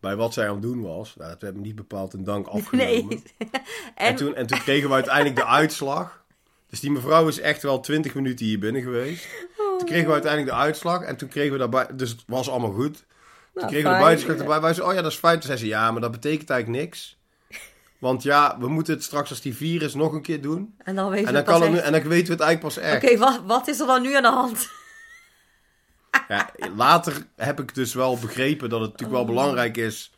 bij 0.00 0.16
wat 0.16 0.32
zij 0.34 0.46
aan 0.46 0.52
het 0.52 0.62
doen 0.62 0.82
was. 0.82 1.16
Nou, 1.16 1.30
dat 1.30 1.40
werd 1.40 1.54
me 1.54 1.60
niet 1.60 1.74
bepaald 1.74 2.12
een 2.12 2.24
dank 2.24 2.46
afgenomen. 2.46 3.08
Nee. 3.08 3.22
En, 3.94 4.06
en, 4.06 4.16
toen, 4.16 4.34
en 4.34 4.46
toen 4.46 4.58
kregen 4.58 4.88
we 4.88 4.94
uiteindelijk 4.94 5.36
de 5.36 5.46
uitslag. 5.46 6.24
Dus 6.70 6.80
die 6.80 6.90
mevrouw 6.90 7.28
is 7.28 7.40
echt 7.40 7.62
wel 7.62 7.80
20 7.80 8.14
minuten 8.14 8.46
hier 8.46 8.58
binnen 8.58 8.82
geweest. 8.82 9.26
Toen 9.56 9.86
kregen 9.86 10.06
we 10.06 10.12
uiteindelijk 10.12 10.52
de 10.52 10.58
uitslag. 10.58 11.02
En 11.02 11.16
toen 11.16 11.28
kregen 11.28 11.52
we 11.52 11.58
daarbij... 11.58 11.86
Dus 11.96 12.10
het 12.10 12.22
was 12.26 12.48
allemaal 12.48 12.72
goed. 12.72 12.96
Toen 12.96 13.06
Nou, 13.54 13.68
kregen 13.68 13.90
we 13.90 13.96
de 13.96 14.02
buitenslag 14.02 14.38
erbij. 14.38 14.60
Wij 14.60 14.74
zeiden, 14.74 14.86
oh 14.86 14.94
ja, 14.94 15.02
dat 15.02 15.12
is 15.12 15.18
fijn. 15.18 15.34
Toen 15.34 15.46
zei 15.46 15.58
ze, 15.58 15.66
ja, 15.66 15.90
maar 15.90 16.00
dat 16.00 16.10
betekent 16.10 16.50
eigenlijk 16.50 16.82
niks. 16.82 17.18
Want 18.04 18.22
ja, 18.22 18.56
we 18.58 18.68
moeten 18.68 18.94
het 18.94 19.02
straks 19.02 19.30
als 19.30 19.40
die 19.40 19.54
virus 19.54 19.94
nog 19.94 20.12
een 20.12 20.22
keer 20.22 20.40
doen. 20.42 20.74
en 20.78 20.94
dan 20.94 21.10
weten 21.10 21.26
En 21.28 21.34
we 21.34 21.42
dan, 21.42 21.52
kan 21.52 21.62
het 21.62 21.70
nu, 21.70 21.76
echt- 21.76 21.86
en 21.86 21.92
dan 21.92 22.02
weten 22.02 22.26
we 22.26 22.32
het 22.32 22.42
eigenlijk 22.42 22.74
pas 22.74 22.84
echt. 22.84 23.04
Oké, 23.04 23.16
wat, 23.18 23.40
wat 23.46 23.68
is 23.68 23.80
er 23.80 23.86
dan 23.86 24.02
nu 24.02 24.14
aan 24.16 24.22
de 24.22 24.28
hand? 24.28 24.68
Ja, 26.28 26.50
later 26.76 27.26
heb 27.36 27.60
ik 27.60 27.74
dus 27.74 27.94
wel 27.94 28.18
begrepen 28.18 28.68
dat 28.68 28.80
het 28.80 28.90
natuurlijk 28.90 29.18
Oh. 29.20 29.26
wel 29.26 29.34
belangrijk 29.34 29.76
is... 29.76 30.13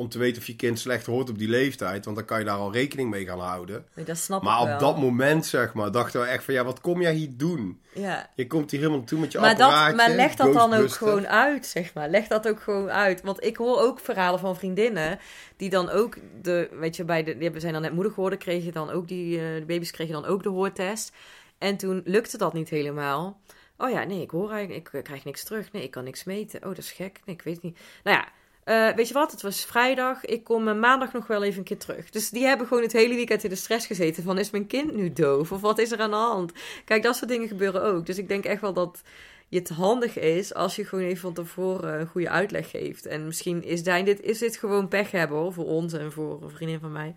om 0.00 0.08
te 0.08 0.18
weten 0.18 0.40
of 0.40 0.46
je 0.46 0.56
kind 0.56 0.78
slecht 0.78 1.06
hoort 1.06 1.30
op 1.30 1.38
die 1.38 1.48
leeftijd. 1.48 2.04
Want 2.04 2.16
dan 2.16 2.26
kan 2.26 2.38
je 2.38 2.44
daar 2.44 2.56
al 2.56 2.72
rekening 2.72 3.10
mee 3.10 3.24
gaan 3.26 3.40
houden. 3.40 3.84
Nee, 3.94 4.04
dat 4.04 4.16
snap 4.16 4.42
Maar 4.42 4.60
ik 4.60 4.64
wel. 4.64 4.74
op 4.74 4.80
dat 4.80 4.98
moment, 4.98 5.46
zeg 5.46 5.74
maar, 5.74 5.90
dachten 5.90 6.20
we 6.20 6.26
echt 6.26 6.44
van... 6.44 6.54
Ja, 6.54 6.64
wat 6.64 6.80
kom 6.80 7.00
jij 7.02 7.14
hier 7.14 7.30
doen? 7.36 7.80
Ja. 7.94 8.30
Je 8.34 8.46
komt 8.46 8.70
hier 8.70 8.80
helemaal 8.80 9.04
toe 9.04 9.20
met 9.20 9.32
je 9.32 9.38
Maar, 9.38 9.56
dat, 9.56 9.94
maar 9.96 10.10
leg 10.10 10.34
dat 10.34 10.52
dan 10.52 10.74
ook 10.74 10.90
gewoon 10.90 11.26
uit, 11.26 11.66
zeg 11.66 11.94
maar. 11.94 12.08
Leg 12.08 12.26
dat 12.26 12.48
ook 12.48 12.60
gewoon 12.60 12.90
uit. 12.90 13.22
Want 13.22 13.44
ik 13.44 13.56
hoor 13.56 13.80
ook 13.80 14.00
verhalen 14.00 14.40
van 14.40 14.56
vriendinnen 14.56 15.18
die 15.56 15.70
dan 15.70 15.90
ook 15.90 16.16
de, 16.42 16.68
weet 16.72 16.96
je, 16.96 17.04
bij 17.04 17.22
de, 17.22 17.32
die 17.32 17.42
hebben- 17.42 17.60
zijn 17.60 17.72
dan 17.72 17.82
net 17.82 17.92
moeder 17.92 18.12
geworden, 18.12 18.38
kregen 18.38 18.72
dan 18.72 18.90
ook 18.90 19.08
die, 19.08 19.38
eh, 19.38 19.54
de 19.54 19.64
baby's 19.66 19.90
kregen 19.90 20.12
dan 20.14 20.24
ook 20.26 20.42
de 20.42 20.48
hoortest. 20.48 21.12
En 21.58 21.76
toen 21.76 22.02
lukte 22.04 22.38
dat 22.38 22.52
niet 22.52 22.68
helemaal. 22.68 23.40
Oh 23.76 23.90
ja, 23.90 24.04
nee, 24.04 24.20
ik 24.22 24.30
hoor 24.30 24.50
eigenlijk, 24.50 24.92
ik 24.92 25.04
krijg 25.04 25.24
niks 25.24 25.44
terug. 25.44 25.72
Nee, 25.72 25.82
ik 25.82 25.90
kan 25.90 26.04
niks 26.04 26.24
meten. 26.24 26.60
Oh, 26.60 26.68
dat 26.68 26.78
is 26.78 26.92
gek. 26.92 27.20
Nee, 27.24 27.34
ik 27.34 27.42
weet 27.42 27.54
het 27.54 27.62
niet. 27.64 27.78
Nou 28.04 28.16
ja, 28.16 28.28
eh, 28.70 28.94
weet 28.94 29.08
je 29.08 29.14
wat, 29.14 29.30
het 29.30 29.42
was 29.42 29.64
vrijdag, 29.64 30.24
ik 30.24 30.44
kom 30.44 30.68
eh, 30.68 30.74
maandag 30.74 31.12
nog 31.12 31.26
wel 31.26 31.42
even 31.42 31.58
een 31.58 31.64
keer 31.64 31.78
terug. 31.78 32.10
Dus 32.10 32.30
die 32.30 32.44
hebben 32.44 32.66
gewoon 32.66 32.82
het 32.82 32.92
hele 32.92 33.14
weekend 33.14 33.44
in 33.44 33.50
de 33.50 33.56
stress 33.56 33.86
gezeten 33.86 34.22
van, 34.22 34.38
is 34.38 34.50
mijn 34.50 34.66
kind 34.66 34.94
nu 34.94 35.12
doof? 35.12 35.52
Of 35.52 35.60
wat 35.60 35.78
is 35.78 35.92
er 35.92 36.00
aan 36.00 36.10
de 36.10 36.16
hand? 36.16 36.52
Kijk, 36.84 37.02
dat 37.02 37.16
soort 37.16 37.30
dingen 37.30 37.48
gebeuren 37.48 37.82
ook. 37.82 38.06
Dus 38.06 38.18
ik 38.18 38.28
denk 38.28 38.44
echt 38.44 38.60
wel 38.60 38.72
dat 38.72 39.02
het 39.48 39.68
handig 39.68 40.18
is 40.18 40.54
als 40.54 40.76
je 40.76 40.84
gewoon 40.84 41.04
even 41.04 41.20
van 41.20 41.32
tevoren 41.32 42.00
een 42.00 42.06
goede 42.06 42.28
uitleg 42.28 42.70
geeft. 42.70 43.06
En 43.06 43.26
misschien 43.26 43.64
is 43.64 43.82
dit, 43.82 44.20
is 44.20 44.38
dit 44.38 44.56
gewoon 44.56 44.88
pech 44.88 45.10
hebben 45.10 45.52
voor 45.52 45.66
ons 45.66 45.92
en 45.92 46.12
voor 46.12 46.42
een 46.42 46.50
vriendin 46.50 46.80
van 46.80 46.92
mij. 46.92 47.14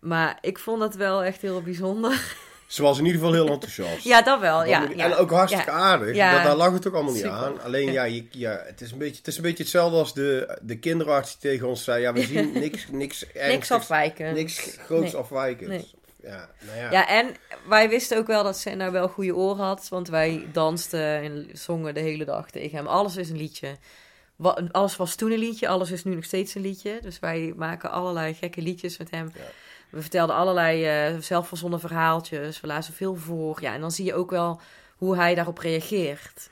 Maar 0.00 0.38
ik 0.40 0.58
vond 0.58 0.80
dat 0.80 0.94
wel 0.94 1.24
echt 1.24 1.42
heel 1.42 1.62
bijzonder. 1.62 2.34
Ze 2.72 2.82
was 2.82 2.98
in 2.98 3.04
ieder 3.04 3.20
geval 3.20 3.34
heel 3.34 3.48
enthousiast. 3.48 4.04
ja, 4.04 4.22
dat 4.22 4.40
wel. 4.40 4.64
ja, 4.64 4.92
en 4.96 5.14
ook 5.14 5.30
hartstikke 5.30 5.70
aardig. 5.70 6.16
Ja. 6.16 6.34
Dat, 6.34 6.42
daar 6.42 6.56
lag 6.56 6.72
het 6.72 6.86
ook 6.88 6.94
allemaal 6.94 7.12
niet 7.12 7.24
aan. 7.24 7.62
Alleen 7.62 7.92
ja, 7.92 8.04
je, 8.04 8.26
ja 8.30 8.62
het, 8.66 8.80
is 8.80 8.92
een 8.92 8.98
beetje, 8.98 9.16
het 9.16 9.26
is 9.26 9.36
een 9.36 9.42
beetje 9.42 9.62
hetzelfde 9.62 9.96
als 9.98 10.14
de, 10.14 10.58
de 10.62 10.78
kinderarts 10.78 11.38
die 11.38 11.50
tegen 11.50 11.68
ons 11.68 11.84
zei... 11.84 12.00
Ja, 12.00 12.12
we 12.12 12.22
zien 12.22 12.52
niks, 12.64 12.86
niks 12.90 13.24
Niks 13.34 13.70
afwijken. 13.70 14.34
Niks 14.34 14.76
groots 14.84 15.14
Nee. 15.30 15.56
Nee. 15.60 15.90
Ja, 16.22 16.48
nou 16.60 16.78
ja. 16.78 16.90
Ja, 16.90 17.08
en 17.08 17.36
wij 17.68 17.88
wisten 17.88 18.18
ook 18.18 18.26
wel 18.26 18.44
dat 18.44 18.58
Senna 18.58 18.90
wel 18.90 19.08
goede 19.08 19.36
oren 19.36 19.64
had. 19.64 19.88
Want 19.88 20.08
wij 20.08 20.46
dansten 20.52 21.22
en 21.22 21.48
zongen 21.52 21.94
de 21.94 22.00
hele 22.00 22.24
dag 22.24 22.50
tegen 22.50 22.76
hem. 22.76 22.86
Alles 22.86 23.16
is 23.16 23.30
een 23.30 23.36
liedje. 23.36 23.76
Alles 24.70 24.96
was 24.96 25.14
toen 25.14 25.32
een 25.32 25.38
liedje, 25.38 25.68
alles 25.68 25.90
is 25.90 26.04
nu 26.04 26.14
nog 26.14 26.24
steeds 26.24 26.54
een 26.54 26.62
liedje. 26.62 26.98
Dus 27.02 27.18
wij 27.18 27.52
maken 27.56 27.90
allerlei 27.90 28.34
gekke 28.34 28.62
liedjes 28.62 28.98
met 28.98 29.10
hem. 29.10 29.32
Ja. 29.34 29.40
We 29.92 30.00
vertelden 30.00 30.36
allerlei 30.36 30.84
eh 30.84 31.20
zelfverzonnen 31.20 31.80
verhaaltjes. 31.80 32.60
We 32.60 32.66
lazen 32.66 32.94
veel 32.94 33.14
voor. 33.14 33.62
Ja, 33.62 33.74
en 33.74 33.80
dan 33.80 33.90
zie 33.90 34.04
je 34.04 34.14
ook 34.14 34.30
wel 34.30 34.60
hoe 34.96 35.16
hij 35.16 35.34
daarop 35.34 35.58
reageert. 35.58 36.50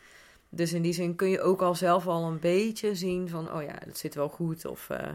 Dus 0.48 0.72
in 0.72 0.82
die 0.82 0.92
zin 0.92 1.14
kun 1.14 1.28
je 1.28 1.40
ook 1.40 1.62
al 1.62 1.74
zelf 1.74 2.06
al 2.06 2.24
een 2.24 2.38
beetje 2.38 2.94
zien 2.94 3.28
van... 3.28 3.52
oh 3.52 3.62
ja, 3.62 3.78
dat 3.86 3.98
zit 3.98 4.14
wel 4.14 4.28
goed 4.28 4.64
of 4.64 4.90
eh, 4.90 5.08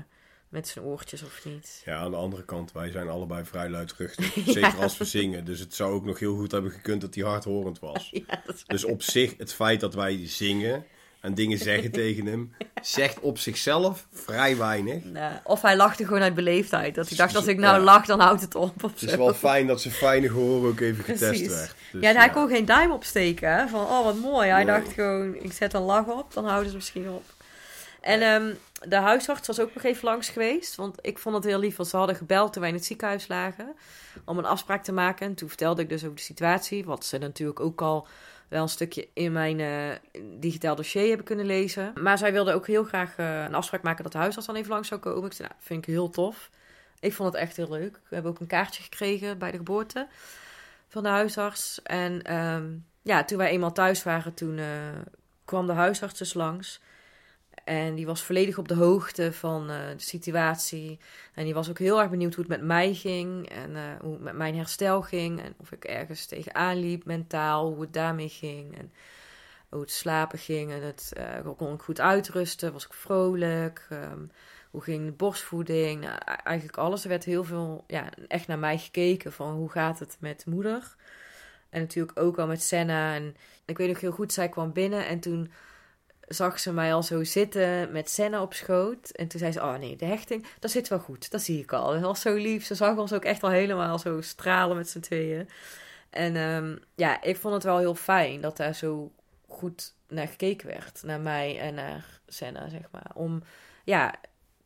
met 0.50 0.68
zijn 0.68 0.86
oortjes 0.86 1.24
of 1.24 1.46
niet. 1.46 1.82
Ja, 1.86 1.98
aan 1.98 2.12
de 2.12 2.18
andere 2.18 2.44
kant, 2.44 2.72
wij 2.72 2.92
zijn 2.92 3.10
allebei 3.10 3.46
vrij 3.46 3.70
luidruchtig. 3.70 4.34
Zeker 4.54 4.82
als 4.82 4.98
we 4.98 5.06
zingen. 5.06 5.46
Dus 5.46 5.60
het 5.60 5.74
zou 5.74 5.94
ook 5.94 6.06
nog 6.06 6.20
heel 6.20 6.36
goed 6.36 6.52
hebben 6.52 6.72
gekund 6.72 7.02
dat 7.02 7.16
hij 7.16 7.24
hardhorend 7.24 7.80
was. 7.80 8.10
Ja, 8.28 8.44
Dus 8.68 8.84
op 8.84 9.02
zich, 9.02 9.38
het 9.38 9.54
feit 9.54 9.80
dat 9.80 9.94
wij 9.94 10.28
zingen 10.28 10.86
en 11.26 11.34
dingen 11.34 11.58
zeggen 11.58 11.92
tegen 12.02 12.26
hem, 12.26 12.54
zegt 12.82 13.20
op 13.20 13.38
zichzelf 13.38 14.08
vrij 14.14 14.58
weinig. 14.58 15.04
Of 15.44 15.62
hij 15.62 15.76
lachte 15.76 16.06
gewoon 16.06 16.22
uit 16.22 16.36
beleefdheid. 16.36 16.96
Dat 16.96 17.08
hij 17.08 17.18
dacht, 17.18 17.36
als 17.36 17.48
ik 17.48 17.58
nou 17.58 17.78
Ja. 17.78 17.84
lach, 17.84 18.06
dan 18.06 18.20
houdt 18.20 18.42
het 18.42 18.56
op. 18.56 18.82
Het 18.82 19.02
is 19.02 19.16
wel 19.16 19.34
fijn 19.34 19.68
dat 19.68 19.82
zijn 19.82 19.94
fijne 19.94 20.28
gehoor 20.30 20.68
ook 20.68 20.80
even 20.80 21.04
getest 21.04 21.30
Precies. 21.30 21.48
werd. 21.48 21.76
Dus, 21.92 22.02
ja, 22.02 22.10
en 22.10 22.16
hij 22.16 22.30
kon 22.30 22.48
geen 22.50 22.66
duim 22.66 22.92
opsteken. 22.92 23.56
Hè? 23.58 23.68
Van, 23.68 23.80
oh 23.82 24.04
wat 24.04 24.16
mooi. 24.20 24.50
Hij 24.50 24.64
Nee. 24.64 24.80
dacht 24.80 24.94
gewoon, 24.94 25.36
ik 25.36 25.52
zet 25.54 25.74
een 25.74 25.82
lach 25.82 26.06
op, 26.08 26.34
dan 26.34 26.46
houden 26.46 26.70
ze 26.70 26.76
misschien 26.76 27.10
op. 27.10 27.24
En 28.02 28.22
ehm, 28.22 28.54
de 28.90 28.96
huisarts 28.96 29.48
was 29.48 29.60
ook 29.60 29.74
nog 29.74 29.84
even 29.84 30.06
langs 30.06 30.30
geweest. 30.30 30.76
Want 30.76 30.98
ik 31.02 31.18
vond 31.18 31.36
het 31.36 31.44
heel 31.44 31.60
lief, 31.60 31.76
want 31.76 31.90
ze 31.90 31.98
hadden 31.98 32.16
gebeld 32.16 32.52
toen 32.54 32.62
wij 32.62 32.72
in 32.72 32.78
het 32.78 32.86
ziekenhuis 32.86 33.28
lagen. 33.28 33.74
Om 34.26 34.38
een 34.38 34.46
afspraak 34.46 34.84
te 34.84 34.92
maken. 34.92 35.28
En 35.28 35.36
toen 35.36 35.48
vertelde 35.48 35.82
ik 35.82 35.90
dus 35.90 36.04
over 36.04 36.16
de 36.16 36.22
situatie. 36.22 36.86
Wat 36.86 37.06
ze 37.06 37.18
natuurlijk 37.18 37.60
ook 37.60 37.82
al 37.82 38.08
wel 38.48 38.62
een 38.62 38.70
stukje 38.70 39.08
in 39.14 39.32
mijn 39.32 39.60
eh, 39.60 40.22
digitaal 40.40 40.76
dossier 40.76 41.08
hebben 41.08 41.26
kunnen 41.26 41.46
lezen. 41.46 41.94
Maar 42.02 42.18
zij 42.18 42.32
wilde 42.32 42.54
ook 42.54 42.68
heel 42.68 42.84
graag 42.84 43.18
eh, 43.18 43.44
een 43.44 43.56
afspraak 43.56 43.84
maken 43.84 44.04
dat 44.04 44.12
de 44.12 44.18
huisarts 44.18 44.48
dan 44.48 44.56
even 44.56 44.70
langs 44.70 44.88
zou 44.88 45.00
komen. 45.00 45.26
Ik 45.26 45.34
zei, 45.34 45.48
nou, 45.48 45.62
vind 45.64 45.88
ik 45.88 45.94
heel 45.94 46.10
tof. 46.10 46.50
Ik 47.00 47.14
vond 47.14 47.34
het 47.34 47.42
echt 47.42 47.58
heel 47.58 47.70
leuk. 47.70 47.94
We 47.94 48.14
hebben 48.16 48.32
ook 48.32 48.40
een 48.40 48.48
kaartje 48.48 48.84
gekregen 48.84 49.38
bij 49.38 49.52
de 49.52 49.58
geboorte 49.58 50.08
van 50.88 51.04
de 51.04 51.10
huisarts. 51.10 51.82
En 51.84 52.22
ehm, 52.22 52.66
ja, 53.02 53.24
toen 53.24 53.38
wij 53.38 53.50
eenmaal 53.50 53.72
thuis 53.72 54.04
waren, 54.04 54.34
toen 54.34 54.58
eh, 54.58 54.66
kwam 55.46 55.68
de 55.68 55.74
huisarts 55.74 56.20
dus 56.20 56.34
langs. 56.34 56.82
En 57.66 57.96
die 57.96 58.06
was 58.06 58.24
volledig 58.24 58.58
op 58.58 58.68
de 58.68 58.74
hoogte 58.74 59.34
van 59.34 59.70
eh, 59.70 59.78
de 59.90 60.04
situatie. 60.04 61.00
En 61.34 61.44
die 61.44 61.54
was 61.54 61.70
ook 61.70 61.80
heel 61.80 62.00
erg 62.02 62.10
benieuwd 62.10 62.34
hoe 62.34 62.44
het 62.44 62.58
met 62.58 62.68
mij 62.68 62.94
ging. 62.94 63.50
En 63.50 63.76
eh, 63.76 63.82
hoe 64.02 64.14
het 64.14 64.22
met 64.22 64.36
mijn 64.36 64.56
herstel 64.56 65.02
ging. 65.02 65.42
En 65.42 65.54
of 65.58 65.72
ik 65.72 65.84
ergens 65.84 66.26
tegenaan 66.26 66.80
liep 66.80 67.06
mentaal. 67.06 67.72
Hoe 67.72 67.82
het 67.82 67.94
daarmee 67.94 68.30
ging. 68.30 68.78
En 68.78 68.92
hoe 69.70 69.82
het 69.82 69.92
slapen 69.92 70.40
ging. 70.40 70.72
En 70.72 70.82
het, 70.82 71.12
eh, 71.16 71.56
kon 71.58 71.74
ik 71.74 71.82
goed 71.82 72.00
uitrusten. 72.00 72.74
Was 72.74 72.86
ik 72.86 72.94
vrolijk. 72.94 73.88
Ehm, 73.90 74.26
hoe 74.72 74.82
ging 74.82 75.06
de 75.06 75.12
borstvoeding? 75.12 76.02
Nou, 76.02 76.16
e- 76.26 76.32
eigenlijk 76.44 76.78
alles. 76.78 77.04
Er 77.04 77.10
werd 77.10 77.24
heel 77.24 77.44
veel 77.44 77.84
ja, 77.88 78.10
echt 78.28 78.48
naar 78.48 78.60
mij 78.60 78.78
gekeken. 78.78 79.32
Van 79.34 79.54
hoe 79.56 79.70
gaat 79.70 80.00
het 80.00 80.18
met 80.20 80.46
moeder? 80.46 80.96
En 81.70 81.82
natuurlijk 81.82 82.20
ook 82.20 82.40
al 82.40 82.48
met 82.48 82.64
Senna. 82.64 83.16
En 83.16 83.36
ik 83.66 83.78
weet 83.78 83.88
nog 83.88 84.00
heel 84.00 84.12
goed, 84.12 84.34
zij 84.34 84.50
kwam 84.50 84.74
binnen. 84.74 85.08
En 85.08 85.20
toen 85.20 85.52
zag 86.28 86.60
ze 86.60 86.74
mij 86.74 86.94
al 86.94 87.04
zo 87.04 87.24
zitten 87.24 87.92
met 87.92 88.10
Senna 88.10 88.42
op 88.42 88.54
schoot. 88.54 89.10
En 89.10 89.28
toen 89.28 89.40
zei 89.40 89.52
ze, 89.52 89.62
oh 89.62 89.76
nee, 89.76 89.96
de 89.96 90.06
hechting, 90.06 90.46
dat 90.60 90.72
zit 90.72 90.88
wel 90.88 91.00
goed. 91.00 91.32
Dat 91.32 91.42
zie 91.42 91.60
ik 91.62 91.74
al. 91.74 91.92
Dat 91.92 92.02
was 92.02 92.22
zo 92.22 92.36
lief. 92.36 92.66
Ze 92.66 92.76
zag 92.76 92.98
ons 92.98 93.14
ook 93.14 93.24
echt 93.24 93.44
al 93.44 93.50
helemaal 93.50 94.00
zo 94.00 94.22
stralen 94.22 94.78
met 94.78 94.90
z'n 94.90 95.00
tweeën. 95.00 95.50
En 96.10 96.36
ehm, 96.36 96.78
ja, 96.96 97.22
ik 97.22 97.38
vond 97.38 97.54
het 97.54 97.64
wel 97.64 97.78
heel 97.78 97.96
fijn 97.96 98.42
dat 98.42 98.58
daar 98.58 98.76
zo 98.76 99.12
goed 99.48 99.94
naar 100.08 100.28
gekeken 100.28 100.68
werd. 100.68 101.04
Naar 101.04 101.20
mij 101.20 101.60
en 101.60 101.74
naar 101.74 102.20
Senna, 102.28 102.70
zeg 102.70 102.92
maar. 102.92 103.12
Om, 103.14 103.44
ja, 103.84 104.14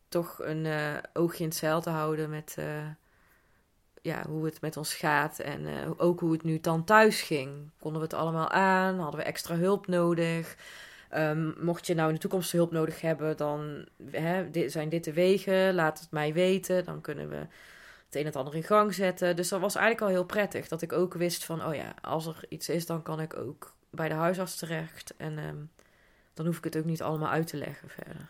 toch 0.08 0.38
een 0.42 0.66
eh, 0.66 0.96
oogje 1.12 1.42
in 1.42 1.48
het 1.48 1.58
zeil 1.58 1.80
te 1.80 1.90
houden 1.90 2.30
met... 2.30 2.54
eh, 2.58 2.86
ja, 4.02 4.24
hoe 4.26 4.44
het 4.44 4.60
met 4.60 4.76
ons 4.76 4.94
gaat 4.94 5.38
en 5.38 5.66
eh, 5.66 5.90
ook 5.96 6.20
hoe 6.20 6.32
het 6.32 6.42
nu 6.42 6.60
dan 6.60 6.84
thuis 6.84 7.22
ging. 7.22 7.70
Konden 7.78 8.00
we 8.00 8.06
het 8.06 8.16
allemaal 8.16 8.50
aan? 8.50 8.98
Hadden 8.98 9.20
we 9.20 9.26
extra 9.26 9.54
hulp 9.54 9.86
nodig? 9.86 10.56
Ehm, 11.10 11.64
mocht 11.64 11.86
je 11.86 11.94
nou 11.94 12.08
in 12.08 12.14
de 12.14 12.20
toekomst 12.20 12.52
hulp 12.52 12.70
nodig 12.70 13.00
hebben, 13.00 13.36
dan 13.36 13.86
hè, 14.10 14.50
dit, 14.50 14.72
zijn 14.72 14.88
dit 14.88 15.04
de 15.04 15.12
wegen. 15.12 15.74
Laat 15.74 16.00
het 16.00 16.10
mij 16.10 16.32
weten. 16.32 16.84
Dan 16.84 17.00
kunnen 17.00 17.28
we 17.28 17.36
het 17.36 18.14
een 18.14 18.20
en 18.20 18.26
het 18.26 18.36
ander 18.36 18.54
in 18.54 18.62
gang 18.62 18.94
zetten. 18.94 19.36
Dus 19.36 19.48
dat 19.48 19.60
was 19.60 19.74
eigenlijk 19.74 20.04
al 20.06 20.16
heel 20.16 20.24
prettig. 20.24 20.68
Dat 20.68 20.82
ik 20.82 20.92
ook 20.92 21.14
wist 21.14 21.44
van, 21.44 21.64
oh 21.64 21.74
ja, 21.74 21.94
als 22.00 22.26
er 22.26 22.44
iets 22.48 22.68
is, 22.68 22.86
dan 22.86 23.02
kan 23.02 23.20
ik 23.20 23.36
ook 23.36 23.74
bij 23.90 24.08
de 24.08 24.14
huisarts 24.14 24.56
terecht. 24.56 25.14
En 25.16 25.38
ehm, 25.38 25.56
dan 26.34 26.46
hoef 26.46 26.58
ik 26.58 26.64
het 26.64 26.76
ook 26.76 26.84
niet 26.84 27.02
allemaal 27.02 27.30
uit 27.30 27.46
te 27.46 27.56
leggen 27.56 27.88
verder. 27.88 28.28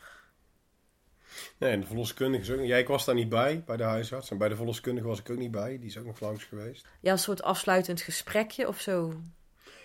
Nee, 1.58 1.72
en 1.72 1.80
de 1.80 1.86
verloskundige 1.86 2.42
is 2.42 2.50
ook... 2.50 2.66
Ja, 2.66 2.76
ik 2.76 2.88
was 2.88 3.04
daar 3.04 3.14
niet 3.14 3.28
bij, 3.28 3.62
bij 3.66 3.76
de 3.76 3.82
huisarts. 3.82 4.30
En 4.30 4.38
bij 4.38 4.48
de 4.48 4.56
verloskundige 4.56 5.06
was 5.06 5.18
ik 5.18 5.30
ook 5.30 5.38
niet 5.38 5.50
bij. 5.50 5.78
Die 5.78 5.88
is 5.88 5.98
ook 5.98 6.06
nog 6.06 6.20
langs 6.20 6.44
geweest. 6.44 6.86
Ja, 7.00 7.12
een 7.12 7.18
soort 7.18 7.42
afsluitend 7.42 8.00
gesprekje 8.00 8.68
of 8.68 8.80
zo. 8.80 9.20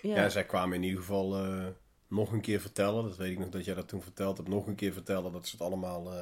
Ja, 0.02 0.16
Ja, 0.16 0.30
zij 0.30 0.46
kwamen 0.46 0.76
in 0.76 0.84
ieder 0.84 1.00
geval 1.00 1.38
eh, 1.38 1.66
nog 2.08 2.32
een 2.32 2.42
keer 2.42 2.60
vertellen. 2.60 3.04
Dat 3.04 3.18
weet 3.18 3.32
ik 3.32 3.40
nog 3.40 3.50
dat 3.50 3.66
jij 3.66 3.76
dat 3.76 3.88
toen 3.88 4.02
verteld 4.02 4.38
hebt. 4.38 4.50
Nog 4.50 4.68
een 4.68 4.76
keer 4.76 4.94
vertellen 4.94 5.32
dat 5.32 5.46
ze 5.48 5.52
het 5.52 5.66
allemaal 5.66 6.12
eh, 6.14 6.22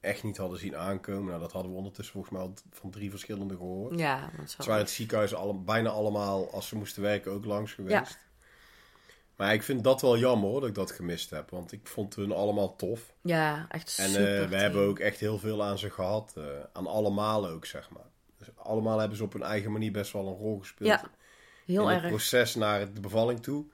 echt 0.00 0.22
niet 0.22 0.36
hadden 0.36 0.58
zien 0.58 0.76
aankomen. 0.76 1.26
Nou, 1.26 1.40
dat 1.40 1.52
hadden 1.52 1.70
we 1.70 1.76
ondertussen 1.76 2.12
volgens 2.14 2.34
mij 2.34 2.42
al 2.42 2.54
van 2.70 2.90
drie 2.90 3.10
verschillende 3.10 3.56
gehoord. 3.56 3.98
ja 3.98 4.30
zo. 4.46 4.62
Ze 4.62 4.68
waren 4.68 4.82
het 4.84 4.90
ziekenhuis 4.92 5.34
alle, 5.34 5.54
bijna 5.54 5.88
allemaal, 5.90 6.50
als 6.52 6.68
ze 6.68 6.76
moesten 6.76 7.02
werken, 7.02 7.32
ook 7.32 7.44
langs 7.44 7.72
geweest. 7.72 8.18
Maar 9.36 9.52
ik 9.54 9.62
vind 9.62 9.84
dat 9.84 10.00
wel 10.00 10.18
jammer 10.18 10.48
hoor, 10.50 10.60
dat 10.60 10.68
ik 10.68 10.74
dat 10.74 10.90
gemist 10.90 11.30
heb. 11.30 11.50
Want 11.50 11.72
ik 11.72 11.86
vond 11.86 12.14
hun 12.14 12.32
allemaal 12.32 12.76
tof. 12.76 13.12
Ja, 13.22 13.66
echt 13.68 13.98
En 13.98 14.04
eh, 14.04 14.10
super. 14.10 14.40
we 14.40 14.48
team. 14.48 14.60
hebben 14.60 14.82
ook 14.82 14.98
echt 14.98 15.20
heel 15.20 15.38
veel 15.38 15.64
aan 15.64 15.78
ze 15.78 15.90
gehad. 15.90 16.32
eh, 16.36 16.44
aan 16.72 16.86
allemaal 16.86 17.48
ook, 17.48 17.66
zeg 17.66 17.90
maar. 17.90 18.06
Dus 18.38 18.48
allemaal 18.56 18.98
hebben 18.98 19.16
ze 19.16 19.24
op 19.24 19.32
hun 19.32 19.42
eigen 19.42 19.72
manier 19.72 19.92
best 19.92 20.12
wel 20.12 20.26
een 20.26 20.34
rol 20.36 20.58
gespeeld. 20.58 20.88
Ja, 20.88 21.10
heel 21.66 21.82
in 21.82 21.88
erg. 21.94 22.00
het 22.02 22.10
proces 22.10 22.54
naar 22.54 22.92
de 22.92 23.00
bevalling 23.00 23.42
toe. 23.42 23.64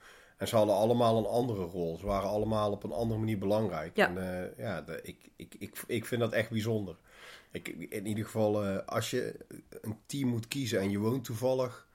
En 0.43 0.49
ze 0.49 0.57
hadden 0.57 0.75
allemaal 0.75 1.19
een 1.19 1.27
andere 1.27 1.63
rol. 1.63 1.97
Ze 1.99 2.07
waren 2.07 2.29
allemaal 2.29 2.71
op 2.71 2.85
een 2.85 2.93
andere 2.93 3.21
manier 3.21 3.39
belangrijk. 3.39 3.97
Ja. 3.97 4.09
En 4.09 4.43
eh, 4.43 4.59
ja, 4.59 4.81
de, 4.81 5.01
ik, 5.03 5.17
ik, 5.37 5.55
ik, 5.59 5.83
ik 5.87 6.05
vind 6.05 6.21
dat 6.21 6.33
echt 6.33 6.51
bijzonder. 6.51 6.97
Ik, 7.51 7.69
in 7.69 8.07
ieder 8.07 8.25
geval, 8.25 8.65
eh, 8.65 8.87
als 8.87 9.11
je 9.11 9.35
een 9.81 9.99
team 10.07 10.29
moet 10.29 10.49
kiezen 10.49 10.81
en 10.81 10.91
je 10.91 10.99
woont 10.99 11.25
toevallig 11.25 11.89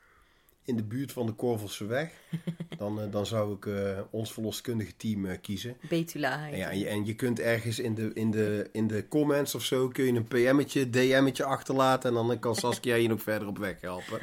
in 0.68 0.76
de 0.76 0.84
buurt 0.84 1.12
van 1.12 1.26
de 1.26 1.32
Korvelseweg, 1.32 2.10
dan, 2.78 3.02
eh, 3.02 3.12
dan 3.12 3.26
zou 3.26 3.56
ik 3.56 3.66
eh, 3.66 4.00
ons 4.10 4.34
verloskundige 4.34 4.96
team 4.98 5.26
eh, 5.26 5.38
kiezen. 5.42 5.78
Betula 5.90 6.48
En, 6.48 6.58
ja, 6.58 6.70
en, 6.70 6.80
je, 6.80 6.88
en 6.88 7.06
je 7.06 7.16
kunt 7.16 7.40
ergens 7.40 7.80
in 7.80 7.96
de, 7.96 8.12
in, 8.14 8.32
de, 8.32 8.70
in 8.72 8.88
de 8.88 9.08
comments 9.08 9.56
of 9.56 9.64
zo 9.64 9.88
kun 9.88 10.04
je 10.06 10.12
een 10.14 10.28
PM'tje, 10.28 10.90
DM'tje 10.90 11.44
achterlaten. 11.44 12.10
En 12.18 12.28
dan 12.28 12.40
kan 12.40 12.56
Saskia 12.66 12.96
je 12.96 13.08
nog 13.08 13.22
verder 13.22 13.48
op 13.48 13.58
weg 13.58 13.82
helpen. 13.82 14.20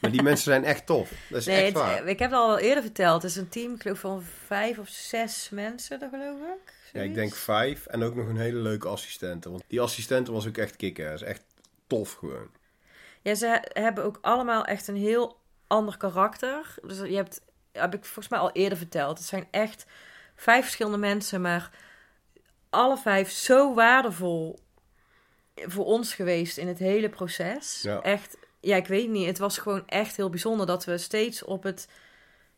Maar 0.00 0.10
die 0.10 0.22
mensen 0.22 0.44
zijn 0.44 0.64
echt 0.64 0.86
tof. 0.86 1.12
Dat 1.30 1.38
is 1.40 1.46
Nee, 1.46 1.56
echt 1.56 1.66
het- 1.66 1.74
waar. 1.74 2.06
ik 2.06 2.18
heb 2.18 2.30
het 2.30 2.38
al 2.40 2.58
eerder 2.58 2.82
verteld. 2.82 3.22
Het 3.22 3.30
is 3.30 3.36
een 3.36 3.48
team, 3.48 3.78
geloof 3.78 3.98
van 3.98 4.22
vijf 4.46 4.78
of 4.78 4.88
zes 4.88 5.48
mensen, 5.52 5.98
dat 5.98 6.08
geloof 6.10 6.38
ik. 6.38 6.72
Ja, 6.92 7.00
ik 7.02 7.14
denk 7.14 7.34
vijf. 7.34 7.86
En 7.86 8.02
ook 8.02 8.14
nog 8.14 8.28
een 8.28 8.36
hele 8.38 8.58
leuke 8.58 8.88
assistente. 8.88 9.50
Want 9.50 9.62
die 9.66 9.80
assistente 9.80 10.32
was 10.32 10.46
ook 10.46 10.56
echt 10.56 10.76
kikker. 10.76 11.12
is 11.12 11.22
echt 11.22 11.42
tof 11.86 12.12
gewoon. 12.12 12.48
Ja, 13.22 13.34
ze 13.34 13.46
he- 13.46 13.82
hebben 13.82 14.04
ook 14.04 14.18
allemaal 14.20 14.64
echt 14.64 14.88
een 14.88 14.96
heel 14.96 15.36
ander 15.74 15.96
karakter. 15.96 16.74
Dus 16.82 16.98
je 16.98 17.16
hebt, 17.16 17.40
heb 17.72 17.94
ik 17.94 18.04
volgens 18.04 18.28
mij 18.28 18.38
al 18.38 18.52
eerder 18.52 18.78
verteld. 18.78 19.18
Het 19.18 19.26
zijn 19.26 19.48
echt 19.50 19.86
vijf 20.36 20.62
verschillende 20.62 20.98
mensen, 20.98 21.40
maar 21.40 21.70
alle 22.70 22.96
vijf 22.96 23.30
zo 23.30 23.74
waardevol 23.74 24.58
voor 25.54 25.84
ons 25.84 26.14
geweest 26.14 26.56
in 26.56 26.68
het 26.68 26.78
hele 26.78 27.08
proces. 27.08 27.82
Ja. 27.82 28.00
Echt, 28.00 28.36
ja, 28.60 28.76
ik 28.76 28.86
weet 28.86 29.08
niet. 29.08 29.26
Het 29.26 29.38
was 29.38 29.58
gewoon 29.58 29.82
echt 29.86 30.16
heel 30.16 30.30
bijzonder 30.30 30.66
dat 30.66 30.84
we 30.84 30.98
steeds 30.98 31.44
op 31.44 31.62
het 31.62 31.88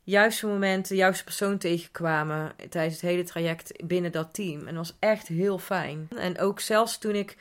juiste 0.03 0.47
moment 0.47 0.89
de 0.89 0.95
juiste 0.95 1.25
persoon 1.25 1.59
tegenkwamen 1.59 2.53
tijdens 2.69 2.95
het 2.95 3.11
hele 3.11 3.25
traject 3.25 3.87
binnen 3.87 4.13
dat 4.13 4.35
team. 4.35 4.59
En 4.59 4.75
dat 4.75 4.87
was 4.87 4.97
echt 4.99 5.29
heel 5.29 5.59
fijn. 5.59 6.09
En 6.17 6.39
ook 6.39 6.61
zelfs 6.61 6.99
toen 6.99 7.15
ik 7.15 7.37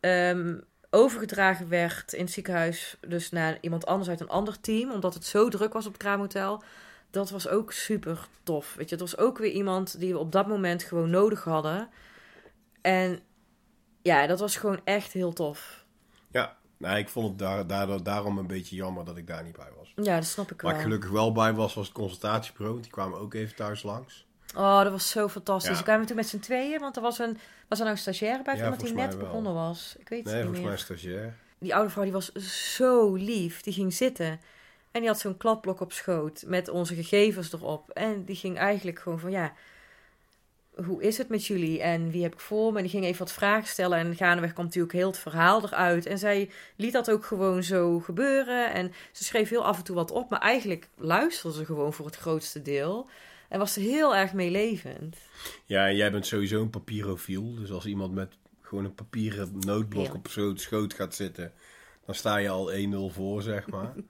ehm, 0.00 0.58
overgedragen 0.94 1.68
werd 1.68 2.12
in 2.12 2.24
het 2.24 2.32
ziekenhuis, 2.32 2.96
dus 3.00 3.30
naar 3.30 3.58
iemand 3.60 3.86
anders 3.86 4.08
uit 4.08 4.20
een 4.20 4.28
ander 4.28 4.60
team, 4.60 4.90
omdat 4.90 5.14
het 5.14 5.24
zo 5.24 5.48
druk 5.48 5.72
was 5.72 5.86
op 5.86 5.92
het 5.92 6.02
kraamhotel. 6.02 6.62
Dat 7.10 7.30
was 7.30 7.48
ook 7.48 7.72
super 7.72 8.28
tof. 8.42 8.74
Weet 8.74 8.88
je, 8.88 8.94
het 8.94 9.10
was 9.10 9.18
ook 9.18 9.38
weer 9.38 9.50
iemand 9.50 9.98
die 10.00 10.12
we 10.12 10.18
op 10.18 10.32
dat 10.32 10.46
moment 10.46 10.82
gewoon 10.82 11.10
nodig 11.10 11.44
hadden. 11.44 11.88
En 12.80 13.20
ja, 14.02 14.26
dat 14.26 14.40
was 14.40 14.56
gewoon 14.56 14.80
echt 14.84 15.12
heel 15.12 15.32
tof. 15.32 15.84
Ja, 16.30 16.56
nou, 16.76 16.98
ik 16.98 17.08
vond 17.08 17.28
het 17.28 17.38
daar, 17.38 17.66
daardoor, 17.66 18.02
daarom 18.02 18.38
een 18.38 18.46
beetje 18.46 18.76
jammer 18.76 19.04
dat 19.04 19.16
ik 19.16 19.26
daar 19.26 19.42
niet 19.42 19.56
bij 19.56 19.70
was. 19.76 19.92
Ja, 19.96 20.14
dat 20.14 20.24
snap 20.24 20.50
ik 20.50 20.60
wel. 20.60 20.70
Waar 20.70 20.80
ik 20.80 20.86
gelukkig 20.86 21.10
wel 21.10 21.32
bij 21.32 21.52
was, 21.52 21.74
was 21.74 21.86
het 21.86 21.94
consultatiebureau. 21.94 22.80
Die 22.80 22.90
kwamen 22.90 23.18
ook 23.18 23.34
even 23.34 23.56
thuis 23.56 23.82
langs. 23.82 24.26
Oh, 24.54 24.82
dat 24.82 24.92
was 24.92 25.10
zo 25.10 25.28
fantastisch. 25.28 25.72
Ja. 25.72 25.78
We 25.78 25.82
kwamen 25.82 26.06
toen 26.06 26.16
met 26.16 26.28
z'n 26.28 26.38
tweeën, 26.38 26.80
want 26.80 26.96
er 26.96 27.02
was, 27.02 27.18
een, 27.18 27.38
was 27.68 27.78
er 27.78 27.84
nou 27.84 27.96
een 27.96 28.02
stagiaire 28.02 28.42
bij, 28.42 28.56
Ja, 28.56 28.62
iemand 28.62 28.80
die 28.80 28.94
net 28.94 29.18
begonnen 29.18 29.54
was. 29.54 29.94
Ik 29.98 30.08
weet 30.08 30.24
het 30.24 30.34
Nee, 30.34 30.44
niet 30.44 30.44
volgens 30.44 30.66
mij 30.66 30.76
stagiair. 30.76 31.34
Die 31.58 31.74
oude 31.74 31.90
vrouw 31.90 32.04
die 32.04 32.12
was 32.12 32.32
zo 32.76 33.14
lief. 33.14 33.62
Die 33.62 33.72
ging 33.72 33.94
zitten 33.94 34.40
en 34.90 35.00
die 35.00 35.08
had 35.08 35.18
zo'n 35.18 35.36
kladblok 35.36 35.80
op 35.80 35.92
schoot 35.92 36.44
met 36.46 36.68
onze 36.68 36.94
gegevens 36.94 37.52
erop. 37.52 37.90
En 37.90 38.24
die 38.24 38.36
ging 38.36 38.58
eigenlijk 38.58 38.98
gewoon 38.98 39.20
van, 39.20 39.30
ja, 39.30 39.52
hoe 40.84 41.02
is 41.02 41.18
het 41.18 41.28
met 41.28 41.46
jullie 41.46 41.82
en 41.82 42.10
wie 42.10 42.22
heb 42.22 42.32
ik 42.32 42.40
voor 42.40 42.70
me? 42.70 42.76
En 42.76 42.82
die 42.82 42.92
ging 42.92 43.04
even 43.04 43.18
wat 43.18 43.32
vragen 43.32 43.68
stellen 43.68 43.98
en 43.98 44.16
gaandeweg 44.16 44.52
kwam 44.52 44.64
natuurlijk 44.64 44.92
heel 44.92 45.06
het 45.06 45.18
verhaal 45.18 45.64
eruit. 45.64 46.06
En 46.06 46.18
zij 46.18 46.50
liet 46.76 46.92
dat 46.92 47.10
ook 47.10 47.24
gewoon 47.24 47.62
zo 47.62 48.00
gebeuren 48.00 48.72
en 48.72 48.92
ze 49.12 49.24
schreef 49.24 49.48
heel 49.48 49.64
af 49.64 49.78
en 49.78 49.84
toe 49.84 49.94
wat 49.94 50.10
op, 50.10 50.30
maar 50.30 50.40
eigenlijk 50.40 50.88
luisterde 50.96 51.56
ze 51.56 51.64
gewoon 51.64 51.92
voor 51.92 52.06
het 52.06 52.16
grootste 52.16 52.62
deel. 52.62 53.08
En 53.52 53.58
was 53.58 53.72
ze 53.72 53.80
heel 53.80 54.16
erg 54.16 54.32
meelevend. 54.32 55.16
Ja, 55.64 55.90
jij 55.90 56.10
bent 56.10 56.26
sowieso 56.26 56.62
een 56.62 56.70
papierofiel. 56.70 57.54
Dus 57.54 57.70
als 57.70 57.86
iemand 57.86 58.14
met 58.14 58.36
gewoon 58.60 58.84
een 58.84 58.94
papieren 58.94 59.58
noodblok 59.58 60.06
Heel. 60.06 60.14
op 60.14 60.28
zo'n 60.28 60.58
schoot 60.58 60.94
gaat 60.94 61.14
zitten, 61.14 61.52
dan 62.06 62.14
sta 62.14 62.36
je 62.36 62.48
al 62.48 62.72
1-0 62.72 63.14
voor, 63.14 63.42
zeg 63.42 63.68
maar. 63.68 63.92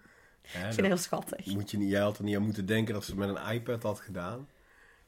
Ja, 0.42 0.58
Ik 0.58 0.64
vind 0.64 0.76
het 0.76 0.86
heel 0.86 0.96
schattig. 0.96 1.46
moet 1.46 1.70
je 1.70 1.78
niet, 1.78 1.90
jij 1.90 2.00
had 2.00 2.18
er 2.18 2.24
niet 2.24 2.36
aan 2.36 2.42
moeten 2.42 2.66
denken 2.66 2.94
dat 2.94 3.04
ze 3.04 3.10
het 3.10 3.18
met 3.20 3.28
een 3.28 3.52
iPad 3.52 3.82
had 3.82 4.00
gedaan. 4.00 4.48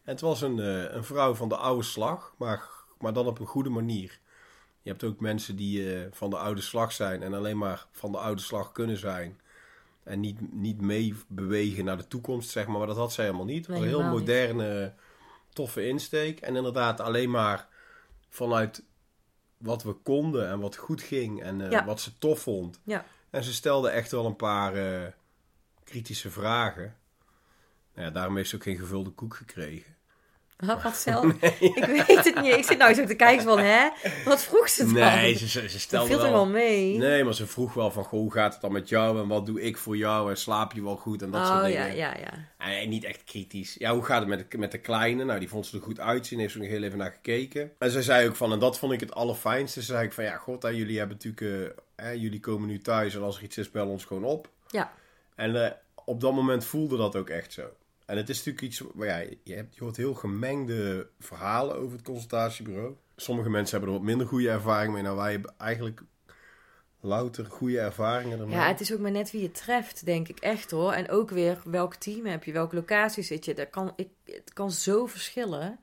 En 0.04 0.12
het 0.12 0.20
was 0.20 0.42
een, 0.42 0.60
eh, 0.60 0.94
een 0.94 1.04
vrouw 1.04 1.34
van 1.34 1.48
de 1.48 1.56
oude 1.56 1.82
slag, 1.82 2.34
maar, 2.38 2.68
maar 2.98 3.12
dan 3.12 3.26
op 3.26 3.38
een 3.38 3.46
goede 3.46 3.70
manier. 3.70 4.18
Je 4.82 4.90
hebt 4.90 5.04
ook 5.04 5.20
mensen 5.20 5.56
die 5.56 5.94
eh, 5.94 6.06
van 6.10 6.30
de 6.30 6.36
oude 6.36 6.60
slag 6.60 6.92
zijn 6.92 7.22
en 7.22 7.34
alleen 7.34 7.58
maar 7.58 7.86
van 7.92 8.12
de 8.12 8.18
oude 8.18 8.40
slag 8.40 8.72
kunnen 8.72 8.96
zijn. 8.96 9.40
En 10.04 10.20
niet, 10.20 10.52
niet 10.52 10.80
mee 10.80 11.14
bewegen 11.28 11.84
naar 11.84 11.96
de 11.96 12.08
toekomst, 12.08 12.50
zeg 12.50 12.66
maar. 12.66 12.78
Maar 12.78 12.86
dat 12.86 12.96
had 12.96 13.12
zij 13.12 13.24
helemaal 13.24 13.46
niet. 13.46 13.68
Nee, 13.68 13.78
een 13.80 13.86
heel 13.86 14.02
niet. 14.02 14.10
moderne, 14.10 14.94
toffe 15.52 15.86
insteek. 15.88 16.40
En 16.40 16.56
inderdaad 16.56 17.00
alleen 17.00 17.30
maar 17.30 17.68
vanuit 18.28 18.84
wat 19.58 19.82
we 19.82 19.92
konden 19.92 20.48
en 20.48 20.60
wat 20.60 20.76
goed 20.76 21.02
ging 21.02 21.42
en 21.42 21.60
eh, 21.60 21.70
Ja. 21.70 21.84
wat 21.84 22.00
ze 22.00 22.18
tof 22.18 22.40
vond. 22.40 22.80
Ja. 22.84 23.04
En 23.30 23.44
ze 23.44 23.52
stelde 23.52 23.88
echt 23.88 24.10
wel 24.10 24.26
een 24.26 24.36
paar 24.36 24.74
eh, 24.74 25.08
kritische 25.84 26.30
vragen. 26.30 26.96
Nou 27.94 28.06
ja, 28.06 28.12
daarom 28.12 28.36
heeft 28.36 28.48
ze 28.48 28.56
ook 28.56 28.62
geen 28.62 28.76
gevulde 28.78 29.10
koek 29.10 29.34
gekregen. 29.34 29.96
Had 30.64 30.83
wat 30.83 30.96
zelf? 31.07 31.24
Ik 31.61 31.85
weet 31.85 32.24
het 32.24 32.40
niet. 32.42 32.55
Ik 32.55 32.64
zit 32.64 32.79
nou 32.79 32.94
zo 32.94 33.05
te 33.05 33.14
kijken 33.14 33.44
van, 33.44 33.59
hè? 33.59 33.88
Wat 34.24 34.42
vroeg 34.42 34.68
ze 34.68 34.85
dan? 34.85 34.92
Nee, 34.92 35.35
ze, 35.35 35.48
ze, 35.48 35.68
ze 35.68 35.81
stelde 35.81 36.07
viel 36.07 36.16
er 36.16 36.22
wel... 36.22 36.33
wel 36.33 36.46
mee. 36.46 36.96
Nee, 36.96 37.24
maar 37.24 37.35
ze 37.35 37.46
vroeg 37.46 37.74
wel 37.74 37.90
van, 37.90 38.05
goh, 38.05 38.20
hoe 38.20 38.33
gaat 38.33 38.53
het 38.53 38.62
dan 38.62 38.72
met 38.72 38.88
jou 38.88 39.20
en 39.20 39.29
wat 39.29 39.46
doe 39.46 39.62
ik 39.62 39.77
voor 39.77 39.96
jou 39.96 40.31
en 40.31 40.37
slaap 40.37 40.72
je 40.72 40.83
wel 40.83 40.96
goed 40.96 41.22
en 41.22 41.31
dat 41.31 41.46
soort 41.46 41.59
oh, 41.59 41.64
dingen. 41.64 41.96
ja, 41.96 42.12
ja, 42.12 42.16
ja. 42.18 42.72
En 42.81 42.88
niet 42.88 43.05
echt 43.05 43.24
kritisch. 43.24 43.74
Ja, 43.79 43.92
hoe 43.94 44.05
gaat 44.05 44.18
het 44.20 44.29
met 44.29 44.50
de, 44.50 44.59
met 44.59 44.72
de 44.72 44.79
kleine? 44.79 45.24
Nou, 45.24 45.38
die 45.38 45.48
vond 45.48 45.66
ze 45.66 45.77
er 45.77 45.83
goed 45.83 46.00
uitzien. 46.00 46.38
Heeft 46.38 46.53
ze 46.53 46.59
nog 46.59 46.68
heel 46.68 46.83
even 46.83 46.98
naar 46.98 47.11
gekeken. 47.11 47.70
En 47.79 47.90
ze 47.90 48.03
zei 48.03 48.29
ook 48.29 48.37
van, 48.37 48.53
en 48.53 48.59
dat 48.59 48.79
vond 48.79 48.92
ik 48.92 49.00
het 49.00 49.14
allerfijnste. 49.14 49.81
Ze 49.81 49.92
zei 49.92 50.05
ik 50.07 50.12
van, 50.12 50.24
ja, 50.24 50.37
god, 50.37 50.62
hè, 50.62 50.68
jullie 50.68 50.98
hebben 50.98 51.16
natuurlijk... 51.22 51.77
eh, 51.96 52.05
hè, 52.05 52.11
jullie 52.11 52.40
komen 52.40 52.68
nu 52.68 52.79
thuis 52.79 53.14
en 53.14 53.22
als 53.22 53.37
er 53.37 53.42
iets 53.42 53.59
is, 53.59 53.70
bel 53.70 53.88
ons 53.88 54.05
gewoon 54.05 54.24
op. 54.24 54.48
Ja. 54.68 54.92
En 55.35 55.64
eh, 55.64 55.70
op 56.05 56.20
dat 56.20 56.33
moment 56.33 56.64
voelde 56.64 56.96
dat 56.96 57.16
ook 57.16 57.29
echt 57.29 57.53
zo. 57.53 57.62
En 58.06 58.16
het 58.16 58.28
is 58.28 58.36
natuurlijk 58.36 58.64
iets... 58.64 58.82
waar 58.94 59.06
ja, 59.06 59.36
je, 59.44 59.54
hebt, 59.54 59.74
je 59.74 59.82
hoort 59.82 59.96
heel 59.96 60.14
gemengde 60.14 61.08
verhalen 61.18 61.76
over 61.76 61.96
het 61.96 62.06
consultatiebureau. 62.06 62.94
Sommige 63.16 63.50
mensen 63.50 63.76
hebben 63.76 63.94
er 63.94 64.00
wat 64.00 64.08
minder 64.08 64.26
goede 64.26 64.50
ervaring 64.50 64.92
mee. 64.92 65.02
Nou, 65.02 65.16
wij 65.16 65.32
hebben 65.32 65.54
eigenlijk 65.58 66.02
louter 67.00 67.46
goede 67.46 67.80
ervaringen 67.80 68.40
ermee. 68.40 68.54
Ja, 68.54 68.68
het 68.68 68.80
is 68.80 68.92
ook 68.92 68.98
maar 68.98 69.10
net 69.10 69.30
wie 69.30 69.42
je 69.42 69.50
treft, 69.50 70.04
denk 70.04 70.28
ik 70.28 70.38
echt 70.38 70.70
hoor. 70.70 70.92
En 70.92 71.10
ook 71.10 71.30
weer 71.30 71.58
welk 71.64 71.94
team 71.94 72.26
heb 72.26 72.44
je, 72.44 72.52
welke 72.52 72.74
locatie 72.74 73.22
zit 73.22 73.44
je. 73.44 73.54
Dat 73.54 73.70
kan, 73.70 73.92
ik, 73.96 74.08
het 74.24 74.52
kan 74.52 74.70
zo 74.70 75.06
verschillen. 75.06 75.78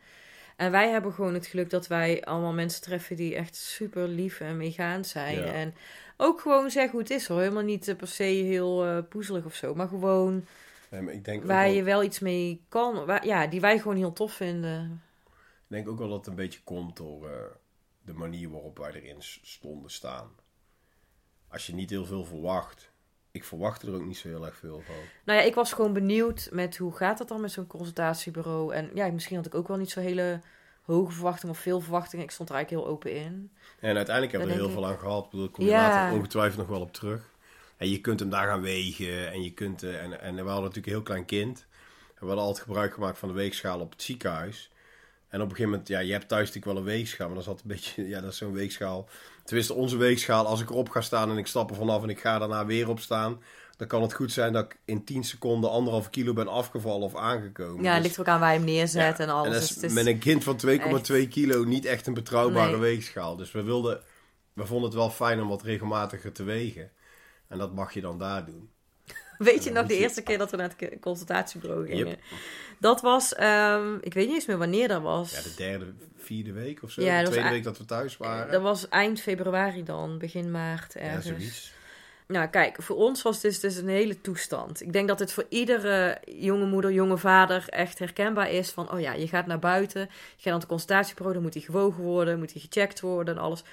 En 0.56 0.72
wij 0.72 0.90
hebben 0.90 1.14
gewoon 1.14 1.34
het 1.34 1.46
geluk 1.46 1.70
dat 1.70 1.88
wij 1.88 2.24
allemaal 2.24 2.54
mensen 2.54 2.82
treffen 2.82 3.16
die 3.16 3.36
echt 3.36 3.56
super 3.56 4.08
lief 4.08 4.40
en 4.40 4.58
meegaand 4.58 5.08
zijn. 5.08 5.38
Ja. 5.38 5.44
En 5.44 5.74
ook 6.18 6.42
gewoon 6.42 6.70
zeggen 6.70 6.92
hoe 6.92 7.02
het 7.02 7.10
is 7.10 7.28
hoor. 7.28 7.40
Helemaal 7.40 7.64
niet 7.64 7.88
eh, 7.88 7.96
per 7.96 8.08
se 8.08 8.24
heel 8.24 8.86
eh, 8.86 8.98
poezelig 9.10 9.46
of 9.46 9.56
zo. 9.56 9.76
Maar 9.76 9.88
gewoon 9.88 10.46
Nee, 10.92 11.02
maar 11.02 11.14
ik 11.14 11.26
denk 11.26 11.44
waar 11.46 11.64
wel- 11.66 11.74
je 11.74 11.84
wel 11.84 12.04
iets 12.04 12.20
mee 12.20 12.66
kan. 12.70 13.06
Waar, 13.06 13.26
ja, 13.26 13.48
die 13.48 13.62
wij 13.62 13.80
gewoon 13.80 13.98
heel 13.98 14.14
tof 14.14 14.34
vinden. 14.34 15.02
Ik 15.28 15.78
denk 15.78 15.88
ook 15.90 15.98
wel 15.98 16.08
dat 16.10 16.18
het 16.18 16.28
een 16.28 16.36
beetje 16.36 16.62
komt 16.64 16.98
door 16.98 17.30
eh, 17.30 17.34
de 18.02 18.14
manier 18.14 18.50
waarop 18.50 18.78
wij 18.78 18.92
erin 18.92 19.16
stonden 19.42 19.92
staan. 19.92 20.30
Als 21.48 21.68
je 21.68 21.74
niet 21.74 21.90
heel 21.90 22.06
veel 22.06 22.26
verwacht. 22.26 22.90
Ik 23.32 23.44
verwachtte 23.44 23.88
er 23.88 23.94
ook 23.94 24.06
niet 24.06 24.18
zo 24.18 24.28
heel 24.28 24.46
erg 24.46 24.56
veel 24.58 24.82
van. 24.82 24.96
Nou 25.26 25.40
ja, 25.40 25.46
ik 25.46 25.56
was 25.56 25.74
gewoon 25.74 25.94
benieuwd 25.94 26.50
met 26.52 26.78
hoe 26.78 26.96
gaat 26.96 27.18
dat 27.18 27.28
dan 27.28 27.42
met 27.42 27.52
zo'n 27.52 27.68
consultatiebureau. 27.68 28.74
En 28.74 28.90
ja, 28.94 29.12
misschien 29.12 29.36
had 29.36 29.46
ik 29.46 29.56
ook 29.56 29.68
wel 29.68 29.78
niet 29.78 29.90
zo 29.92 30.00
hele 30.00 30.42
hoge 30.82 31.12
verwachtingen 31.12 31.56
of 31.56 31.62
veel 31.62 31.80
verwachtingen. 31.80 32.26
Ik 32.26 32.32
stond 32.32 32.50
er 32.50 32.56
eigenlijk 32.56 32.86
heel 32.86 32.94
open 32.94 33.12
in. 33.16 33.52
En 33.80 33.96
uiteindelijk 33.96 34.32
hebben 34.32 34.50
we 34.50 34.56
er 34.56 34.62
heel 34.66 34.74
veel 34.74 34.86
aan 34.88 35.00
gehad. 35.00 35.24
Ik 35.26 35.30
bedoel, 35.32 35.50
kom 35.50 35.64
je 35.66 35.70
Ja. 35.70 35.88
later 35.88 36.18
ongetwijfeld 36.18 36.58
nog 36.60 36.68
wel 36.70 36.82
op 36.82 36.94
terug. 36.94 37.31
En 37.82 37.90
je 37.90 38.02
kunt 38.02 38.20
hem 38.20 38.30
daar 38.30 38.48
gaan 38.48 38.62
wegen. 38.62 39.32
En, 39.32 39.44
je 39.44 39.52
kunt, 39.54 39.84
eh, 39.84 40.04
en, 40.04 40.22
en 40.22 40.34
we 40.36 40.42
hadden 40.42 40.56
natuurlijk 40.56 40.86
een 40.88 40.92
heel 40.94 41.02
klein 41.02 41.26
kind. 41.26 41.66
En 42.08 42.20
we 42.20 42.26
hadden 42.26 42.44
altijd 42.46 42.64
gebruik 42.66 42.94
gemaakt 42.94 43.18
van 43.18 43.28
de 43.28 43.34
weegschaal 43.36 43.80
op 43.80 43.92
het 43.92 44.02
ziekenhuis. 44.02 44.72
En 45.28 45.38
op 45.42 45.50
een 45.50 45.56
gegeven 45.56 45.70
moment, 45.72 45.88
ja, 45.88 46.00
je 46.00 46.12
hebt 46.12 46.28
thuis 46.28 46.48
natuurlijk 46.48 46.74
wel 46.74 46.76
een 46.84 46.98
weegschaal. 46.98 47.26
Maar 47.28 47.36
dat 47.36 47.44
is 47.44 47.50
altijd 47.50 47.70
een 47.70 47.76
beetje, 47.76 48.08
ja, 48.14 48.22
dat 48.22 48.32
is 48.32 48.38
zo'n 48.38 48.54
weegschaal. 48.54 49.10
Tenminste, 49.44 49.74
onze 49.74 49.98
weegschaal, 49.98 50.46
als 50.48 50.62
ik 50.62 50.70
erop 50.70 50.90
ga 50.90 51.02
staan 51.02 51.30
en 51.30 51.38
ik 51.38 51.48
stap 51.48 51.70
er 51.70 51.76
vanaf 51.76 52.04
en 52.04 52.10
ik 52.10 52.20
ga 52.20 52.40
daarna 52.40 52.66
weer 52.66 52.90
op 52.90 53.00
staan. 53.00 53.42
Dan 53.78 53.88
kan 53.88 54.02
het 54.02 54.14
goed 54.14 54.32
zijn 54.32 54.54
dat 54.54 54.66
ik 54.66 54.78
in 54.86 55.04
10 55.04 55.24
seconden 55.24 55.70
anderhalf 55.70 56.10
kilo 56.10 56.34
ben 56.34 56.48
afgevallen 56.48 57.02
of 57.06 57.16
aangekomen. 57.16 57.84
Ja, 57.84 57.88
het 57.94 57.98
Dus- 57.98 58.08
ligt 58.08 58.20
ook 58.20 58.28
aan 58.34 58.40
waar 58.40 58.52
je 58.52 58.58
hem 58.58 58.66
neerzet 58.68 59.18
ja, 59.18 59.24
en 59.24 59.30
alles. 59.30 59.52
dat 59.52 59.60
Dus 59.62 59.70
is 59.70 59.76
het 59.76 59.84
is- 59.84 59.94
met 59.94 60.06
een 60.06 60.20
kind 60.20 60.44
van 60.44 60.58
2,2 60.58 61.28
kilo 61.28 61.64
niet 61.64 61.86
echt 61.86 62.08
een 62.08 62.14
betrouwbare 62.14 62.72
Nee. 62.72 62.80
weegschaal. 62.80 63.36
Dus 63.36 63.52
we 63.52 63.64
wilden, 63.64 64.02
we 64.54 64.66
vonden 64.66 64.86
het 64.90 64.98
wel 64.98 65.10
fijn 65.10 65.42
om 65.42 65.48
wat 65.48 65.64
regelmatiger 65.64 66.32
te 66.32 66.44
wegen. 66.44 66.92
En 67.52 67.58
dat 67.58 67.74
mag 67.74 67.94
je 67.94 68.02
dan 68.02 68.18
daar 68.18 68.46
doen. 68.46 68.70
Weet 69.38 69.64
je 69.64 69.72
nog 69.72 69.86
de 69.86 69.98
eerste 69.98 70.22
keer 70.22 70.38
dat 70.38 70.52
we 70.52 70.58
naar 70.58 70.72
het 70.78 71.00
consultatiebureau 71.00 71.88
gingen? 71.88 72.08
Yep. 72.08 72.20
Dat 72.80 73.02
was, 73.02 73.36
ehm, 73.36 73.96
ik 74.02 74.14
weet 74.14 74.26
niet 74.26 74.36
eens 74.36 74.46
meer 74.46 74.58
wanneer 74.58 74.88
dat 74.88 75.02
was. 75.02 75.32
Ja, 75.32 75.42
de 75.42 75.54
derde, 75.58 75.94
vierde 76.18 76.52
week 76.52 76.84
of 76.84 76.92
zo. 76.92 77.02
Ja, 77.02 77.18
de 77.18 77.24
was 77.24 77.32
tweede 77.32 77.50
week 77.50 77.64
dat 77.64 77.78
we 77.78 77.86
thuis 77.86 78.18
waren. 78.18 78.52
Dat 78.52 78.62
was 78.62 78.90
eind 78.90 79.22
februari 79.22 79.84
dan, 79.84 80.18
begin 80.18 80.52
maart 80.52 80.94
ja, 80.94 81.00
ergens. 81.00 81.26
zoiets. 81.26 81.74
Nou, 82.28 82.48
kijk, 82.48 82.82
voor 82.82 82.96
ons 82.96 83.22
was 83.22 83.42
dit 83.42 83.62
dus 83.62 83.76
een 83.76 83.88
hele 83.88 84.22
toestand. 84.22 84.82
Ik 84.82 84.94
denk 84.94 85.08
dat 85.08 85.20
het 85.20 85.34
voor 85.34 85.46
iedere 85.50 86.18
jonge 86.26 86.66
moeder, 86.66 86.92
jonge 86.92 87.18
vader 87.18 87.70
echt 87.70 88.00
herkenbaar 88.00 88.52
is 88.52 88.70
van, 88.70 88.92
oh 88.92 89.00
ja, 89.00 89.14
je 89.14 89.28
gaat 89.28 89.46
naar 89.46 89.60
buiten, 89.60 90.02
je 90.02 90.08
gaat 90.36 90.44
naar 90.44 90.54
het 90.54 90.66
consultatiebureau, 90.66 91.34
dan 91.34 91.44
moet 91.44 91.54
hij 91.54 91.64
gewogen 91.64 92.04
worden, 92.04 92.40
moet 92.40 92.54
hij 92.54 92.62
gecheckt 92.62 93.00
worden 93.00 93.36
en 93.36 93.42
alles. 93.42 93.64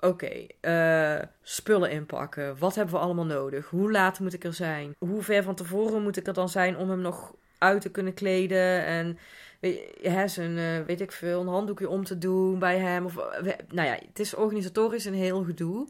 Oké, 0.00 0.46
eh, 0.60 1.22
spullen 1.42 1.90
inpakken. 1.90 2.58
Wat 2.58 2.74
hebben 2.74 2.94
we 2.94 3.00
allemaal 3.00 3.26
nodig? 3.26 3.68
Hoe 3.68 3.90
laat 3.90 4.20
moet 4.20 4.32
ik 4.32 4.44
er 4.44 4.54
zijn? 4.54 4.94
Hoe 4.98 5.22
ver 5.22 5.42
van 5.42 5.54
tevoren 5.54 6.02
moet 6.02 6.16
ik 6.16 6.26
er 6.26 6.34
dan 6.34 6.48
zijn 6.48 6.76
om 6.76 6.90
hem 6.90 7.00
nog 7.00 7.34
uit 7.58 7.80
te 7.80 7.90
kunnen 7.90 8.14
kleden? 8.14 8.84
En 8.84 9.18
je, 9.60 10.08
hè, 10.08 10.28
zijn, 10.28 10.58
eh, 10.58 10.86
weet 10.86 11.00
ik 11.00 11.12
veel, 11.12 11.40
een 11.40 11.46
handdoekje 11.46 11.88
om 11.88 12.04
te 12.04 12.18
doen 12.18 12.58
bij 12.58 12.78
hem. 12.78 13.04
Of, 13.04 13.16
eh, 13.16 13.52
nou 13.68 13.88
ja, 13.88 13.98
het 14.08 14.18
is 14.18 14.34
organisatorisch 14.34 15.04
een 15.04 15.14
heel 15.14 15.44
gedoe. 15.44 15.88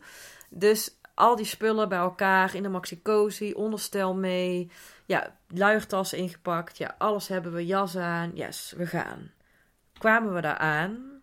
Dus 0.50 0.98
al 1.14 1.36
die 1.36 1.46
spullen 1.46 1.88
bij 1.88 1.98
elkaar 1.98 2.54
in 2.54 2.62
de 2.62 2.68
maxi-cozy, 2.68 3.52
onderstel 3.52 4.14
mee. 4.14 4.70
Ja, 5.04 5.36
luiertas 5.48 6.12
ingepakt. 6.12 6.78
Ja, 6.78 6.94
alles 6.98 7.28
hebben 7.28 7.52
we, 7.52 7.66
jas 7.66 7.96
aan. 7.96 8.30
Yes, 8.34 8.74
we 8.76 8.86
gaan. 8.86 9.30
Kwamen 9.98 10.34
we 10.34 10.40
daar 10.40 10.56
aan, 10.56 11.15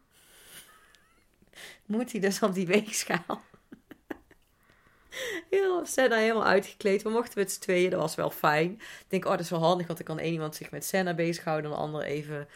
moet 1.86 2.12
hij 2.12 2.22
dus 2.22 2.42
op 2.44 2.54
die 2.54 2.68
weegschaal. 2.68 3.42
Heel, 5.50 5.86
Senna 5.86 6.16
helemaal 6.18 6.46
uitgekleed. 6.46 7.02
We 7.04 7.10
mochten 7.10 7.40
met 7.40 7.52
z'n 7.52 7.60
tweeën, 7.60 7.90
dat 7.90 8.00
was 8.00 8.16
wel 8.16 8.30
fijn. 8.30 8.72
Ik 8.72 9.06
denk, 9.08 9.26
oh, 9.26 9.32
dat 9.32 9.40
is 9.40 9.50
wel 9.50 9.60
handig, 9.60 9.88
want 9.88 9.98
dan 10.06 10.08
kan 10.16 10.24
één 10.26 10.34
iemand 10.34 10.56
zich 10.56 10.72
met 10.72 10.86
Senna 10.86 11.14
bezighouden 11.14 11.72
en 11.72 11.78
de 11.78 11.84
ander 11.84 12.02
even 12.04 12.48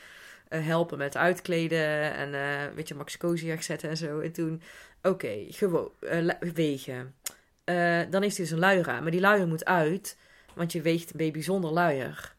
eh, 0.47 0.65
helpen 0.65 0.97
met 0.97 1.17
uitkleden 1.17 2.13
en 2.13 2.33
eh 2.33 2.75
weet 2.75 2.87
je, 2.87 2.95
Max 2.95 3.17
Cozy 3.17 3.45
wegzetten 3.45 3.89
en 3.89 3.97
zo. 3.97 4.19
En 4.19 4.31
toen, 4.31 4.61
oké, 5.01 5.45
gewoon 5.49 5.91
eh, 5.99 6.21
la- 6.21 6.37
wegen. 6.53 7.15
Eh, 7.63 8.01
dan 8.09 8.23
is 8.23 8.37
hij 8.37 8.45
dus 8.45 8.51
een 8.51 8.59
luier 8.59 8.89
aan, 8.89 9.01
maar 9.01 9.11
die 9.11 9.19
luier 9.19 9.47
moet 9.47 9.65
uit, 9.65 10.17
want 10.53 10.71
je 10.71 10.81
weegt 10.81 11.11
een 11.11 11.17
baby 11.17 11.41
zonder 11.41 11.71
luier. 11.71 12.35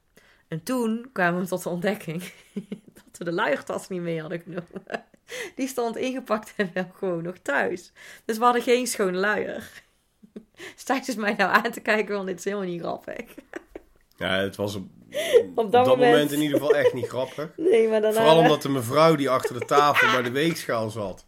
En 0.48 0.62
toen 0.62 1.10
kwamen 1.12 1.40
we 1.40 1.46
tot 1.46 1.62
de 1.62 1.68
ontdekking 1.68 2.22
dat 2.94 3.18
we 3.18 3.24
de 3.24 3.32
luiertas 3.32 3.88
niet 3.88 4.00
mee 4.00 4.20
hadden 4.20 4.40
genomen. 4.40 4.84
Die 5.56 5.68
stond 5.68 5.96
ingepakt 5.96 6.52
en 6.56 6.70
wel 6.74 6.90
gewoon 6.98 7.22
nog 7.22 7.34
thuis. 7.42 7.92
Dus 8.24 8.38
we 8.38 8.44
hadden 8.44 8.62
geen 8.62 8.86
schone 8.86 9.16
luier. 9.18 9.70
Sta 10.76 11.00
dus 11.06 11.14
mij 11.14 11.34
nou 11.36 11.52
aan 11.64 11.70
te 11.72 11.80
kijken, 11.80 12.14
want 12.14 12.26
dit 12.26 12.38
is 12.38 12.44
helemaal 12.44 12.66
niet 12.66 12.80
grappig. 12.80 13.16
Ja, 14.16 14.38
het 14.38 14.56
was 14.56 14.74
op, 14.74 14.82
Op 15.54 15.72
dat, 15.72 15.86
moment... 15.86 16.10
moment 16.12 16.32
in 16.32 16.40
ieder 16.40 16.58
geval 16.58 16.74
echt 16.74 16.92
niet 16.94 17.06
grappig. 17.06 17.48
Nee, 17.56 17.88
maar 17.88 18.00
daarna... 18.00 18.18
Vooral 18.20 18.38
omdat 18.38 18.62
de 18.62 18.68
mevrouw 18.68 19.14
die 19.14 19.30
achter 19.30 19.58
de 19.58 19.64
tafel 19.66 20.10
bij 20.12 20.22
de 20.22 20.30
weegschaal 20.30 20.90
zat, 20.90 21.24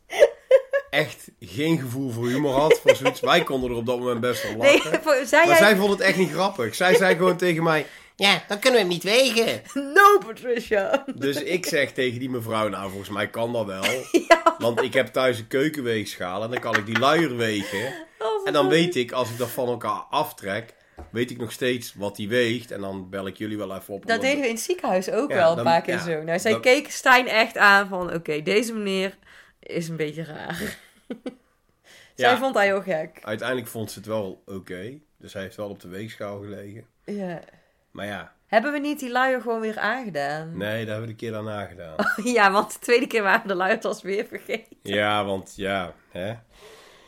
echt 0.90 1.30
geen 1.40 1.78
gevoel 1.78 2.10
voor 2.10 2.26
humor 2.26 2.52
had. 2.52 2.80
Voor 2.80 2.96
zoiets. 2.96 3.20
Wij 3.20 3.42
konden 3.42 3.70
er 3.70 3.76
op 3.76 3.86
dat 3.86 3.98
moment 3.98 4.20
best 4.20 4.42
wel 4.42 4.56
Nee, 4.56 4.76
lachen. 4.76 5.02
voor- 5.02 5.20
zei 5.24 5.46
Maar 5.46 5.58
jij... 5.58 5.66
zij 5.68 5.76
vond 5.76 5.90
het 5.90 6.00
echt 6.00 6.16
niet 6.16 6.30
grappig. 6.30 6.74
Zij 6.74 6.94
zei 6.94 7.16
gewoon 7.16 7.36
tegen 7.36 7.62
mij, 7.62 7.86
ja, 8.20 8.42
dan 8.48 8.58
kunnen 8.58 8.72
we 8.72 8.78
hem 8.86 8.88
niet 8.88 9.02
wegen. 9.02 9.62
No, 9.74 10.18
Patricia! 10.26 11.04
Dus 11.14 11.42
ik 11.42 11.66
zeg 11.66 11.92
tegen 11.92 12.18
die 12.18 12.30
mevrouw, 12.30 12.68
nou 12.68 12.88
volgens 12.88 13.10
mij 13.10 13.30
kan 13.30 13.52
dat 13.52 13.66
wel. 13.66 13.84
Ja. 14.28 14.54
Want 14.58 14.82
ik 14.82 14.94
heb 14.94 15.06
thuis 15.06 15.38
een 15.38 15.46
keukenweegschaal 15.46 16.42
en 16.42 16.50
dan 16.50 16.60
kan 16.60 16.76
ik 16.76 16.86
die 16.86 16.98
luier 16.98 17.36
wegen. 17.36 17.94
Oh, 18.18 18.46
En 18.46 18.52
dan 18.52 18.68
weet 18.68 18.96
ik, 18.96 19.12
als 19.12 19.30
ik 19.30 19.38
dat 19.38 19.50
van 19.50 19.68
elkaar 19.68 20.00
aftrek, 20.10 20.74
weet 21.10 21.30
ik 21.30 21.38
nog 21.38 21.52
steeds 21.52 21.94
wat 21.94 22.16
die 22.16 22.28
weegt. 22.28 22.70
En 22.70 22.80
dan 22.80 23.10
bel 23.10 23.26
ik 23.26 23.36
jullie 23.36 23.56
wel 23.58 23.74
even 23.76 23.94
op. 23.94 24.06
Dat 24.06 24.20
deden 24.20 24.40
we 24.40 24.46
in 24.48 24.54
het 24.54 24.62
ziekenhuis 24.62 25.10
ook 25.10 25.30
Ja, 25.30 25.36
wel 25.36 25.58
een 25.58 25.64
paar 25.64 25.82
keer 25.82 25.94
ja, 25.94 26.04
zo. 26.04 26.22
Nou, 26.22 26.38
zij 26.38 26.50
dan- 26.52 26.60
keek 26.60 26.90
Stijn 26.90 27.28
echt 27.28 27.56
aan 27.56 27.88
van... 27.88 28.14
Oké, 28.14 28.42
deze 28.42 28.72
meneer 28.74 29.18
is 29.60 29.88
een 29.88 29.96
beetje 29.96 30.24
raar. 30.24 30.78
zij 32.14 32.36
vond 32.36 32.54
hij 32.54 32.66
heel 32.66 32.82
gek. 32.82 33.18
Uiteindelijk 33.22 33.68
vond 33.68 33.90
ze 33.90 33.98
het 33.98 34.08
wel 34.08 34.42
oké. 34.46 34.98
Dus 35.18 35.32
hij 35.32 35.42
heeft 35.42 35.56
wel 35.56 35.68
op 35.68 35.80
de 35.80 35.88
weegschaal 35.88 36.40
gelegen. 36.40 36.86
Ja. 37.04 37.40
Maar 37.90 38.06
ja, 38.06 38.32
Hebben 38.46 38.72
we 38.72 38.78
niet 38.78 38.98
die 38.98 39.10
luier 39.10 39.40
gewoon 39.40 39.60
weer 39.60 39.78
aangedaan? 39.78 40.56
nee, 40.56 40.78
dat 40.78 40.88
hebben 40.88 41.00
we 41.00 41.06
de 41.06 41.14
keer 41.18 41.32
daarna 41.32 41.64
gedaan. 41.64 41.94
Ja, 42.34 42.50
want 42.52 42.72
de 42.72 42.78
tweede 42.78 43.06
keer 43.06 43.22
waren 43.22 43.42
we 43.42 43.48
de 43.48 43.54
luiertas 43.54 44.02
weer 44.02 44.24
vergeten. 44.26 44.76
Ja, 44.82 45.24
want 45.24 45.52
ja, 45.56 45.94
hè. 46.10 46.32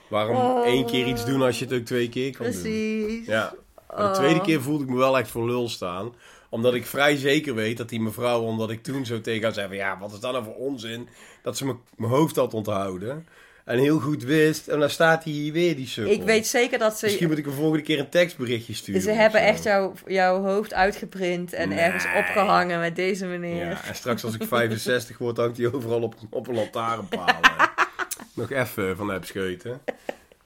Waarom 0.09 0.37
Oh. 0.37 0.65
één 0.67 0.87
keer 0.87 1.07
iets 1.07 1.25
doen 1.25 1.43
als 1.43 1.59
je 1.59 1.65
het 1.65 1.75
ook 1.75 1.85
twee 1.85 2.09
keer 2.09 2.37
kan 2.37 2.47
doen? 2.51 2.61
Precies. 2.61 3.27
Ja. 3.27 3.55
Maar 3.97 4.13
de 4.13 4.19
tweede 4.19 4.41
keer 4.41 4.63
voelde 4.63 4.85
ik 4.85 4.91
me 4.91 4.97
wel 4.97 5.19
echt 5.19 5.31
voor 5.31 5.47
lul 5.47 5.69
staan. 5.69 6.15
Omdat 6.51 6.75
ik 6.75 6.87
vrij 6.87 7.17
zeker 7.17 7.55
weet 7.55 7.77
dat 7.77 7.89
die 7.89 8.01
mevrouw, 8.01 8.41
omdat 8.41 8.71
ik 8.71 8.83
toen 8.83 9.07
zo 9.07 9.21
tegen 9.21 9.43
haar 9.43 9.53
zei 9.53 9.67
van... 9.69 9.77
Ja, 9.77 9.99
wat 9.99 10.13
is 10.13 10.21
dat 10.21 10.33
nou 10.33 10.45
voor 10.45 10.55
onzin? 10.55 11.09
Dat 11.43 11.57
ze 11.57 11.67
me- 11.67 11.77
mijn 11.97 12.11
hoofd 12.11 12.37
had 12.37 12.55
onthouden. 12.55 13.27
En 13.65 13.79
heel 13.79 13.99
goed 13.99 14.23
wist. 14.23 14.69
En 14.69 14.79
dan 14.81 14.91
staat 14.91 15.25
hij 15.25 15.33
hier 15.33 15.53
weer, 15.53 15.77
die 15.77 15.87
sukkel. 15.87 16.13
Ik 16.13 16.23
weet 16.23 16.47
zeker 16.47 16.79
dat 16.79 16.99
ze... 16.99 17.05
Misschien 17.05 17.29
moet 17.29 17.39
ik 17.39 17.45
de 17.45 17.51
volgende 17.51 17.83
keer 17.83 17.99
een 17.99 18.09
tekstberichtje 18.09 18.75
sturen. 18.75 19.03
Ze 19.03 19.11
hebben 19.11 19.41
echt 19.41 19.63
jouw, 19.63 19.93
jouw 20.07 20.43
hoofd 20.43 20.75
uitgeprint 20.75 21.53
en 21.53 21.69
Nee. 21.69 21.79
ergens 21.79 22.05
opgehangen 22.17 22.81
met 22.81 22.97
deze 22.97 23.27
meneer. 23.27 23.67
Ja, 23.67 23.85
en 23.85 23.95
straks 23.95 24.25
als 24.25 24.35
ik 24.35 24.43
65 24.59 25.19
word, 25.19 25.37
hangt 25.37 25.57
hij 25.57 25.73
overal 25.73 26.03
op, 26.03 26.15
op 26.31 26.49
een 26.49 26.55
lantaarnpaal. 26.55 27.41
Nog 28.35 28.51
even 28.51 28.97
van 28.97 29.09
heb 29.11 29.25
scheuten. 29.25 29.81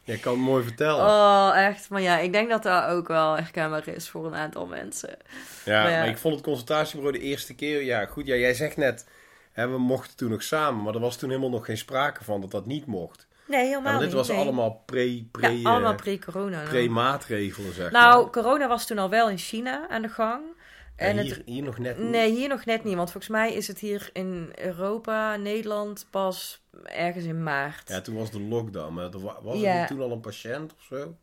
Jij 0.05 0.17
kan 0.17 0.33
het 0.33 0.43
mooi 0.43 0.65
vertellen. 0.65 1.05
Oh, 1.05 1.53
echt. 1.55 1.89
Maar 1.89 2.01
ja, 2.03 2.19
ik 2.19 2.33
denk 2.33 2.51
dat 2.51 2.63
dat 2.63 2.85
ook 2.85 3.09
wel 3.09 3.35
herkenbaar 3.37 3.89
is 3.89 4.09
voor 4.09 4.27
een 4.27 4.35
aantal 4.35 4.67
mensen. 4.67 5.17
Ja, 5.65 5.83
Maar 5.83 5.91
ja. 5.93 5.99
maar 5.99 6.09
ik 6.09 6.19
vond 6.19 6.35
het 6.35 6.45
consultatiebureau 6.45 7.19
de 7.19 7.25
eerste 7.25 7.55
keer... 7.55 7.83
Ja, 7.85 8.05
goed, 8.07 8.27
ja, 8.27 8.35
jij 8.35 8.55
zegt 8.55 8.77
net... 8.77 9.07
Hè, 9.57 9.69
we 9.69 9.79
mochten 9.79 10.17
toen 10.17 10.31
nog 10.31 10.43
samen, 10.43 10.83
maar 10.83 10.95
er 10.95 11.01
was 11.01 11.17
toen 11.17 11.29
helemaal 11.29 11.51
nog 11.51 11.65
geen 11.65 11.77
sprake 11.79 12.25
van 12.25 12.41
dat 12.41 12.51
dat 12.51 12.67
niet 12.67 12.87
mocht. 12.87 13.27
Nee, 13.47 13.65
helemaal 13.67 13.83
want 13.83 13.99
dit 13.99 14.07
niet. 14.09 14.17
was 14.17 14.29
nee. 14.29 14.37
allemaal 14.39 14.83
pre, 14.87 15.27
pre, 15.31 15.59
ja, 15.61 15.71
allemaal 15.71 15.91
eh, 15.93 15.97
pre-corona. 15.97 16.57
nou. 16.57 16.69
pre-maatregelen, 16.69 17.73
zeg 17.75 17.91
Nou, 17.91 18.23
maar. 18.23 18.31
corona 18.33 18.69
was 18.69 18.87
toen 18.87 18.99
al 18.99 19.09
wel 19.11 19.31
in 19.31 19.39
China 19.39 19.89
aan 19.89 20.03
de 20.03 20.09
gang. 20.09 20.43
En 20.97 21.17
het, 21.17 21.27
hier, 21.27 21.43
hier 21.45 21.63
nog 21.63 21.79
net 21.79 21.99
niet. 21.99 22.09
nee, 22.11 22.31
hier 22.33 22.49
nog 22.49 22.65
net 22.65 22.85
niet. 22.85 22.95
Want 22.97 23.11
volgens 23.11 23.33
mij 23.33 23.53
is 23.55 23.69
het 23.69 23.79
hier 23.79 24.11
in 24.13 24.53
Europa, 24.55 25.37
Nederland, 25.37 26.07
pas 26.11 26.63
ergens 26.83 27.25
in 27.25 27.43
maart. 27.43 27.89
Ja, 27.89 28.01
toen 28.01 28.17
was 28.17 28.31
de 28.31 28.41
lockdown, 28.41 28.93
maar 28.95 29.05
er 29.13 29.21
wa- 29.21 29.39
was 29.43 29.61
Ja. 29.61 29.75
er 29.81 29.87
toen 29.87 30.01
al 30.01 30.11
een 30.13 30.21
patiënt 30.21 30.73
of 30.75 30.83
zo? 30.83 31.17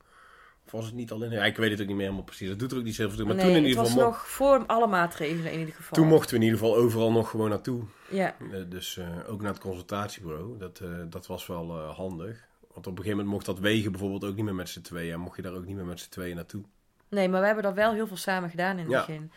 Was 0.74 0.86
het 0.86 0.94
niet 0.94 1.12
al 1.12 1.24
in... 1.24 1.32
Ja, 1.32 1.44
ik 1.46 1.58
weet 1.58 1.72
het 1.72 1.82
ook 1.82 1.88
niet 1.88 1.96
meer 1.96 2.06
helemaal 2.06 2.26
precies. 2.26 2.48
Dat 2.50 2.60
doet 2.60 2.72
er 2.72 2.78
ook 2.78 2.84
niet 2.84 2.96
zoveel 2.96 3.18
toe. 3.18 3.26
Maar 3.26 3.36
nee, 3.36 3.44
toen 3.46 3.54
in 3.56 3.60
het 3.60 3.68
ieder 3.70 3.82
was 3.84 3.92
geval... 3.92 4.06
mo- 4.06 4.12
nog 4.12 4.28
voor 4.30 4.64
alle 4.66 4.88
maatregelen 4.88 5.52
in 5.52 5.60
ieder 5.60 5.74
geval. 5.74 5.92
Toen 5.98 6.08
mochten 6.08 6.30
we 6.30 6.36
in 6.36 6.42
ieder 6.42 6.60
geval 6.60 6.76
overal 6.76 7.12
nog 7.12 7.30
gewoon 7.30 7.50
naartoe. 7.50 7.84
Ja, 8.10 8.36
Eh, 8.52 8.60
Dus 8.70 8.98
eh, 8.98 9.08
ook 9.28 9.42
naar 9.42 9.52
het 9.52 9.62
consultatiebureau. 9.62 10.58
Dat, 10.58 10.80
eh, 10.80 10.90
dat 11.10 11.28
was 11.28 11.48
wel 11.48 11.80
handig. 11.80 12.48
Want 12.74 12.88
op 12.88 12.92
een 12.98 13.04
gegeven 13.04 13.12
moment 13.18 13.28
mocht 13.30 13.46
dat 13.46 13.60
wegen 13.60 13.92
bijvoorbeeld 13.92 14.24
ook 14.26 14.36
niet 14.36 14.46
meer 14.46 14.56
met 14.56 14.70
z'n 14.70 14.82
tweeën. 14.82 15.14
En 15.14 15.20
mocht 15.20 15.36
je 15.36 15.42
daar 15.42 15.54
ook 15.54 15.66
niet 15.66 15.76
meer 15.76 15.86
met 15.86 16.00
z'n 16.00 16.10
tweeën 16.10 16.36
naartoe. 16.36 16.64
nee, 17.10 17.30
maar 17.30 17.40
we 17.40 17.46
hebben 17.46 17.64
dat 17.64 17.74
wel 17.74 17.94
heel 17.94 18.08
veel 18.08 18.18
samen 18.18 18.50
gedaan 18.50 18.78
in 18.78 18.84
het 18.84 18.92
Ja. 18.92 19.06
begin. 19.06 19.32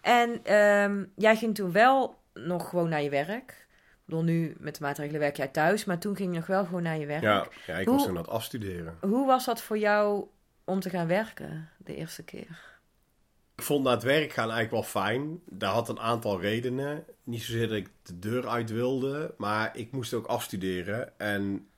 En 0.00 0.40
ehm, 0.44 1.04
jij 1.16 1.36
ging 1.36 1.54
toen 1.54 1.72
wel 1.72 2.18
nog 2.34 2.68
gewoon 2.68 2.88
naar 2.88 3.02
je 3.02 3.10
werk. 3.10 3.66
Ik 3.70 4.04
bedoel, 4.04 4.22
nu 4.22 4.54
met 4.58 4.74
de 4.76 4.82
maatregelen 4.82 5.20
werk 5.20 5.36
jij 5.36 5.48
thuis, 5.48 5.84
maar 5.84 5.98
toen 5.98 6.16
ging 6.16 6.32
je 6.32 6.38
nog 6.38 6.46
wel 6.46 6.64
gewoon 6.64 6.82
naar 6.82 6.98
je 6.98 7.06
werk. 7.06 7.22
Ja, 7.22 7.46
ja 7.66 7.74
ik 7.78 7.86
Hoe- 7.86 7.94
was 7.96 8.06
toen 8.06 8.16
aan 8.16 8.22
het 8.22 8.30
afstuderen. 8.32 8.96
Hoe 9.00 9.26
was 9.26 9.44
dat 9.44 9.60
voor 9.62 9.78
jou 9.78 10.24
om 10.68 10.80
te 10.80 10.90
gaan 10.90 11.06
werken 11.06 11.68
de 11.76 11.94
eerste 11.94 12.22
keer? 12.22 12.76
Ik 13.56 13.62
vond 13.64 13.84
naar 13.84 13.92
het 13.92 14.02
werk 14.02 14.32
gaan 14.32 14.50
eigenlijk 14.50 14.70
wel 14.70 15.02
fijn. 15.02 15.40
Daar 15.44 15.72
had 15.72 15.88
een 15.88 16.00
aantal 16.00 16.40
redenen. 16.40 17.04
Niet 17.24 17.42
zozeer 17.42 17.68
dat 17.68 17.76
ik 17.76 17.90
de 18.02 18.18
deur 18.18 18.48
uit 18.48 18.70
wilde, 18.70 19.34
maar 19.36 19.76
ik 19.76 19.92
moest 19.92 20.14
ook 20.14 20.26
afstuderen. 20.26 21.18
En 21.18 21.68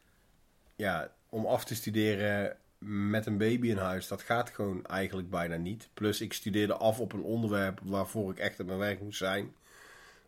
ja, 0.76 1.12
om 1.28 1.46
af 1.46 1.64
te 1.64 1.74
studeren 1.74 2.56
met 2.78 3.26
een 3.26 3.38
baby 3.38 3.68
in 3.68 3.76
huis, 3.76 4.08
dat 4.08 4.22
gaat 4.22 4.50
gewoon 4.50 4.86
eigenlijk 4.86 5.30
bijna 5.30 5.56
niet. 5.56 5.88
Plus 5.94 6.20
ik 6.20 6.32
studeerde 6.32 6.74
af 6.74 7.00
op 7.00 7.12
een 7.12 7.22
onderwerp 7.22 7.80
waarvoor 7.82 8.30
ik 8.30 8.38
echt 8.38 8.60
op 8.60 8.66
mijn 8.66 8.78
werk 8.78 9.00
moest 9.00 9.18
zijn. 9.18 9.54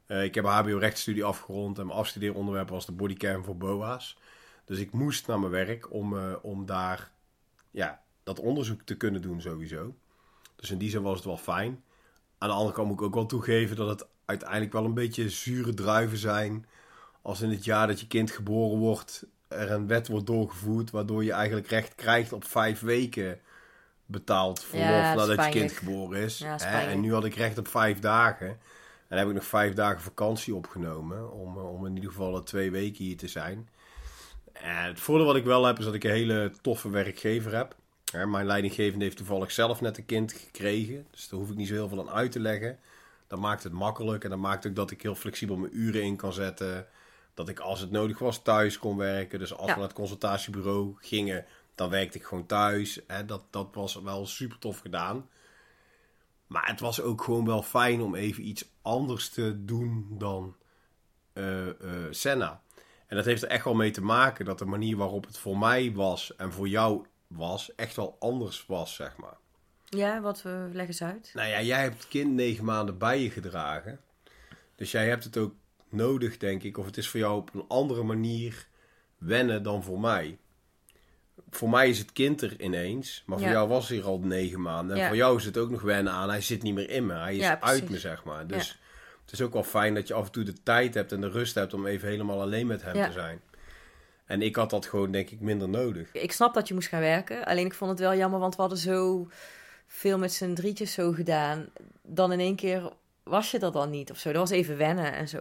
Eh, 0.07 0.25
ik 0.25 0.35
heb 0.35 0.45
een 0.45 0.51
HBO-rechtsstudie 0.51 1.25
afgerond 1.25 1.79
en 1.79 1.87
mijn 1.87 1.99
afstudeeronderwerp 1.99 2.69
was 2.69 2.87
de 2.87 2.93
bodycam 2.93 3.45
voor 3.45 3.57
BOA's. 3.57 4.19
Dus 4.65 4.79
ik 4.79 4.93
moest 4.93 5.27
naar 5.27 5.39
mijn 5.39 5.53
werk 5.53 5.93
om, 5.93 6.19
eh, 6.19 6.35
om 6.43 6.67
daar 6.67 7.11
ja, 7.71 8.03
dat 8.23 8.41
onderzoek 8.41 8.83
te 8.83 8.97
kunnen 8.97 9.23
doen 9.23 9.41
sowieso. 9.41 9.95
Dus 10.57 10.71
in 10.71 10.79
die 10.79 10.91
zin 10.91 11.03
was 11.03 11.17
het 11.17 11.25
wel 11.25 11.37
fijn. 11.37 11.83
Aan 12.39 12.49
de 12.49 12.55
andere 12.55 12.75
kant 12.75 12.89
moet 12.89 12.99
ik 12.99 13.05
ook 13.05 13.15
wel 13.15 13.27
toegeven 13.27 13.77
dat 13.77 13.89
het 13.89 14.09
uiteindelijk 14.25 14.73
wel 14.73 14.85
een 14.85 14.95
beetje 14.95 15.29
zure 15.29 15.75
druiven 15.75 16.19
zijn. 16.19 16.67
Als 17.23 17.41
in 17.41 17.51
het 17.51 17.65
jaar 17.65 17.87
dat 17.87 18.01
je 18.01 18.07
kind 18.07 18.31
geboren 18.31 18.79
wordt, 18.79 19.27
er 19.49 19.71
een 19.71 19.87
wet 19.87 20.09
wordt 20.09 20.27
doorgevoerd. 20.27 20.91
waardoor 20.91 21.25
je 21.25 21.33
eigenlijk 21.33 21.67
recht 21.67 21.95
krijgt 21.95 22.33
op 22.33 22.45
vijf 22.45 22.81
weken 22.81 23.41
betaald 24.07 24.65
verlof 24.65 24.87
Ja, 24.87 25.15
nadat 25.15 25.45
je 25.45 25.51
kind 25.51 25.73
geboren 25.73 26.21
is. 26.21 26.39
Ja, 26.39 26.59
en 26.87 27.01
nu 27.01 27.13
had 27.13 27.25
ik 27.25 27.35
recht 27.35 27.59
op 27.59 27.69
vijf 27.69 27.99
dagen. 27.99 28.49
En 28.49 28.59
dan 29.09 29.19
heb 29.19 29.29
ik 29.29 29.35
nog 29.35 29.45
vijf 29.45 29.75
dagen 29.75 30.01
vakantie 30.01 30.55
opgenomen. 30.55 31.33
Om, 31.33 31.57
eh, 31.57 31.73
om 31.73 31.87
in 31.87 31.95
ieder 31.95 32.11
geval 32.11 32.37
eh, 32.37 32.43
twee 32.43 32.71
weken 32.71 33.05
hier 33.05 33.17
te 33.17 33.29
zijn. 33.29 33.69
En 34.53 34.87
het 34.87 35.01
voordeel 35.01 35.27
wat 35.27 35.37
ik 35.37 35.45
wel 35.45 35.65
heb 35.65 35.79
is 35.79 35.85
dat 35.85 35.95
ik 35.95 36.05
een 36.05 36.11
hele 36.11 36.53
toffe 36.61 36.91
werkgever 36.91 37.57
heb. 37.57 37.77
Hè, 38.13 38.27
mijn 38.27 38.47
leidinggevende 38.47 39.05
heeft 39.05 39.17
toevallig 39.17 39.51
zelf 39.53 39.81
net 39.81 39.99
een 39.99 40.07
kind 40.07 40.33
gekregen. 40.33 41.07
Dus 41.11 41.29
daar 41.29 41.41
hoef 41.41 41.51
ik 41.51 41.57
niet 41.57 41.69
zo 41.69 41.75
heel 41.75 41.89
veel 41.89 42.01
aan 42.01 42.15
uit 42.15 42.33
te 42.33 42.41
leggen. 42.41 42.79
Dat 43.27 43.39
maakt 43.39 43.63
het 43.63 43.73
makkelijk. 43.73 44.25
En 44.25 44.31
dat 44.31 44.39
maakt 44.39 44.67
ook 44.67 44.75
dat 44.75 44.91
ik 44.91 45.03
heel 45.03 45.15
flexibel 45.15 45.57
mijn 45.57 45.79
uren 45.79 46.03
in 46.03 46.17
kan 46.17 46.33
zetten. 46.33 46.87
Dat 47.35 47.49
ik 47.49 47.59
als 47.61 47.81
het 47.81 47.91
nodig 47.91 48.19
was 48.19 48.43
thuis 48.43 48.79
kon 48.79 48.97
werken. 48.97 49.39
Dus 49.39 49.53
als 49.55 49.67
Ja. 49.67 49.73
we 49.73 49.79
naar 49.79 49.89
het 49.89 49.97
consultatiebureau 49.99 50.95
gingen, 50.99 51.45
dan 51.75 51.91
werkte 51.91 52.19
ik 52.19 52.25
gewoon 52.25 52.47
thuis. 52.47 53.01
Hè, 53.07 53.25
dat, 53.25 53.43
dat 53.51 53.69
was 53.73 53.95
wel 54.03 54.27
super 54.27 54.59
tof 54.59 54.79
gedaan. 54.79 55.29
Maar 56.47 56.67
het 56.67 56.81
was 56.81 57.01
ook 57.01 57.23
gewoon 57.23 57.45
wel 57.47 57.63
fijn 57.63 58.01
om 58.01 58.15
even 58.15 58.47
iets 58.49 58.65
anders 58.83 59.29
te 59.29 59.65
doen 59.65 60.07
dan 60.11 60.57
eh 61.33 61.69
eh, 61.69 61.75
Senna. 62.11 62.63
En 63.07 63.17
dat 63.17 63.25
heeft 63.25 63.43
er 63.43 63.49
echt 63.49 63.65
wel 63.65 63.75
mee 63.75 63.91
te 63.91 64.03
maken 64.03 64.45
dat 64.45 64.59
de 64.59 64.65
manier 64.65 64.97
waarop 64.97 65.27
het 65.27 65.39
voor 65.39 65.59
mij 65.59 65.93
was 65.93 66.37
en 66.37 66.53
voor 66.53 66.69
jou 66.69 67.07
was, 67.37 67.75
echt 67.75 67.97
wel 67.97 68.17
anders 68.21 68.67
was, 68.67 68.95
zeg 68.95 69.17
maar. 69.17 69.37
Ja, 69.85 70.21
wat 70.21 70.43
we 70.43 70.49
leggen 70.65 70.87
eens 70.87 71.03
uit. 71.03 71.31
Nou 71.35 71.49
ja, 71.49 71.63
jij 71.63 71.83
hebt 71.83 71.97
het 71.97 72.09
kind 72.09 72.33
negen 72.33 72.65
maanden 72.65 72.99
bij 72.99 73.23
je 73.23 73.31
gedragen. 73.31 74.01
Dus 74.77 74.91
jij 74.91 75.09
hebt 75.09 75.25
het 75.25 75.37
ook 75.37 75.55
nodig, 75.89 76.37
denk 76.37 76.63
ik. 76.63 76.79
Of 76.79 76.87
het 76.87 76.97
is 76.97 77.09
voor 77.09 77.21
jou 77.21 77.37
op 77.37 77.55
een 77.55 77.65
andere 77.69 78.03
manier 78.03 78.67
wennen 79.19 79.63
dan 79.63 79.83
voor 79.83 80.01
mij. 80.01 80.39
Voor 81.51 81.71
mij 81.71 81.89
is 81.89 81.99
het 81.99 82.13
kind 82.13 82.43
er 82.43 82.61
ineens. 82.61 83.23
Maar 83.27 83.39
voor 83.39 83.47
Ja. 83.47 83.53
jou 83.53 83.69
was 83.69 83.89
hij 83.89 83.99
er 83.99 84.05
al 84.05 84.19
negen 84.21 84.61
maanden. 84.63 84.97
En 84.97 85.03
Ja. 85.03 85.09
voor 85.09 85.17
jou 85.17 85.37
is 85.37 85.45
het 85.45 85.57
ook 85.59 85.71
nog 85.71 85.83
wennen 85.83 86.13
aan. 86.13 86.29
Hij 86.29 86.41
zit 86.41 86.63
niet 86.63 86.75
meer 86.75 86.91
in 86.91 87.07
me. 87.07 87.15
Hij 87.15 87.35
is 87.37 87.43
Ja, 87.43 87.61
uit 87.61 87.89
me, 87.91 87.99
zeg 87.99 88.25
maar. 88.25 88.47
Dus 88.47 88.79
het 89.25 89.33
is 89.33 89.41
ook 89.41 89.53
wel 89.53 89.63
fijn 89.63 89.95
dat 89.95 90.09
je 90.09 90.15
af 90.15 90.27
en 90.27 90.33
toe 90.33 90.45
de 90.45 90.63
tijd 90.63 90.95
hebt 90.95 91.13
en 91.13 91.21
de 91.21 91.29
rust 91.31 91.55
hebt 91.55 91.75
om 91.75 91.87
even 91.87 92.09
helemaal 92.09 92.41
alleen 92.41 92.67
met 92.67 92.83
hem 92.83 93.05
te 93.07 93.13
zijn. 93.13 93.41
En 94.33 94.43
ik 94.43 94.57
had 94.57 94.71
dat 94.71 94.87
gewoon, 94.87 95.11
denk 95.11 95.31
ik, 95.31 95.41
minder 95.41 95.69
nodig. 95.69 96.09
Ik 96.13 96.33
snap 96.33 96.55
dat 96.55 96.69
je 96.69 96.75
moest 96.75 96.89
gaan 96.89 97.01
werken. 97.01 97.45
Alleen 97.45 97.67
ik 97.67 97.75
vond 97.75 97.91
het 97.91 98.01
wel 98.01 98.15
jammer, 98.15 98.41
want 98.41 98.55
we 98.55 98.61
hadden 98.61 98.79
zo 98.79 99.29
veel 99.87 100.19
met 100.19 100.33
z'n 100.33 100.55
drietjes 100.55 100.93
zo 100.93 101.13
gedaan. 101.13 101.67
Dan 102.03 102.33
in 102.33 102.41
één 102.41 102.57
keer 102.57 102.93
was 103.23 103.51
je 103.51 103.59
dat 103.59 103.73
dan 103.73 103.91
niet 103.91 104.11
of 104.11 104.19
zo. 104.19 104.33
Dat 104.33 104.41
was 104.41 104.51
even 104.51 104.77
wennen 104.77 105.13
en 105.13 105.29
zo. 105.29 105.41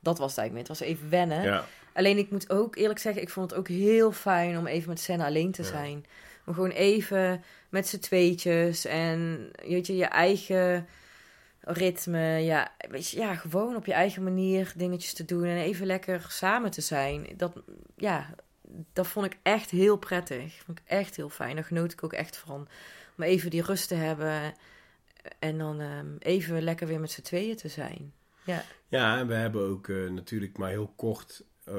Dat 0.00 0.18
was 0.18 0.30
het 0.30 0.38
eigenlijk 0.38 0.52
meer. 0.52 0.58
Het 0.60 0.78
was 0.78 0.80
even 0.80 1.10
wennen. 1.10 1.42
Ja. 1.42 1.64
Alleen 1.94 2.18
ik 2.18 2.30
moet 2.30 2.50
ook 2.50 2.76
eerlijk 2.76 2.98
zeggen, 2.98 3.22
ik 3.22 3.30
vond 3.30 3.50
het 3.50 3.58
ook 3.58 3.68
heel 3.68 4.12
fijn 4.12 4.58
om 4.58 4.66
even 4.66 4.88
met 4.88 5.00
Senna 5.00 5.26
alleen 5.26 5.52
te 5.52 5.62
Ja. 5.62 5.68
zijn. 5.68 6.04
Om 6.46 6.54
gewoon 6.54 6.70
even 6.70 7.44
met 7.68 7.88
z'n 7.88 7.98
tweetjes 7.98 8.84
en 8.84 9.50
weet 9.66 9.86
je, 9.86 9.96
je 9.96 10.04
eigen 10.04 10.86
ritme. 11.72 12.20
Ja, 12.38 12.72
weet 12.90 13.10
je, 13.10 13.18
ja, 13.18 13.34
gewoon 13.34 13.76
op 13.76 13.86
je 13.86 13.92
eigen 13.92 14.22
manier 14.22 14.72
dingetjes 14.76 15.12
te 15.12 15.24
doen 15.24 15.44
en 15.44 15.56
even 15.56 15.86
lekker 15.86 16.26
samen 16.28 16.70
te 16.70 16.80
zijn. 16.80 17.26
Dat, 17.36 17.52
ja, 17.96 18.34
dat 18.92 19.06
vond 19.06 19.26
ik 19.26 19.38
echt 19.42 19.70
heel 19.70 19.96
prettig. 19.96 20.62
Vond 20.64 20.78
ik 20.78 20.84
echt 20.86 21.16
heel 21.16 21.28
fijn. 21.28 21.54
Daar 21.54 21.64
genoot 21.64 21.92
ik 21.92 22.04
ook 22.04 22.12
echt 22.12 22.36
van. 22.36 22.68
Om 23.16 23.24
even 23.24 23.50
die 23.50 23.62
rust 23.62 23.88
te 23.88 23.94
hebben 23.94 24.54
en 25.38 25.58
dan 25.58 25.80
ehm, 25.80 26.06
even 26.18 26.62
lekker 26.62 26.86
weer 26.86 27.00
met 27.00 27.10
z'n 27.10 27.22
tweeën 27.22 27.56
te 27.56 27.68
zijn. 27.68 28.12
Ja, 28.44 28.62
Ja, 28.88 29.18
en 29.18 29.26
we 29.26 29.34
hebben 29.34 29.62
ook 29.68 29.88
eh, 29.88 30.08
natuurlijk 30.10 30.58
maar 30.58 30.70
heel 30.70 30.92
kort 30.96 31.42
eh, 31.64 31.74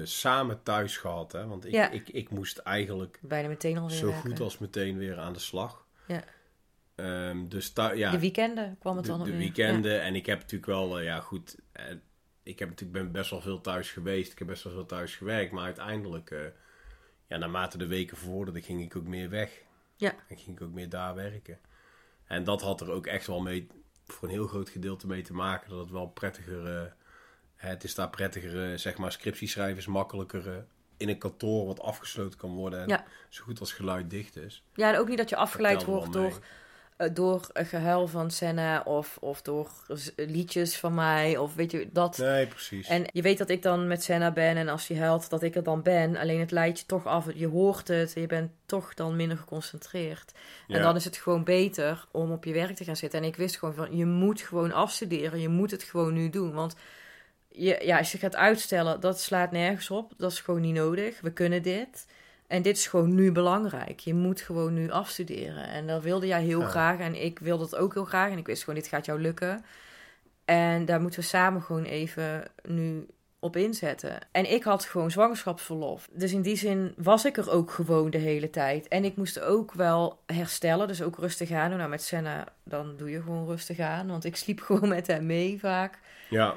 eh, 0.00 0.06
samen 0.06 0.62
thuis 0.62 0.96
gehad. 0.96 1.32
Hè? 1.32 1.46
Want 1.46 1.64
ik, 1.64 1.72
Ja. 1.72 1.90
ik, 1.90 2.08
ik 2.08 2.30
moest 2.30 2.58
eigenlijk 2.58 3.18
bijna 3.22 3.48
meteen 3.48 3.78
alweer 3.78 3.96
zo 3.96 4.06
werken. 4.06 4.30
goed 4.30 4.40
als 4.40 4.58
meteen 4.58 4.98
weer 4.98 5.18
aan 5.18 5.32
de 5.32 5.38
slag. 5.38 5.86
Ja. 6.06 6.22
Ehm, 6.98 7.48
dus 7.48 7.72
ja, 7.74 8.10
De 8.10 8.18
weekenden 8.18 8.76
kwam 8.78 8.96
het 8.96 9.04
de, 9.04 9.10
dan 9.10 9.24
de 9.24 9.30
weer. 9.30 9.38
weekenden. 9.38 10.02
En 10.02 10.14
ik 10.14 10.26
heb 10.26 10.38
natuurlijk 10.38 10.66
wel, 10.66 10.98
eh, 10.98 11.04
ja 11.04 11.20
goed, 11.20 11.56
eh, 11.72 11.84
ik 12.42 12.58
heb 12.58 12.68
natuurlijk 12.68 12.98
ben 13.02 13.12
best 13.12 13.30
wel 13.30 13.40
veel 13.40 13.60
thuis 13.60 13.90
geweest. 13.90 14.32
Ik 14.32 14.38
heb 14.38 14.48
best 14.48 14.62
wel 14.64 14.72
veel 14.72 14.86
thuis 14.86 15.16
gewerkt. 15.16 15.52
Maar 15.52 15.64
uiteindelijk, 15.64 16.30
eh, 16.30 16.40
ja, 17.28 17.36
naarmate 17.36 17.78
de 17.78 17.86
weken 17.86 18.16
vorderden, 18.16 18.62
ging 18.62 18.82
ik 18.82 18.96
ook 18.96 19.06
meer 19.06 19.28
weg. 19.30 19.62
Ja. 19.96 20.14
En 20.28 20.36
ging 20.36 20.56
ik 20.56 20.62
ook 20.62 20.72
meer 20.72 20.88
daar 20.88 21.14
werken. 21.14 21.58
En 22.26 22.44
dat 22.44 22.62
had 22.62 22.80
er 22.80 22.90
ook 22.90 23.06
echt 23.06 23.26
wel 23.26 23.40
mee, 23.40 23.66
voor 24.06 24.28
een 24.28 24.34
heel 24.34 24.46
groot 24.46 24.68
gedeelte 24.68 25.06
mee 25.06 25.22
te 25.22 25.32
maken. 25.34 25.70
Dat 25.70 25.78
het 25.78 25.90
wel 25.90 26.06
prettiger, 26.06 26.94
het 27.56 27.84
is 27.84 27.94
daar 27.94 28.10
prettiger, 28.10 28.78
zeg 28.78 28.98
maar, 28.98 29.12
scriptieschrijven 29.12 29.78
is 29.78 29.86
makkelijker. 29.86 30.66
in 30.96 31.08
een 31.08 31.18
kantoor 31.18 31.66
wat 31.66 31.80
afgesloten 31.80 32.38
kan 32.38 32.50
worden. 32.50 32.80
En 32.82 32.88
Ja. 32.88 33.04
zo 33.28 33.44
goed 33.44 33.60
als 33.60 33.72
geluid 33.72 34.10
dicht 34.10 34.36
is. 34.36 34.64
Ja, 34.74 34.92
en 34.92 34.98
ook 34.98 35.08
niet 35.08 35.18
dat 35.18 35.28
je 35.28 35.36
afgeleid 35.36 35.84
wordt 35.84 36.14
mee. 36.14 36.32
Door, 36.98 37.06
eh, 37.06 37.14
door 37.14 37.48
een 37.52 37.66
gehuil 37.66 38.06
van 38.06 38.30
Senna 38.30 38.82
of, 38.82 39.16
of 39.20 39.42
door 39.42 39.70
liedjes 40.16 40.76
van 40.76 40.94
mij. 40.94 41.36
Of 41.36 41.54
weet 41.54 41.70
je, 41.70 41.88
dat. 41.92 42.18
Nee, 42.18 42.46
precies. 42.46 42.88
En 42.88 43.04
je 43.12 43.22
weet 43.22 43.38
dat 43.38 43.48
ik 43.48 43.62
dan 43.62 43.86
met 43.86 44.02
Senna 44.02 44.30
ben 44.30 44.56
en 44.56 44.68
als 44.68 44.88
hij 44.88 44.96
huilt, 44.96 45.30
dat 45.30 45.42
ik 45.42 45.56
er 45.56 45.62
dan 45.62 45.82
ben. 45.82 46.16
Alleen 46.16 46.40
het 46.40 46.50
leidt 46.50 46.78
je 46.78 46.86
toch 46.86 47.06
af. 47.06 47.26
Je 47.34 47.46
hoort 47.46 47.88
het 47.88 48.14
en 48.14 48.20
je 48.20 48.26
bent 48.26 48.50
toch 48.66 48.94
dan 48.94 49.16
minder 49.16 49.36
geconcentreerd. 49.36 50.32
En 50.68 50.82
dan 50.82 50.96
is 50.96 51.04
het 51.04 51.16
gewoon 51.16 51.44
beter 51.44 52.06
om 52.10 52.32
op 52.32 52.44
je 52.44 52.52
werk 52.52 52.76
te 52.76 52.84
gaan 52.84 52.96
zitten. 52.96 53.20
En 53.20 53.26
ik 53.26 53.36
wist 53.36 53.58
gewoon 53.58 53.74
van, 53.74 53.96
je 53.96 54.06
moet 54.06 54.40
gewoon 54.40 54.72
afstuderen. 54.72 55.40
Je 55.40 55.48
moet 55.48 55.70
het 55.70 55.82
gewoon 55.82 56.14
nu 56.14 56.30
doen. 56.30 56.52
Want 56.52 56.74
je, 57.48 57.80
ja, 57.84 57.98
als 57.98 58.12
je 58.12 58.18
gaat 58.18 58.36
uitstellen, 58.36 59.00
dat 59.00 59.20
slaat 59.20 59.50
nergens 59.50 59.90
op. 59.90 60.12
Dat 60.16 60.32
is 60.32 60.40
gewoon 60.40 60.60
niet 60.60 60.74
nodig. 60.74 61.20
We 61.20 61.32
kunnen 61.32 61.62
dit. 61.62 62.06
En 62.48 62.62
dit 62.62 62.76
is 62.76 62.86
gewoon 62.86 63.14
nu 63.14 63.32
belangrijk. 63.32 64.00
Je 64.00 64.14
moet 64.14 64.40
gewoon 64.40 64.74
nu 64.74 64.90
afstuderen. 64.90 65.68
En 65.68 65.86
dat 65.86 66.02
wilde 66.02 66.26
jij 66.26 66.42
heel 66.42 66.60
Ja. 66.60 66.68
graag. 66.68 66.98
En 66.98 67.24
ik 67.24 67.38
wilde 67.38 67.64
het 67.64 67.76
ook 67.76 67.94
heel 67.94 68.04
graag. 68.04 68.30
En 68.30 68.38
ik 68.38 68.46
wist 68.46 68.64
gewoon, 68.64 68.78
dit 68.80 68.88
gaat 68.88 69.04
jou 69.06 69.20
lukken. 69.20 69.64
En 70.44 70.84
daar 70.84 71.00
moeten 71.00 71.20
we 71.20 71.26
samen 71.26 71.62
gewoon 71.62 71.84
even 71.84 72.42
nu 72.62 73.06
op 73.40 73.56
inzetten. 73.56 74.18
En 74.32 74.52
ik 74.52 74.62
had 74.62 74.84
gewoon 74.84 75.10
zwangerschapsverlof. 75.10 76.08
Dus 76.12 76.32
in 76.32 76.42
die 76.42 76.56
zin 76.56 76.94
was 76.96 77.24
ik 77.24 77.36
er 77.36 77.50
ook 77.50 77.70
gewoon 77.70 78.10
de 78.10 78.18
hele 78.18 78.50
tijd. 78.50 78.88
En 78.88 79.04
ik 79.04 79.16
moest 79.16 79.40
ook 79.40 79.72
wel 79.72 80.18
herstellen, 80.26 80.88
dus 80.88 81.02
ook 81.02 81.16
rustig 81.18 81.50
aan. 81.50 81.76
Nou, 81.76 81.88
met 81.90 82.02
Senna, 82.02 82.46
dan 82.64 82.96
doe 82.96 83.10
je 83.10 83.22
gewoon 83.22 83.46
rustig 83.46 83.78
aan. 83.78 84.06
Want 84.08 84.24
ik 84.24 84.36
sliep 84.36 84.60
gewoon 84.66 84.88
met 84.88 85.06
hem 85.06 85.26
mee 85.26 85.58
vaak. 85.60 85.98
ja, 86.30 86.56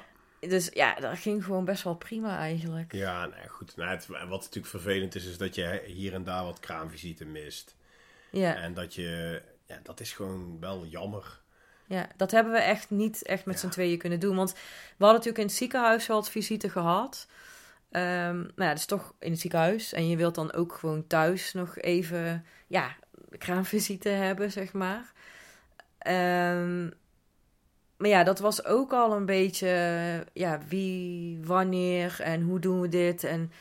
Dus 0.50 0.70
ja, 0.74 0.96
dat 0.96 1.18
ging 1.18 1.44
gewoon 1.44 1.66
best 1.66 1.84
wel 1.84 1.96
prima 1.96 2.38
eigenlijk. 2.38 2.94
Ja, 2.94 3.26
nou 3.26 3.48
goed. 3.48 3.76
Nou, 3.76 3.90
het, 3.90 4.08
wat 4.08 4.30
natuurlijk 4.30 4.66
vervelend 4.66 5.16
is, 5.16 5.26
is 5.26 5.38
dat 5.38 5.56
je 5.56 5.82
hier 5.86 6.14
en 6.14 6.24
daar 6.24 6.44
wat 6.44 6.60
kraamvisite 6.60 7.26
mist. 7.26 7.76
Ja, 8.30 8.56
En 8.56 8.74
dat 8.74 8.96
je, 8.96 9.42
ja, 9.66 9.80
dat 9.84 10.00
is 10.00 10.14
gewoon 10.14 10.60
wel 10.60 10.86
jammer. 10.86 11.40
ja, 11.86 12.08
dat 12.18 12.32
hebben 12.32 12.54
we 12.54 12.60
echt 12.60 12.90
niet 12.90 13.24
echt 13.24 13.46
met 13.46 13.56
Ja. 13.56 13.62
z'n 13.62 13.70
tweeën 13.70 13.98
kunnen 13.98 14.20
doen. 14.20 14.36
Want 14.36 14.52
we 14.54 14.58
hadden 15.06 15.12
natuurlijk 15.14 15.38
in 15.38 15.46
het 15.46 15.56
ziekenhuis 15.56 16.08
wel 16.08 16.18
wat 16.18 16.30
visite 16.30 16.70
gehad. 16.70 17.28
Ehm 17.92 18.38
nou 18.38 18.52
ja, 18.56 18.68
dat 18.68 18.78
is 18.78 18.86
toch 18.86 19.14
in 19.20 19.32
het 19.32 19.40
ziekenhuis. 19.40 19.94
En 19.94 20.08
je 20.10 20.18
wilt 20.18 20.36
dan 20.36 20.54
ook 20.54 20.74
gewoon 20.74 21.08
thuis 21.08 21.54
nog 21.54 21.78
even, 21.78 22.46
ja, 22.68 22.96
kraamvisite 23.38 24.10
hebben, 24.10 24.52
zeg 24.52 24.74
maar. 24.74 25.12
Ehm, 25.98 26.90
maar 28.02 28.10
ja, 28.10 28.24
dat 28.24 28.40
was 28.40 28.66
ook 28.66 28.94
al 28.94 29.12
een 29.14 29.26
beetje, 29.26 29.68
ja, 30.34 30.60
wie, 30.68 31.40
wanneer 31.44 32.16
en 32.22 32.42
hoe 32.42 32.60
doen 32.60 32.82
we 32.82 32.88
dit? 32.90 33.24
En 33.24 33.52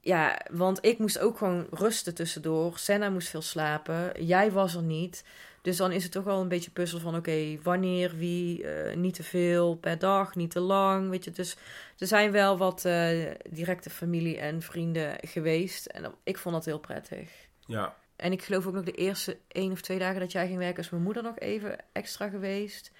ja, 0.00 0.40
want 0.50 0.84
ik 0.84 0.98
moest 0.98 1.18
ook 1.18 1.38
gewoon 1.38 1.66
rusten 1.70 2.14
tussendoor. 2.14 2.78
Senna 2.78 3.10
moest 3.10 3.28
veel 3.28 3.42
slapen. 3.42 4.24
Jij 4.24 4.50
was 4.52 4.74
er 4.74 4.82
niet. 4.82 5.24
Dus 5.62 5.76
dan 5.76 5.92
is 5.92 6.02
het 6.02 6.12
toch 6.12 6.24
wel 6.24 6.40
een 6.40 6.48
beetje 6.48 6.70
puzzel 6.70 6.98
van... 6.98 7.16
oké, 7.16 7.58
wanneer, 7.62 8.16
wie, 8.16 8.64
eh, 8.66 8.96
niet 8.96 9.14
te 9.14 9.22
veel 9.22 9.76
per 9.76 9.98
dag, 9.98 10.34
niet 10.34 10.50
te 10.50 10.60
lang, 10.60 11.08
weet 11.10 11.24
je. 11.24 11.30
Dus 11.30 11.56
er 11.98 12.06
zijn 12.06 12.30
wel 12.32 12.58
wat 12.58 12.84
eh, 12.84 13.30
directe 13.50 13.90
familie 13.90 14.38
en 14.38 14.62
vrienden 14.62 15.16
geweest. 15.20 15.86
En 15.86 16.02
dat- 16.02 16.14
ik 16.24 16.38
vond 16.38 16.54
dat 16.54 16.64
heel 16.64 16.78
prettig. 16.78 17.30
Ja, 17.66 17.96
En 18.16 18.32
ik 18.32 18.42
geloof 18.42 18.66
ook 18.66 18.74
nog 18.74 18.84
de 18.84 18.92
eerste 18.92 19.36
één 19.48 19.72
of 19.72 19.80
twee 19.80 19.98
dagen 19.98 20.20
dat 20.20 20.32
jij 20.32 20.46
ging 20.46 20.58
werken... 20.58 20.82
is 20.82 20.90
mijn 20.90 21.02
moeder 21.02 21.22
nog 21.22 21.38
even 21.38 21.76
extra 21.92 22.28
geweest. 22.28 22.90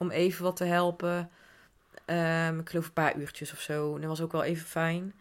Om 0.00 0.10
even 0.10 0.44
wat 0.44 0.56
te 0.56 0.64
helpen. 0.64 1.30
Ehm, 2.04 2.58
ik 2.58 2.68
geloof 2.68 2.86
een 2.86 2.92
paar 2.92 3.16
uurtjes 3.16 3.52
of 3.52 3.60
zo. 3.60 3.94
En 3.94 4.00
dat 4.00 4.10
was 4.10 4.20
ook 4.20 4.32
wel 4.32 4.44
even 4.44 4.66
fijn. 4.66 5.14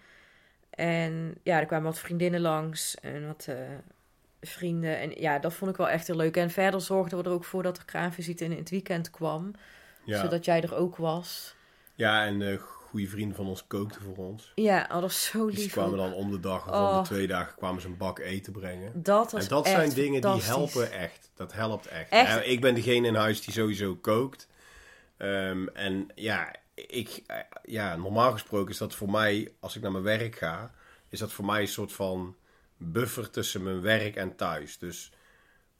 En 0.69 1.35
ja, 1.43 1.59
er 1.59 1.65
kwamen 1.65 1.85
wat 1.85 1.99
vriendinnen 1.99 2.41
langs 2.41 2.95
en 2.99 3.27
wat 3.27 3.45
eh, 3.49 3.55
vrienden. 4.41 4.99
En 4.99 5.11
ja, 5.21 5.39
dat 5.39 5.53
vond 5.53 5.71
ik 5.71 5.77
wel 5.77 5.89
echt 5.89 6.07
heel 6.07 6.15
leuk. 6.15 6.37
En 6.37 6.49
verder 6.49 6.81
zorgden 6.81 7.17
we 7.17 7.23
er 7.23 7.31
ook 7.31 7.43
voor 7.43 7.63
dat 7.63 7.77
er 7.77 7.85
kraamvisite 7.85 8.43
in 8.43 8.51
het 8.51 8.69
weekend 8.69 9.09
kwam. 9.09 9.51
ja. 10.03 10.21
Zodat 10.21 10.45
jij 10.45 10.61
er 10.61 10.75
ook 10.75 10.95
was. 10.95 11.55
ja 11.95 12.25
en 12.25 12.41
eh 12.41 12.59
goede 12.59 13.07
vrienden 13.07 13.35
van 13.35 13.47
ons 13.47 13.67
kookten 13.67 14.01
voor 14.01 14.15
ons. 14.17 14.51
Ja, 14.55 14.87
oh, 14.91 15.01
dat 15.01 15.09
is 15.09 15.25
zo 15.25 15.45
Dus 15.45 15.55
die 15.55 15.63
lief. 15.63 15.71
kwamen 15.71 15.91
ook. 15.99 16.05
dan 16.09 16.13
om 16.13 16.31
de 16.31 16.39
dag 16.39 16.67
of 16.67 16.73
Oh. 16.75 16.91
om 16.97 17.03
de 17.03 17.09
twee 17.09 17.27
dagen 17.27 17.55
kwamen 17.55 17.81
ze 17.81 17.87
een 17.87 17.97
bak 17.97 18.19
eten 18.19 18.53
brengen. 18.53 18.91
Dat 19.03 19.31
was 19.31 19.43
En 19.43 19.49
dat 19.49 19.67
zijn 19.67 19.89
dingen 19.89 20.21
die 20.21 20.41
helpen 20.41 20.91
echt. 20.91 21.31
Dat 21.35 21.53
helpt 21.53 21.87
echt. 21.87 22.09
Echt? 22.11 22.27
Ja, 22.33 22.41
ik 22.41 22.61
ben 22.61 22.75
degene 22.75 23.07
in 23.07 23.15
huis 23.15 23.41
die 23.41 23.53
sowieso 23.53 23.95
kookt. 23.95 24.47
Ehm, 25.19 25.67
en 25.73 26.07
ja, 26.15 26.55
ik, 26.73 27.21
ja, 27.63 27.95
normaal 27.95 28.31
gesproken 28.31 28.71
is 28.71 28.77
dat 28.77 28.95
voor 28.95 29.09
mij, 29.09 29.51
als 29.59 29.75
ik 29.75 29.81
naar 29.81 29.91
mijn 29.91 30.03
werk 30.03 30.35
ga, 30.35 30.71
is 31.09 31.19
dat 31.19 31.31
voor 31.31 31.45
mij 31.45 31.61
een 31.61 31.67
soort 31.67 31.91
van 31.93 32.35
buffer 32.77 33.29
tussen 33.29 33.63
mijn 33.63 33.81
werk 33.81 34.15
en 34.15 34.35
thuis. 34.35 34.77
Dus 34.77 35.11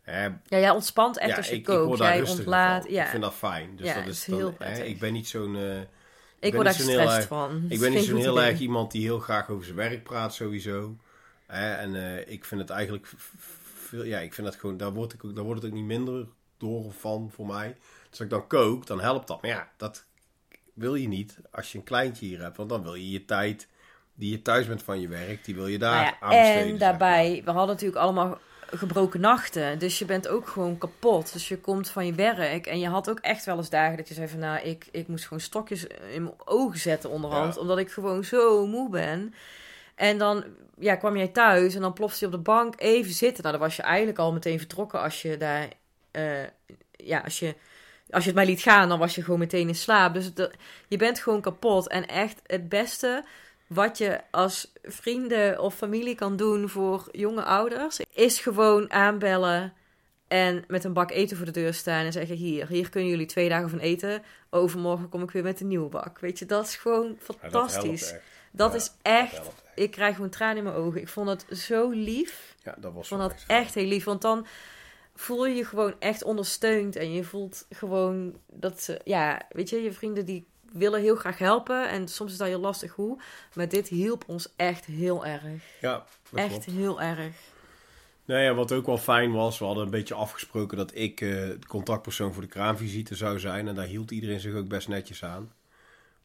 hè, 0.02 0.24
Ja, 0.24 0.40
jij 0.48 0.70
ontspant 0.70 1.18
echt 1.18 1.30
ja, 1.30 1.36
als 1.38 1.46
je 1.48 1.52
ik, 1.54 1.60
ik 1.60 1.66
kookt. 1.66 1.86
word 1.88 2.00
jij 2.00 2.22
ontlaat. 2.30 2.84
van. 2.84 2.94
Ja, 2.94 3.04
Ik 3.04 3.10
vind 3.10 3.22
dat 3.24 3.34
fijn. 3.34 3.76
Dus 3.76 3.88
Ja, 3.88 3.94
dat 3.94 4.06
is 4.08 4.20
is 4.20 4.26
dan, 4.26 4.38
heel 4.38 4.56
hè, 4.58 4.84
ik 4.84 5.00
ben 5.00 5.14
niet 5.14 5.28
zo'n. 5.28 5.56
eh, 5.56 5.80
ik 6.40 6.54
word 6.54 6.66
daar 6.66 6.76
heel 6.76 6.86
gestrest 6.86 7.18
erg- 7.18 7.28
van. 7.28 7.66
ik 7.70 7.80
ben 7.80 7.92
niet 7.92 8.04
zo'n 8.10 8.18
heel 8.20 8.42
erg 8.42 8.60
iemand 8.60 8.92
die 8.92 9.02
heel 9.04 9.20
graag 9.20 9.50
over 9.50 9.64
zijn 9.66 9.78
werk 9.78 10.04
praat, 10.04 10.34
sowieso. 10.34 10.98
Hè, 11.48 11.74
en 11.74 11.96
eh, 11.96 12.32
ik 12.34 12.46
vind 12.46 12.62
het 12.62 12.70
eigenlijk 12.70 13.08
veel, 13.88 14.04
ja, 14.04 14.20
ik 14.20 14.34
vind 14.34 14.48
dat 14.48 14.56
gewoon, 14.56 14.78
daar, 14.78 14.92
word 14.94 15.14
ik 15.14 15.22
daar 15.36 15.44
wordt 15.44 15.62
het 15.62 15.72
ook 15.72 15.78
niet 15.78 15.86
minder 15.88 16.28
door 16.58 16.84
of 16.86 17.00
van 17.00 17.32
voor 17.34 17.46
mij. 17.48 17.78
Dus 18.10 18.20
als 18.20 18.20
ik 18.20 18.30
dan 18.30 18.48
kook, 18.48 18.88
dan 18.88 19.00
helpt 19.02 19.28
dat. 19.28 19.42
Maar 19.42 19.52
ja, 19.52 19.70
dat 19.78 20.06
wil 20.74 20.96
je 20.96 21.08
niet 21.08 21.38
als 21.52 21.72
je 21.72 21.78
een 21.78 21.84
kleintje 21.84 22.26
hier 22.26 22.42
hebt, 22.42 22.58
want 22.58 22.70
dan 22.70 22.84
wil 22.84 22.96
je 22.96 23.10
je 23.10 23.26
tijd 23.26 23.68
die 24.14 24.32
je 24.32 24.42
thuis 24.42 24.68
bent 24.68 24.84
van 24.84 25.02
je 25.02 25.08
werk, 25.08 25.46
die 25.46 25.56
wil 25.56 25.68
je 25.68 25.80
daar 25.80 25.94
Nou 25.94 26.06
ja, 26.06 26.18
aan 26.20 26.30
besteden. 26.30 26.62
en 26.62 26.70
zeg 26.70 26.78
daarbij, 26.80 27.42
we 27.46 27.52
hadden 27.52 27.76
natuurlijk 27.76 28.02
allemaal 28.02 28.38
gebroken 28.72 29.20
nachten. 29.20 29.80
Dus 29.80 30.00
je 30.00 30.06
bent 30.06 30.28
ook 30.28 30.48
gewoon 30.48 30.78
kapot. 30.78 31.34
Dus 31.34 31.48
je 31.48 31.58
komt 31.58 31.90
van 31.90 32.06
je 32.06 32.14
werk. 32.14 32.68
En 32.68 32.80
je 32.80 32.88
had 32.88 33.10
ook 33.10 33.20
echt 33.20 33.46
wel 33.46 33.58
eens 33.58 33.70
dagen 33.70 33.98
dat 33.98 34.08
je 34.08 34.14
zei 34.14 34.28
van... 34.28 34.40
Nou, 34.40 34.60
ik, 34.60 34.88
ik 34.92 35.08
moest 35.08 35.24
gewoon 35.24 35.40
stokjes 35.40 35.88
in 36.12 36.24
mijn 36.24 36.36
ogen 36.46 36.80
zetten 36.80 37.10
onderhand. 37.10 37.56
Ja. 37.56 37.62
Omdat 37.62 37.78
ik 37.78 37.92
gewoon 37.92 38.24
zo 38.24 38.68
moe 38.68 38.90
ben. 38.90 39.34
En 39.96 40.18
dan 40.18 40.44
ja, 40.78 40.96
kwam 40.96 41.18
jij 41.18 41.28
thuis 41.28 41.76
en 41.76 41.82
dan 41.82 41.94
plofte 41.94 42.20
je 42.20 42.26
op 42.26 42.32
de 42.32 42.38
bank 42.38 42.74
even 42.78 43.14
zitten. 43.14 43.44
Nou, 43.44 43.58
dan 43.58 43.68
was 43.68 43.76
je 43.76 43.82
eigenlijk 43.82 44.18
al 44.18 44.34
meteen 44.34 44.60
vertrokken 44.60 45.02
als 45.02 45.22
je 45.22 45.38
daar... 45.38 45.68
eh, 46.12 46.44
ja, 46.92 47.20
als 47.20 47.40
je, 47.40 47.56
als 48.10 48.24
je 48.24 48.30
het 48.30 48.40
mij 48.40 48.46
liet 48.46 48.62
gaan, 48.62 48.90
dan 48.90 49.00
was 49.00 49.16
je 49.16 49.24
gewoon 49.24 49.40
meteen 49.40 49.68
in 49.68 49.76
slaap. 49.76 50.14
Dus 50.14 50.32
je 50.88 50.98
bent 50.98 51.20
gewoon 51.20 51.42
kapot. 51.42 51.88
En 51.88 52.08
echt 52.08 52.40
het 52.46 52.70
beste 52.70 53.24
wat 53.68 53.98
je 53.98 54.22
als 54.32 54.72
vrienden 54.84 55.60
of 55.62 55.76
familie 55.76 56.16
kan 56.16 56.36
doen 56.36 56.70
voor 56.70 57.08
jonge 57.12 57.44
ouders, 57.44 58.00
is 58.14 58.40
gewoon 58.40 58.92
aanbellen 58.92 59.74
en 60.28 60.64
met 60.68 60.84
een 60.84 60.94
bak 60.94 61.12
eten 61.12 61.38
voor 61.38 61.46
de 61.46 61.52
deur 61.52 61.74
staan 61.74 62.06
en 62.06 62.12
zeggen: 62.12 62.36
Hier, 62.36 62.68
hier 62.68 62.90
kunnen 62.90 63.10
jullie 63.10 63.26
twee 63.26 63.50
dagen 63.50 63.70
van 63.70 63.80
eten. 63.80 64.24
Overmorgen 64.50 65.10
kom 65.10 65.24
ik 65.24 65.32
weer 65.32 65.44
met 65.44 65.62
een 65.62 65.68
nieuwe 65.68 65.90
bak. 65.90 66.20
Weet 66.20 66.40
je, 66.40 66.46
dat 66.46 66.66
is 66.66 66.76
gewoon 66.76 67.08
maar. 67.08 67.38
Ja, 67.42 67.50
dat 67.50 67.52
fantastisch. 67.52 68.16
Dat. 68.52 68.72
Ja, 68.72 68.78
is 68.78 68.92
echt. 69.02 69.36
Dat. 69.36 69.54
Ik 69.76 69.92
krijg 69.92 70.16
gewoon 70.16 70.30
tranen 70.30 70.58
in 70.58 70.64
mijn 70.64 70.76
ogen. 70.76 71.02
Ik 71.02 71.08
vond 71.08 71.30
het 71.30 71.60
zo 71.60 71.90
lief. 71.90 72.56
Ja, 72.64 72.76
dat 72.80 72.94
was 72.94 73.02
Ik 73.02 73.08
vond 73.08 73.22
dat 73.22 73.42
fijn. 73.42 73.64
echt 73.64 73.76
heel 73.76 73.86
lief. 73.86 74.04
Want 74.04 74.22
dan 74.22 74.46
voel 75.20 75.46
je 75.46 75.56
je 75.56 75.66
gewoon 75.66 75.94
echt 76.00 76.24
ondersteund. 76.24 76.96
En 76.96 77.14
je 77.14 77.24
voelt 77.24 77.66
gewoon 77.70 78.40
dat 78.52 78.82
ze, 78.82 79.02
ja, 79.04 79.42
weet 79.50 79.70
je, 79.70 79.82
je 79.82 79.92
vrienden 79.92 80.26
die 80.26 80.48
willen 80.72 81.02
heel 81.02 81.16
graag 81.16 81.38
helpen. 81.38 81.90
En 81.90 82.08
soms 82.08 82.32
is 82.32 82.38
dat 82.38 82.48
heel 82.48 82.60
lastig 82.60 82.94
hoe. 82.94 83.22
Maar 83.54 83.70
dit 83.70 83.88
hielp 83.88 84.24
ons 84.28 84.54
echt 84.56 84.86
heel 84.86 85.26
erg. 85.26 85.64
Ja, 85.82 86.06
Echt 86.34 86.50
klopt. 86.50 86.66
heel 86.66 87.02
erg. 87.02 87.36
Nee, 88.26 88.44
ja, 88.44 88.54
wat 88.54 88.72
ook 88.72 88.86
wel 88.86 88.98
fijn 88.98 89.32
was, 89.32 89.60
we 89.60 89.66
hadden 89.66 89.84
een 89.84 89.90
beetje 89.90 90.14
afgesproken 90.14 90.78
dat 90.78 90.96
ik 90.96 91.22
eh, 91.22 91.30
de 91.30 91.68
contactpersoon 91.68 92.34
voor 92.34 92.42
de 92.42 92.48
kraamvisite 92.48 93.16
zou 93.16 93.40
zijn. 93.40 93.68
En 93.68 93.76
daar 93.76 93.86
hield 93.86 94.12
iedereen 94.12 94.40
zich 94.40 94.54
ook 94.54 94.68
best 94.68 94.88
netjes 94.88 95.24
aan. 95.24 95.54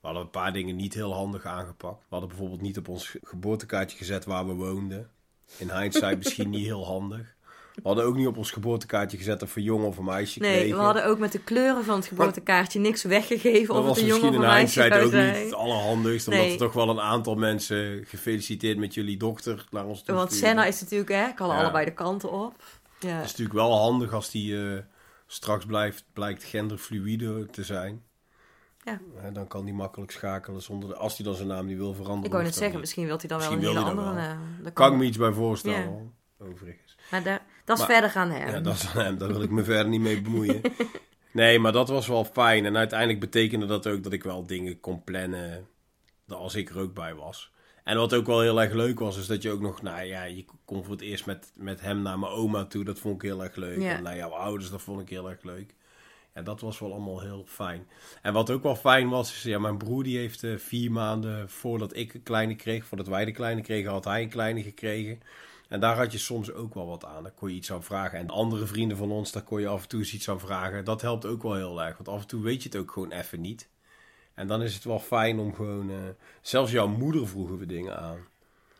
We 0.00 0.10
hadden 0.10 0.22
een 0.22 0.30
paar 0.30 0.52
dingen 0.52 0.76
niet 0.76 0.94
heel 0.94 1.14
handig 1.14 1.44
aangepakt. 1.44 2.00
We 2.00 2.06
hadden 2.08 2.28
bijvoorbeeld 2.28 2.60
niet 2.60 2.78
op 2.78 2.88
ons 2.88 3.16
geboortekaartje 3.22 3.96
gezet 3.96 4.24
waar 4.24 4.46
we 4.46 4.52
woonden. 4.52 5.10
In 5.56 5.70
hindsight 5.70 6.16
misschien 6.16 6.50
niet 6.50 6.64
heel 6.64 6.86
handig. 6.86 7.33
We 7.74 7.80
hadden 7.82 8.04
ook 8.04 8.16
niet 8.16 8.26
op 8.26 8.36
ons 8.36 8.50
geboortekaartje 8.50 9.16
gezet 9.16 9.42
of 9.42 9.56
een 9.56 9.62
jongen 9.62 9.86
of 9.86 9.96
een 9.98 10.04
meisje 10.04 10.40
Nee, 10.40 10.56
kregen. 10.58 10.76
we 10.76 10.82
hadden 10.82 11.04
ook 11.06 11.18
met 11.18 11.32
de 11.32 11.38
kleuren 11.38 11.84
van 11.84 11.96
het 11.96 12.06
geboortekaartje 12.06 12.80
niks 12.80 13.02
weggegeven 13.02 13.74
of 13.74 13.80
het 13.80 13.88
was 13.88 13.98
een 13.98 14.06
jongen 14.06 14.20
misschien 14.22 14.40
of 14.42 14.48
een 14.48 14.54
meisje 14.54 14.80
zou 14.88 15.04
ook 15.04 15.12
niet 15.12 15.44
het 15.44 15.54
allerhandigst. 15.54 16.28
Omdat 16.28 16.42
Nee. 16.42 16.52
er 16.52 16.58
toch 16.58 16.72
wel 16.72 16.88
een 16.88 17.00
aantal 17.00 17.34
mensen 17.34 18.04
gefeliciteerd 18.06 18.78
met 18.78 18.94
jullie 18.94 19.16
dochter 19.16 19.66
naar 19.70 19.84
ons 19.86 20.02
toe 20.02 20.14
Want. 20.14 20.32
Senna 20.32 20.64
is 20.64 20.80
natuurlijk, 20.80 21.10
hè, 21.10 21.32
kan 21.34 21.48
Ja. 21.48 21.60
allebei 21.60 21.84
de 21.84 21.92
kanten 21.94 22.32
op. 22.32 22.54
Ja. 23.00 23.08
Het 23.08 23.24
is 23.24 23.30
natuurlijk 23.30 23.56
wel 23.58 23.78
handig 23.78 24.12
als 24.12 24.30
die 24.30 24.68
eh, 24.74 24.78
straks 25.26 25.64
blijft, 25.66 26.04
blijkt 26.12 26.44
genderfluïde 26.44 27.46
te 27.46 27.64
zijn. 27.64 28.02
Ja. 28.84 29.00
Dan 29.32 29.46
kan 29.46 29.64
die 29.64 29.74
makkelijk 29.74 30.10
schakelen 30.12 30.62
zonder 30.62 30.88
de, 30.88 30.94
als 30.96 31.16
hij 31.16 31.26
dan 31.26 31.34
zijn 31.34 31.48
naam 31.48 31.66
niet 31.66 31.76
wil 31.76 31.94
veranderen. 31.94 32.24
Ik 32.24 32.30
wou 32.32 32.42
net 32.44 32.52
zeggen, 32.52 32.70
niet. 32.72 32.80
misschien 32.80 33.06
wil 33.06 33.16
hij 33.18 33.28
dan 33.28 33.38
wel 33.38 33.52
een 33.52 33.58
hele 33.58 33.78
andere 33.78 34.12
naam. 34.12 34.38
Dat 34.62 34.72
Kan 34.72 34.92
ik 34.92 34.98
me 34.98 35.04
iets 35.04 35.16
bij 35.16 35.32
voorstellen, 35.32 36.12
Ja. 36.38 36.46
overigens. 36.46 36.96
Maar 37.10 37.22
daar, 37.22 37.42
dat 37.64 37.78
is 37.78 37.82
Maar- 37.82 37.92
verder 37.92 38.10
gaan 38.10 38.30
hem. 38.30 38.48
Ja, 38.48 38.60
dat 38.60 38.74
is 38.74 38.86
aan 38.94 39.04
hem, 39.04 39.18
daar 39.18 39.28
wil 39.28 39.42
ik 39.42 39.50
me 39.50 39.64
verder 39.64 39.88
niet 39.88 40.00
mee 40.00 40.20
bemoeien. 40.20 40.60
Nee, 41.32 41.58
maar 41.58 41.72
dat 41.72 41.88
was 41.88 42.06
wel 42.06 42.24
fijn. 42.24 42.64
En 42.64 42.76
uiteindelijk 42.76 43.20
betekende 43.20 43.66
dat 43.66 43.86
ook 43.86 44.02
dat 44.02 44.12
ik 44.12 44.22
wel 44.24 44.46
dingen 44.46 44.80
kon 44.80 45.04
plannen 45.04 45.66
als 46.28 46.54
ik 46.54 46.70
er 46.70 46.78
ook 46.78 46.94
bij 46.94 47.14
was. 47.14 47.52
En 47.84 47.96
wat 47.96 48.14
ook 48.14 48.26
wel 48.26 48.40
heel 48.40 48.62
erg 48.62 48.72
leuk 48.72 48.98
was, 48.98 49.18
is 49.18 49.26
dat 49.26 49.42
je 49.42 49.50
ook 49.50 49.60
nog, 49.60 49.82
nou 49.82 50.02
ja, 50.04 50.24
je 50.24 50.44
kon 50.64 50.82
voor 50.84 50.92
het 50.92 51.00
eerst 51.02 51.26
met, 51.26 51.52
met 51.54 51.80
hem 51.80 52.02
naar 52.02 52.18
mijn 52.18 52.32
oma 52.32 52.64
toe. 52.64 52.84
Dat 52.84 52.98
vond 52.98 53.14
ik 53.14 53.22
heel 53.22 53.42
erg 53.44 53.56
leuk. 53.56 53.80
Ja. 53.80 53.96
En 53.96 54.02
naar 54.02 54.16
jouw 54.16 54.30
ouders, 54.30 54.70
dat 54.70 54.82
vond 54.82 55.00
ik 55.00 55.08
heel 55.08 55.30
erg 55.30 55.42
leuk. 55.42 55.74
Ja, 56.34 56.42
dat 56.42 56.60
was 56.60 56.78
wel 56.78 56.92
allemaal 56.92 57.20
heel 57.20 57.44
fijn. 57.48 57.86
En 58.22 58.32
wat 58.32 58.50
ook 58.50 58.62
wel 58.62 58.76
fijn 58.76 59.08
was, 59.08 59.32
is 59.32 59.42
ja, 59.42 59.58
mijn 59.58 59.78
broer 59.78 60.02
die 60.02 60.18
heeft 60.18 60.42
eh, 60.42 60.56
vier 60.56 60.92
maanden 60.92 61.48
voordat 61.50 61.96
ik 61.96 62.14
een 62.14 62.22
kleine 62.22 62.54
kreeg, 62.54 62.86
voordat 62.86 63.06
wij 63.08 63.24
de 63.24 63.32
kleine 63.32 63.60
kregen, 63.62 63.90
had 63.90 64.04
hij 64.04 64.22
een 64.22 64.28
kleine 64.28 64.62
gekregen. 64.62 65.20
En 65.68 65.80
daar 65.80 65.96
had 65.96 66.12
je 66.12 66.18
soms 66.18 66.52
ook 66.52 66.74
wel 66.74 66.86
wat 66.86 67.04
aan. 67.04 67.22
Daar 67.22 67.32
kon 67.32 67.48
je 67.48 67.54
iets 67.54 67.72
aan 67.72 67.82
vragen. 67.82 68.18
En 68.18 68.30
andere 68.30 68.66
vrienden 68.66 68.96
van 68.96 69.10
ons, 69.10 69.32
daar 69.32 69.42
kon 69.42 69.60
je 69.60 69.68
af 69.68 69.82
en 69.82 69.88
toe 69.88 69.98
eens 69.98 70.14
iets 70.14 70.28
aan 70.28 70.40
vragen. 70.40 70.84
Dat 70.84 71.00
helpt 71.00 71.26
ook 71.26 71.42
wel 71.42 71.54
heel 71.54 71.82
erg. 71.82 71.96
Want 71.96 72.08
af 72.08 72.20
en 72.20 72.26
toe 72.26 72.42
weet 72.42 72.62
je 72.62 72.68
het 72.68 72.78
ook 72.78 72.90
gewoon 72.90 73.12
even 73.12 73.40
niet. 73.40 73.68
En 74.34 74.46
dan 74.46 74.62
is 74.62 74.74
het 74.74 74.84
wel 74.84 74.98
fijn 74.98 75.38
om 75.38 75.54
gewoon... 75.54 75.90
eh, 75.90 75.96
zelfs 76.42 76.72
jouw 76.72 76.88
moeder 76.88 77.28
vroegen 77.28 77.58
we 77.58 77.66
dingen 77.66 77.98
aan. 77.98 78.18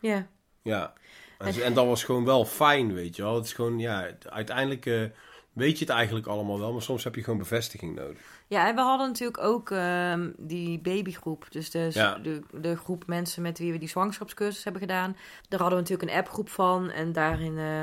Ja. 0.01 0.27
Ja. 0.63 0.93
En, 1.39 1.63
en 1.63 1.75
dat 1.75 1.87
was 1.87 2.05
gewoon 2.05 2.25
wel 2.25 2.45
fijn, 2.45 2.95
weet 2.95 3.17
je 3.17 3.23
wel. 3.23 3.35
Het 3.35 3.45
is 3.45 3.53
gewoon, 3.53 3.79
ja, 3.79 4.11
uiteindelijk 4.29 4.87
eh, 4.87 5.05
weet 5.53 5.79
je 5.79 5.85
het 5.85 5.95
eigenlijk 5.95 6.27
allemaal 6.27 6.59
wel. 6.59 6.73
Maar 6.73 6.83
soms 6.83 7.05
heb 7.05 7.15
je 7.15 7.23
gewoon 7.23 7.39
bevestiging 7.39 7.95
nodig. 7.95 8.34
Ja, 8.47 8.69
en 8.69 8.75
we 8.75 8.81
hadden 8.81 9.07
natuurlijk 9.07 9.43
ook 9.43 9.71
ehm, 9.71 10.31
die 10.37 10.79
babygroep. 10.81 11.47
Dus 11.51 11.71
de, 11.71 11.91
Ja. 11.93 12.15
de, 12.19 12.43
de 12.53 12.77
groep 12.77 13.07
mensen 13.07 13.43
met 13.43 13.59
wie 13.59 13.73
we 13.73 13.79
die 13.79 13.89
zwangerschapscursus 13.89 14.65
hebben 14.65 14.83
gedaan. 14.83 15.17
Daar 15.49 15.61
hadden 15.61 15.79
we 15.79 15.85
natuurlijk 15.85 16.11
een 16.11 16.19
appgroep 16.19 16.49
van. 16.49 16.91
En 16.91 17.13
daarin 17.13 17.59
eh, 17.59 17.83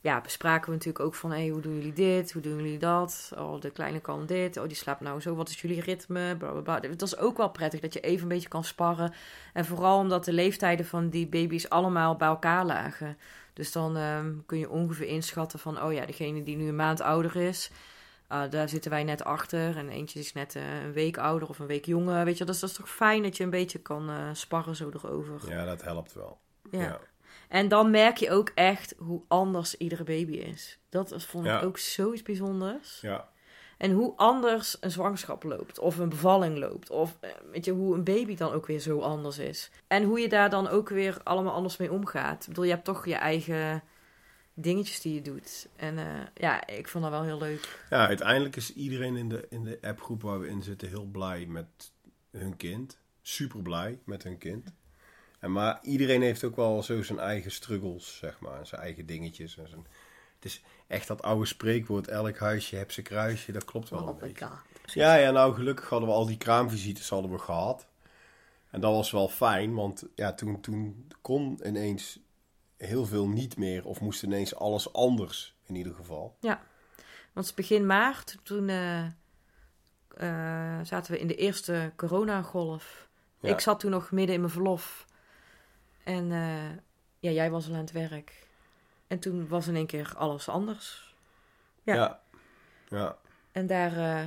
ja, 0.00 0.20
bespraken 0.20 0.66
we 0.66 0.72
natuurlijk 0.72 1.04
ook 1.04 1.14
van... 1.14 1.30
Hey, 1.30 1.48
hoe 1.48 1.60
doen 1.60 1.74
jullie 1.74 1.92
dit? 1.92 2.32
Hoe 2.32 2.42
doen 2.42 2.56
jullie 2.56 2.78
dat? 2.78 3.32
Oh, 3.38 3.60
de 3.60 3.70
kleine 3.70 4.00
kan 4.00 4.26
dit. 4.26 4.56
Oh, 4.56 4.66
die 4.66 4.76
slaapt 4.76 5.00
nou 5.00 5.20
zo. 5.20 5.34
Wat 5.34 5.48
is 5.48 5.60
jullie 5.60 5.80
ritme? 5.80 6.36
Bla, 6.36 6.50
bla, 6.50 6.60
bla. 6.60 6.88
Het 6.90 7.02
is 7.02 7.16
ook 7.18 7.36
wel 7.36 7.50
prettig 7.50 7.80
dat 7.80 7.92
je 7.92 8.00
even 8.00 8.22
een 8.22 8.28
beetje 8.28 8.48
kan 8.48 8.64
sparren. 8.64 9.12
En 9.52 9.64
vooral 9.64 9.98
omdat 9.98 10.24
de 10.24 10.32
leeftijden 10.32 10.86
van 10.86 11.08
die 11.08 11.26
baby's 11.26 11.68
allemaal 11.68 12.16
bij 12.16 12.28
elkaar 12.28 12.64
lagen. 12.64 13.18
Dus 13.52 13.72
dan 13.72 13.96
ehm, 13.96 14.32
kun 14.46 14.58
je 14.58 14.70
ongeveer 14.70 15.06
inschatten 15.06 15.58
van... 15.58 15.82
Oh 15.82 15.92
ja, 15.92 16.06
degene 16.06 16.42
die 16.42 16.56
nu 16.56 16.68
een 16.68 16.76
maand 16.76 17.00
ouder 17.00 17.36
is... 17.36 17.70
ah, 18.28 18.50
daar 18.50 18.68
zitten 18.68 18.90
wij 18.90 19.04
net 19.04 19.24
achter. 19.24 19.76
En 19.76 19.88
eentje 19.88 20.18
is 20.18 20.32
net 20.32 20.54
eh, 20.56 20.82
een 20.82 20.92
week 20.92 21.18
ouder 21.18 21.48
of 21.48 21.58
een 21.58 21.66
week 21.66 21.84
jonger. 21.86 22.24
Weet 22.24 22.38
je, 22.38 22.44
dus 22.44 22.60
dat 22.60 22.70
is 22.70 22.76
toch 22.76 22.90
fijn 22.90 23.22
dat 23.22 23.36
je 23.36 23.44
een 23.44 23.50
beetje 23.50 23.78
kan 23.78 24.08
eh, 24.10 24.28
sparren 24.32 24.76
zo 24.76 24.90
erover. 24.92 25.40
Ja, 25.48 25.64
dat 25.64 25.82
helpt 25.82 26.12
wel. 26.12 26.38
Ja. 26.70 26.80
Ja. 26.80 27.00
En 27.48 27.68
dan 27.68 27.90
merk 27.90 28.16
je 28.16 28.30
ook 28.30 28.50
echt 28.54 28.94
hoe 28.98 29.22
anders 29.28 29.76
iedere 29.76 30.04
baby 30.04 30.32
is. 30.32 30.78
Dat 30.88 31.14
vond 31.24 31.44
ik 31.44 31.50
Ja. 31.50 31.60
ook 31.60 31.78
zoiets 31.78 32.22
bijzonders. 32.22 32.98
Ja. 33.00 33.28
En 33.78 33.90
hoe 33.90 34.12
anders 34.16 34.76
een 34.80 34.90
zwangerschap 34.90 35.42
loopt, 35.42 35.78
of 35.78 35.98
een 35.98 36.08
bevalling 36.08 36.58
loopt, 36.58 36.90
of 36.90 37.16
eh, 37.20 37.30
weet 37.52 37.64
je, 37.64 37.72
hoe 37.72 37.94
een 37.94 38.04
baby 38.04 38.36
dan 38.36 38.52
ook 38.52 38.66
weer 38.66 38.78
zo 38.78 39.00
anders 39.00 39.38
is. 39.38 39.70
En 39.86 40.02
hoe 40.04 40.20
je 40.20 40.28
daar 40.28 40.50
dan 40.50 40.68
ook 40.68 40.88
weer 40.88 41.16
allemaal 41.24 41.52
anders 41.52 41.76
mee 41.76 41.92
omgaat. 41.92 42.42
Ik 42.42 42.48
bedoel, 42.48 42.64
je 42.64 42.70
hebt 42.70 42.84
toch 42.84 43.06
je 43.06 43.14
eigen 43.14 43.82
dingetjes 44.58 45.00
die 45.00 45.14
je 45.14 45.22
doet. 45.22 45.68
En 45.76 45.98
eh, 45.98 46.26
ja, 46.34 46.66
ik 46.66 46.88
vond 46.88 47.04
dat 47.04 47.12
wel 47.12 47.22
heel 47.22 47.38
leuk. 47.38 47.84
Ja, 47.90 48.06
uiteindelijk 48.06 48.56
is 48.56 48.72
iedereen 48.74 49.16
in 49.16 49.28
de, 49.28 49.46
in 49.50 49.64
de 49.64 49.78
appgroep 49.82 50.22
waar 50.22 50.40
we 50.40 50.48
in 50.48 50.62
zitten 50.62 50.88
heel 50.88 51.04
blij 51.04 51.46
met 51.46 51.92
hun 52.30 52.56
kind. 52.56 52.98
Super 53.22 53.62
blij 53.62 53.98
met 54.04 54.22
hun 54.22 54.38
kind. 54.38 54.72
En 55.38 55.52
maar 55.52 55.78
iedereen 55.82 56.22
heeft 56.22 56.44
ook 56.44 56.56
wel 56.56 56.82
zo 56.82 57.02
zijn 57.02 57.18
eigen 57.18 57.50
struggles, 57.50 58.16
zeg 58.16 58.40
maar. 58.40 58.58
en 58.58 58.66
Zijn 58.66 58.80
eigen 58.80 59.06
dingetjes. 59.06 59.56
En 59.58 59.68
zijn... 59.68 59.86
Het 60.34 60.44
is 60.44 60.62
echt 60.86 61.06
dat 61.08 61.22
oude 61.22 61.46
spreekwoord, 61.46 62.08
elk 62.08 62.38
huisje 62.38 62.76
heeft 62.76 62.92
zijn 62.92 63.06
kruisje. 63.06 63.52
Dat 63.52 63.64
klopt 63.64 63.88
wel 63.88 63.98
een 63.98 64.08
Oh 64.08 64.20
my 64.20 64.28
beetje. 64.28 64.46
god. 64.46 64.92
Ja, 64.92 65.14
ja, 65.14 65.30
nou 65.30 65.54
gelukkig 65.54 65.88
hadden 65.88 66.08
we 66.08 66.14
al 66.14 66.26
die 66.26 66.36
kraamvisites 66.36 67.08
hadden 67.08 67.30
we 67.30 67.38
gehad. 67.38 67.86
En 68.70 68.80
dat 68.80 68.92
was 68.92 69.10
wel 69.10 69.28
fijn, 69.28 69.74
want 69.74 70.04
ja, 70.14 70.34
toen, 70.34 70.60
toen 70.60 71.08
kon 71.20 71.60
ineens 71.66 72.18
heel 72.76 73.06
veel 73.06 73.28
niet 73.28 73.56
meer. 73.56 73.84
Of 73.84 74.00
moest 74.00 74.22
ineens 74.22 74.54
alles 74.54 74.92
anders, 74.92 75.56
in 75.64 75.74
ieder 75.74 75.94
geval. 75.94 76.36
Want 77.32 77.54
begin 77.54 77.86
maart, 77.86 78.38
toen 78.42 78.68
eh, 78.68 79.04
eh, 79.04 80.80
zaten 80.82 81.12
we 81.12 81.18
in 81.18 81.26
de 81.26 81.34
eerste 81.34 81.92
coronagolf. 81.96 83.08
Ja. 83.40 83.48
Ik 83.48 83.60
zat 83.60 83.80
toen 83.80 83.90
nog 83.90 84.10
midden 84.10 84.34
in 84.34 84.40
mijn 84.40 84.52
verlof. 84.52 85.06
En 86.04 86.32
eh, 86.32 86.70
ja, 87.18 87.30
jij 87.30 87.50
was 87.50 87.68
al 87.68 87.74
aan 87.74 87.80
het 87.80 87.92
werk. 87.92 88.46
En 89.06 89.18
toen 89.18 89.48
was 89.48 89.68
in 89.68 89.76
één 89.76 89.86
keer 89.86 90.12
alles 90.16 90.48
anders. 90.48 91.14
Ja. 91.82 91.94
Ja. 91.94 92.20
ja. 92.88 93.16
En 93.52 93.66
daar 93.66 94.26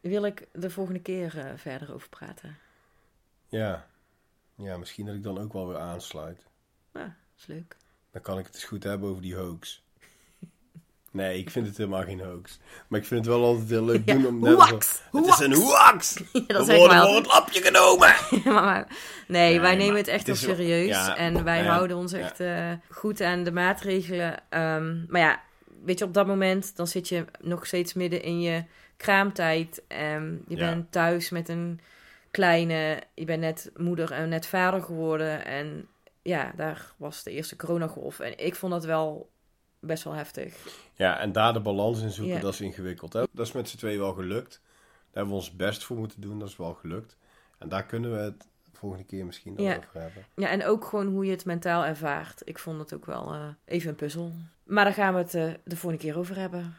wil 0.00 0.24
ik 0.24 0.48
de 0.52 0.70
volgende 0.70 1.00
keer 1.00 1.52
verder 1.56 1.94
over 1.94 2.08
praten. 2.08 2.58
Ja. 3.48 3.86
Ja, 4.54 4.76
misschien 4.76 5.06
dat 5.06 5.14
ik 5.14 5.22
dan 5.22 5.38
ook 5.38 5.52
wel 5.52 5.68
weer 5.68 5.78
aansluit. 5.78 6.46
Ja, 6.92 7.16
is 7.38 7.46
leuk. 7.46 7.76
Dan 8.12 8.22
kan 8.22 8.38
ik 8.38 8.46
het 8.46 8.54
eens 8.54 8.64
goed 8.64 8.82
hebben 8.84 9.08
over 9.08 9.22
die 9.22 9.34
hoax. 9.36 9.82
Nee, 11.10 11.38
ik 11.38 11.50
vind 11.50 11.66
het 11.66 11.76
helemaal 11.76 12.02
geen 12.04 12.20
hoax. 12.20 12.58
Maar 12.88 13.00
ik 13.00 13.06
vind 13.06 13.24
het 13.24 13.34
wel 13.34 13.44
altijd 13.44 13.68
heel 13.70 13.84
leuk 13.84 14.02
Ja, 14.08 14.14
doen 14.14 14.26
om... 14.26 14.40
net 14.40 14.54
hoax! 14.54 15.02
zo- 15.12 15.18
Het 15.18 15.26
is 15.26 15.38
een 15.38 15.54
hoax! 15.54 16.14
Ja, 16.32 16.40
We 16.46 16.52
dat 16.52 16.66
zeg 16.66 16.76
worden 16.76 17.02
voor 17.02 17.16
het 17.16 17.26
lapje 17.26 17.62
genomen! 17.62 18.14
maar, 18.54 18.62
maar- 18.64 18.86
nee, 19.28 19.50
Nee, 19.50 19.60
wij 19.60 19.76
nemen 19.76 19.96
het 19.96 20.08
echt 20.08 20.26
wel- 20.26 20.36
serieus. 20.36 20.88
ja, 20.88 21.16
en 21.16 21.44
wij 21.44 21.64
houden 21.64 21.96
ons 21.96 22.12
echt 22.12 22.40
eh, 22.40 22.72
goed 22.90 23.20
aan 23.20 23.44
de 23.44 23.52
maatregelen. 23.52 24.34
Ehm, 24.48 25.04
maar 25.08 25.20
ja, 25.20 25.40
weet 25.84 25.98
je, 25.98 26.04
op 26.04 26.14
dat 26.14 26.26
moment 26.26 26.76
dan 26.76 26.86
zit 26.86 27.08
je 27.08 27.24
nog 27.40 27.66
steeds 27.66 27.94
midden 27.94 28.22
in 28.22 28.40
je 28.40 28.64
kraamtijd. 28.96 29.82
Ehm, 29.88 30.32
je 30.48 30.56
bent 30.56 30.92
thuis 30.92 31.30
met 31.30 31.48
een 31.48 31.80
kleine. 32.30 33.02
Je 33.14 33.24
bent 33.24 33.40
net 33.40 33.70
moeder 33.76 34.10
en 34.12 34.28
net 34.28 34.46
vader 34.46 34.82
geworden. 34.82 35.44
En 35.44 35.88
ja, 36.24 36.52
daar 36.56 36.94
was 36.96 37.22
de 37.22 37.30
eerste 37.30 37.56
coronagolf. 37.56 38.20
En 38.20 38.38
ik 38.38 38.54
vond 38.54 38.72
dat 38.72 38.84
wel 38.84 39.30
best 39.80 40.04
wel 40.04 40.12
heftig. 40.12 40.56
Ja, 40.94 41.18
en 41.18 41.32
daar 41.32 41.52
de 41.52 41.60
balans 41.60 42.00
in 42.02 42.10
zoeken, 42.10 42.34
Ja. 42.34 42.40
dat 42.40 42.52
is 42.52 42.60
ingewikkeld. 42.60 43.12
Hè? 43.12 43.22
Dat 43.32 43.46
is 43.46 43.52
met 43.52 43.68
z'n 43.68 43.76
tweeën 43.76 43.98
wel 43.98 44.12
gelukt. 44.14 44.60
Daar 44.62 45.22
hebben 45.22 45.32
we 45.32 45.38
ons 45.38 45.56
best 45.56 45.84
voor 45.84 45.96
moeten 45.96 46.20
doen, 46.20 46.38
dat 46.38 46.48
is 46.48 46.56
wel 46.56 46.74
gelukt. 46.74 47.16
En 47.58 47.68
daar 47.68 47.84
kunnen 47.86 48.12
we 48.12 48.18
het 48.18 48.40
de 48.40 48.78
volgende 48.80 49.04
keer 49.04 49.26
misschien 49.26 49.54
Ja. 49.56 49.76
over 49.76 50.00
hebben. 50.00 50.24
Ja, 50.36 50.48
en 50.48 50.64
ook 50.64 50.84
gewoon 50.84 51.06
hoe 51.06 51.24
je 51.24 51.30
het 51.30 51.44
mentaal 51.44 51.84
ervaart. 51.84 52.42
Ik 52.44 52.58
vond 52.58 52.78
het 52.78 52.94
ook 52.94 53.06
wel 53.06 53.32
eh, 53.32 53.48
even 53.64 53.88
een 53.90 53.96
puzzel. 53.96 54.32
Maar 54.64 54.84
daar 54.84 54.92
gaan 54.94 55.12
we 55.14 55.20
het 55.20 55.34
eh, 55.34 55.52
de 55.64 55.76
volgende 55.76 56.04
keer 56.04 56.18
over 56.18 56.36
hebben. 56.38 56.76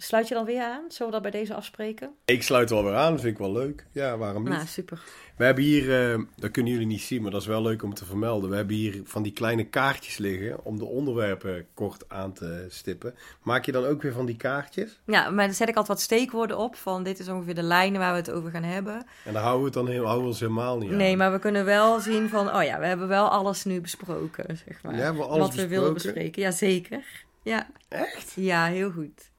Sluit 0.00 0.28
je 0.28 0.34
dan 0.34 0.44
weer 0.44 0.62
aan? 0.62 0.84
Zullen 0.88 1.06
we 1.06 1.20
dat 1.20 1.30
bij 1.30 1.40
deze 1.40 1.54
afspreken? 1.54 2.10
Ik 2.24 2.42
sluit 2.42 2.70
wel 2.70 2.84
weer 2.84 2.94
aan, 2.94 3.12
dat 3.12 3.20
vind 3.20 3.32
ik 3.32 3.38
wel 3.38 3.52
leuk. 3.52 3.86
Ja, 3.92 4.16
waarom 4.16 4.42
niet? 4.42 4.52
Nou, 4.52 4.66
super. 4.66 5.02
We 5.36 5.44
hebben 5.44 5.64
hier, 5.64 6.12
eh, 6.12 6.20
dat 6.36 6.50
kunnen 6.50 6.72
jullie 6.72 6.86
niet 6.86 7.00
zien, 7.00 7.22
maar 7.22 7.30
dat 7.30 7.40
is 7.40 7.46
wel 7.46 7.62
leuk 7.62 7.82
om 7.82 7.94
te 7.94 8.04
vermelden. 8.04 8.50
We 8.50 8.56
hebben 8.56 8.76
hier 8.76 9.00
van 9.04 9.22
die 9.22 9.32
kleine 9.32 9.64
kaartjes 9.64 10.16
liggen 10.16 10.64
om 10.64 10.78
de 10.78 10.84
onderwerpen 10.84 11.66
kort 11.74 12.04
aan 12.08 12.32
te 12.32 12.66
stippen. 12.68 13.14
Maak 13.42 13.64
je 13.64 13.72
dan 13.72 13.84
ook 13.84 14.02
weer 14.02 14.12
van 14.12 14.26
die 14.26 14.36
kaartjes? 14.36 15.00
Ja, 15.06 15.30
maar 15.30 15.46
dan 15.46 15.54
zet 15.54 15.68
ik 15.68 15.76
altijd 15.76 15.98
wat 15.98 16.06
steekwoorden 16.06 16.58
op 16.58 16.76
van 16.76 17.02
dit 17.02 17.18
is 17.18 17.28
ongeveer 17.28 17.54
de 17.54 17.62
lijnen 17.62 18.00
waar 18.00 18.12
we 18.12 18.18
het 18.18 18.30
over 18.30 18.50
gaan 18.50 18.62
hebben. 18.62 19.06
En 19.24 19.32
dan 19.32 19.42
houden 19.42 19.60
we 19.60 19.64
het 19.64 19.74
dan 19.74 19.88
heel, 19.88 20.04
houden 20.04 20.22
we 20.22 20.30
ons 20.30 20.40
helemaal 20.40 20.78
niet 20.78 20.90
aan. 20.90 20.96
Nee, 20.96 21.16
maar 21.16 21.32
we 21.32 21.38
kunnen 21.38 21.64
wel 21.64 22.00
zien 22.00 22.28
van, 22.28 22.54
oh 22.54 22.62
ja, 22.62 22.78
we 22.78 22.86
hebben 22.86 23.08
wel 23.08 23.28
alles 23.28 23.64
nu 23.64 23.80
besproken, 23.80 24.56
zeg 24.66 24.82
maar. 24.82 24.96
Ja, 24.96 25.14
we 25.14 25.24
alles 25.24 25.46
wat 25.46 25.54
we 25.54 25.68
willen 25.68 25.94
bespreken. 25.94 26.42
Ja, 26.42 26.50
zeker. 26.50 27.24
Ja. 27.42 27.66
Echt? 27.88 28.32
ja, 28.34 28.66
heel 28.66 28.90
goed. 28.90 29.30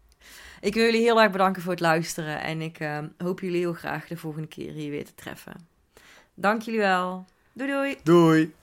Ik 0.62 0.74
wil 0.74 0.84
jullie 0.84 1.02
heel 1.02 1.22
erg 1.22 1.32
bedanken 1.32 1.62
voor 1.62 1.72
het 1.72 1.82
luisteren 1.82 2.42
en 2.42 2.62
ik 2.62 2.80
eh, 2.80 3.00
hoop 3.18 3.40
jullie 3.40 3.60
heel 3.60 3.74
graag 3.74 4.08
de 4.08 4.18
volgende 4.18 4.48
keer 4.48 4.72
hier 4.72 4.92
weer 4.92 5.06
te 5.06 5.16
treffen. 5.16 5.68
Dank 6.34 6.62
jullie 6.62 6.80
wel. 6.80 7.26
Doei 7.54 7.72
doei. 7.72 7.98
Doei! 8.04 8.54